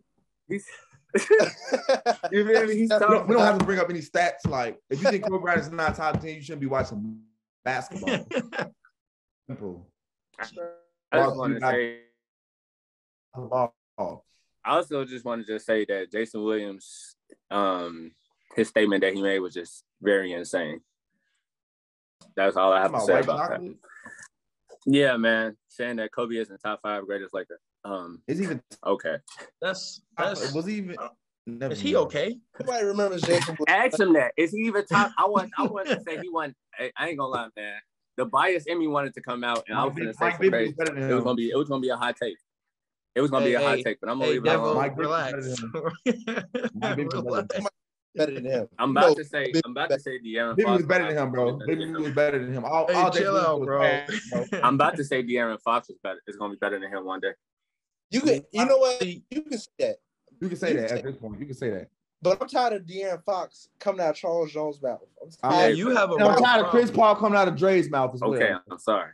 He's, 1.16 1.30
you 2.32 2.45
feel 2.45 2.68
me? 2.68 2.76
He's 2.76 2.89
We 2.89 2.99
don't, 2.99 3.28
we 3.28 3.36
don't 3.36 3.43
have 3.43 3.59
to 3.59 3.66
bring 3.66 3.80
up 3.80 3.89
any 3.89 3.99
stats. 3.99 4.47
Like, 4.47 4.80
if 4.89 5.01
you 5.01 5.09
think 5.09 5.24
Kobe 5.24 5.41
Bryant 5.41 5.61
is 5.61 5.72
not 5.72 5.95
top 5.95 6.20
ten, 6.20 6.36
you 6.36 6.41
shouldn't 6.41 6.61
be 6.61 6.68
watching 6.68 7.22
basketball. 7.63 8.28
Simple. 9.47 9.88
I 10.39 11.20
just 11.20 11.38
want 11.38 11.59
to 11.59 11.61
say. 11.61 11.99
I 13.38 14.72
also 14.72 15.05
just 15.05 15.26
want 15.26 15.45
to 15.45 15.53
just 15.53 15.66
say 15.66 15.86
that 15.86 16.11
Jason 16.11 16.43
Williams, 16.43 17.16
um, 17.51 18.11
his 18.55 18.70
statement 18.70 19.01
that 19.01 19.13
he 19.13 19.22
made 19.22 19.39
was 19.39 19.53
just 19.53 19.84
very 20.01 20.34
insane. 20.34 20.82
That's 22.36 22.57
all 22.57 22.74
I 22.74 22.82
have 22.82 22.93
to 22.93 23.01
say 23.01 23.13
white 23.13 23.24
about 23.24 23.49
that. 23.49 23.76
Yeah, 24.88 25.18
man, 25.18 25.57
saying 25.68 25.97
that 25.97 26.11
Kobe 26.11 26.36
is 26.36 26.49
in 26.49 26.53
the 26.53 26.59
top 26.59 26.80
five 26.82 27.05
greatest 27.05 27.34
Laker. 27.34 27.59
Um, 27.86 28.21
Is 28.27 28.39
he 28.39 28.45
even 28.45 28.61
okay, 28.86 29.17
That's 29.61 30.01
that's 30.17 30.53
was 30.55 30.65
he 30.65 30.75
even 30.77 30.97
Never 31.47 31.73
Is 31.73 31.79
he 31.81 31.91
knew. 31.91 31.99
okay? 31.99 32.39
Nobody 32.59 32.83
remembers 32.86 33.21
Jason. 33.21 33.55
Williams. 33.59 33.93
Ask 33.93 33.99
him 33.99 34.13
that. 34.13 34.31
Is 34.36 34.51
he 34.51 34.61
even 34.61 34.83
top? 34.88 35.11
I 35.19 35.27
want. 35.27 35.51
I 35.55 35.63
want 35.67 35.88
to 35.89 36.01
say 36.01 36.19
he 36.19 36.27
won. 36.27 36.55
I, 36.79 36.91
I 36.97 37.09
ain't 37.09 37.19
gonna 37.19 37.29
lie, 37.29 37.47
man. 37.55 37.75
The 38.17 38.25
bias 38.25 38.65
in 38.65 38.79
me 38.79 38.88
wanted 38.88 39.13
to 39.13 39.21
come 39.21 39.43
out, 39.43 39.63
and 39.67 39.77
I 39.77 39.83
was 39.86 39.93
gonna 39.95 40.11
say 40.13 40.25
Mike 40.25 40.38
crazy. 40.39 40.65
was 40.65 40.73
better 40.73 40.95
than 40.95 41.11
It 41.11 41.13
was 41.13 41.23
gonna 41.23 41.36
be. 41.36 41.51
It 41.51 41.55
was 41.55 41.69
gonna 41.69 41.81
be 41.81 41.89
a 41.89 41.95
hot 41.97 42.15
take. 42.19 42.38
It 43.13 43.21
was 43.21 43.29
gonna 43.29 43.45
be 43.45 43.51
Hey, 43.51 43.55
a 43.57 43.61
hot 43.61 43.75
hey, 43.77 43.83
take, 43.83 44.01
but 44.01 44.09
I'm 44.09 44.15
gonna 44.17 44.25
Hey, 44.31 44.39
leave 44.39 44.45
it 44.47 44.55
alone. 44.55 44.75
Mike 44.75 44.97
relax. 44.97 45.61
Mike 46.73 46.95
Bibby 46.95 47.03
was 47.05 47.13
better 47.13 47.23
Relax. 47.25 47.53
than 47.53 47.61
him. 47.61 47.67
better 48.15 48.33
than 48.33 48.45
him. 48.45 48.67
I'm 48.79 48.89
You 48.89 48.91
about 48.97 49.07
know, 49.09 49.13
to 49.15 49.23
say. 49.25 49.45
Bibby 49.45 49.61
I'm 49.65 49.71
about 49.71 49.89
to 49.91 49.99
say 49.99 50.19
De'Aaron 50.19 50.55
Bibby 50.55 50.63
Fox. 50.65 50.77
was 50.79 50.86
better 50.88 51.07
than 51.13 51.17
him, 51.23 51.31
bro. 51.31 51.51
Better 51.57 51.65
Bibby 51.67 51.91
was 51.91 52.13
better 52.13 52.39
than 52.43 52.53
him. 52.53 52.65
All, 52.65 52.88
Hey, 52.88 52.93
all 52.95 53.11
chill 53.11 53.38
out, 53.38 53.63
bro. 53.63 53.79
bad, 53.81 54.09
bro. 54.31 54.45
I'm 54.63 54.73
about 54.75 54.95
to 54.95 55.03
say 55.03 55.21
De'Aaron 55.23 55.61
Fox 55.61 55.89
is 55.91 55.97
better. 56.01 56.19
Is 56.25 56.36
gonna 56.38 56.53
be 56.53 56.57
better 56.59 56.79
than 56.79 56.89
him 56.91 57.05
one 57.05 57.19
day. 57.19 57.33
You 58.12 58.22
can, 58.22 58.45
you 58.51 58.66
know 58.66 58.78
what? 58.78 59.06
You 59.06 59.22
can 59.30 59.58
say 59.58 59.70
that. 59.80 59.95
You 60.41 60.47
can 60.49 60.58
say 60.58 60.76
that 60.76 60.91
at 60.91 61.03
this 61.03 61.16
point. 61.16 61.39
You 61.39 61.45
can 61.45 61.56
say 61.56 61.70
that. 61.72 61.89
But 62.22 62.41
I'm 62.41 62.47
tired 62.47 62.74
of 62.74 62.84
De'Aaron 62.84 63.24
Fox 63.24 63.70
coming 63.80 64.01
out 64.01 64.12
of 64.12 64.16
Charles 64.16 64.51
Jones' 64.51 64.82
mouth. 64.82 64.99
I'm 65.22 65.30
I'm 65.43 65.60
Yeah, 65.60 65.68
you 65.68 65.89
have 65.95 66.12
a 66.12 66.16
And 66.16 66.24
I'm 66.24 66.32
real 66.32 66.39
tired 66.43 66.66
of 66.66 66.72
Chris. 66.72 66.89
Paul 66.89 67.16
coming 67.16 67.38
out 67.38 67.47
of 67.47 67.56
Dre's 67.56 67.89
mouth 67.89 68.14
as 68.14 68.22
well. 68.22 68.34
Okay, 68.34 68.51
I'm 68.70 68.80
sorry. 68.80 69.12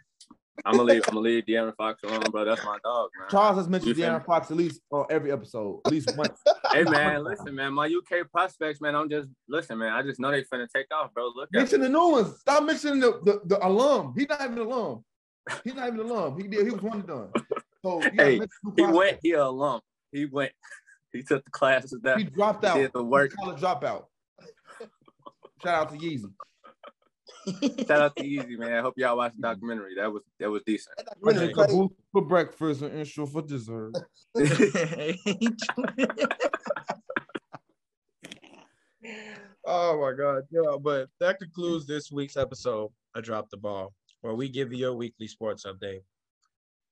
I'm 0.66 0.78
gonna 0.78 0.84
leave. 0.84 1.04
I'm 1.08 1.16
gonna 1.16 1.26
leave 1.26 1.46
De'Aaron 1.46 1.76
Fox 1.76 2.04
alone, 2.04 2.24
bro. 2.32 2.46
That's 2.46 2.64
my 2.64 2.78
dog, 2.84 3.10
man. 3.18 3.28
Charles 3.30 3.58
has 3.58 3.68
mentioned 3.68 3.98
You 3.98 4.04
De'Aaron 4.04 4.20
me? 4.20 4.26
Fox 4.26 4.52
at 4.52 4.58
least 4.58 4.82
on 4.92 5.06
every 5.10 5.32
episode, 5.32 5.82
at 5.86 5.92
least 5.92 6.16
once. 6.16 6.40
Hey 6.72 6.84
man, 6.86 7.26
listen, 7.26 7.54
man. 7.54 7.74
My 7.74 7.88
UK 7.88 8.32
prospects, 8.32 8.80
man. 8.80 8.96
I'm 8.96 9.10
just 9.10 9.28
listen, 9.50 9.78
man. 9.78 9.92
I 9.92 10.04
just 10.04 10.22
know 10.22 10.32
they're 10.32 10.44
finna 10.44 10.70
take 10.74 10.86
off, 10.94 11.14
bro. 11.14 11.26
Look 11.36 11.50
at 11.54 11.58
Mention 11.58 11.82
the 11.82 11.90
new 11.90 12.12
ones. 12.12 12.40
Stop 12.40 12.64
mentioning 12.64 13.02
the, 13.02 13.20
the, 13.26 13.42
the 13.44 13.68
alum. 13.68 14.14
He's 14.18 14.30
not 14.30 14.42
even 14.42 14.58
an 14.58 14.68
alum. 14.68 15.04
He's 15.66 15.76
not 15.76 15.88
even 15.88 16.00
an 16.00 16.10
alum. 16.10 16.40
He 16.40 16.48
did. 16.48 16.66
He 16.66 16.72
was 16.72 16.82
one 16.82 17.00
and 17.00 17.08
done. 17.08 17.30
So 17.84 18.02
you 18.04 18.12
Hey, 18.16 18.42
he 18.76 18.84
went. 18.84 19.20
He 19.22 19.32
a 19.32 19.44
alum. 19.44 19.82
He 20.12 20.26
went. 20.26 20.52
He 21.14 21.24
took 21.24 21.44
the 21.44 21.52
classes 21.52 22.00
that 22.04 22.20
He 22.20 22.24
dropped 22.24 22.64
he 22.64 22.70
out. 22.70 22.78
did 22.78 22.94
the 22.94 23.04
work. 23.04 23.32
He's 23.32 23.34
a 23.34 23.44
college 23.44 23.62
dropout. 23.62 24.06
Shout 25.62 25.76
out 25.76 25.90
to 25.90 25.98
Yeezy. 25.98 26.32
Shout 27.86 28.02
out 28.02 28.16
to 28.16 28.24
Yeezy, 28.24 28.58
man. 28.58 28.72
I 28.72 28.80
hope 28.80 28.94
y'all 28.96 29.18
watched 29.18 29.36
the 29.36 29.42
documentary. 29.42 29.96
That 29.96 30.10
was 30.10 30.24
that 30.40 30.50
was 30.50 30.62
decent. 30.66 30.96
That 30.96 31.08
I 31.10 31.14
documentary 31.16 31.54
drink 31.54 31.58
crazy. 31.58 31.74
a 31.74 31.76
boost 31.82 31.94
for 32.14 32.22
breakfast 32.22 32.82
and 32.82 32.98
Ensure 32.98 33.28
for 33.28 33.42
dessert. 33.42 33.92
oh 39.66 40.00
my 40.00 40.14
god, 40.18 40.44
yeah. 40.50 40.78
But 40.82 41.10
that 41.20 41.40
concludes 41.40 41.86
this 41.86 42.10
week's 42.10 42.38
episode. 42.38 42.92
I 43.16 43.22
dropped 43.22 43.52
the 43.52 43.58
ball, 43.58 43.94
where 44.22 44.34
we 44.34 44.48
give 44.48 44.72
you 44.72 44.80
your 44.80 44.94
weekly 44.94 45.28
sports 45.28 45.66
update. 45.66 46.04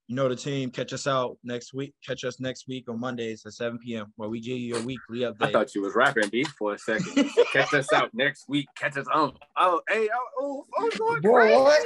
You 0.09 0.15
know 0.15 0.27
the 0.27 0.35
team. 0.35 0.71
Catch 0.71 0.91
us 0.93 1.05
out 1.05 1.37
next 1.43 1.71
week. 1.71 1.93
Catch 2.03 2.23
us 2.23 2.39
next 2.39 2.67
week 2.67 2.89
on 2.89 2.99
Mondays 2.99 3.45
at 3.45 3.53
7 3.53 3.77
p.m. 3.77 4.11
where 4.15 4.27
we 4.27 4.39
give 4.41 4.57
you 4.57 4.73
your 4.73 4.81
weekly 4.81 5.19
update. 5.19 5.35
I 5.49 5.51
thought 5.51 5.75
you 5.75 5.83
was 5.83 5.93
rapping 5.93 6.29
beef 6.29 6.47
for 6.57 6.73
a 6.73 6.79
second. 6.79 7.29
Catch 7.53 7.75
us 7.75 7.93
out 7.93 8.09
next 8.11 8.49
week. 8.49 8.65
Catch 8.75 8.97
us 8.97 9.05
on. 9.13 9.33
Oh, 9.55 9.81
hey, 9.87 10.09
oh, 10.11 10.65
oh, 10.79 10.89
oh 10.99 11.19
Boy, 11.21 11.31
crazy. 11.31 11.61
what? 11.61 11.85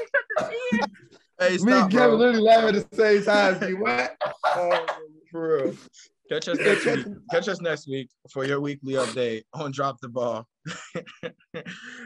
hey, 1.37 1.57
Me 1.57 1.73
and 1.73 1.91
Kevin 1.91 1.91
bro. 1.91 2.15
literally 2.15 2.39
laugh 2.39 2.73
at 2.73 2.89
the 2.91 2.95
same 2.95 3.23
time. 3.25 3.59
G. 3.59 3.73
What? 3.73 4.15
Oh, 4.55 4.85
for 5.29 5.57
real. 5.57 5.75
Catch 6.31 6.47
us 6.47 6.59
next 6.59 6.85
week. 6.85 7.05
Catch 7.29 7.47
us 7.49 7.59
next 7.59 7.87
week 7.89 8.09
for 8.31 8.45
your 8.45 8.61
weekly 8.61 8.93
update 8.93 9.43
on 9.53 9.73
Drop 9.73 9.99
the 9.99 10.07
Ball. 10.07 10.47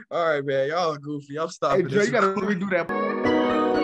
All 0.10 0.30
right, 0.30 0.44
man. 0.44 0.70
Y'all 0.70 0.94
are 0.96 0.98
goofy. 0.98 1.38
I'm 1.38 1.50
Hey, 1.62 1.82
Dre, 1.84 1.90
this. 1.92 2.06
you 2.08 2.12
gotta 2.12 2.28
redo 2.28 2.70
that. 2.72 3.77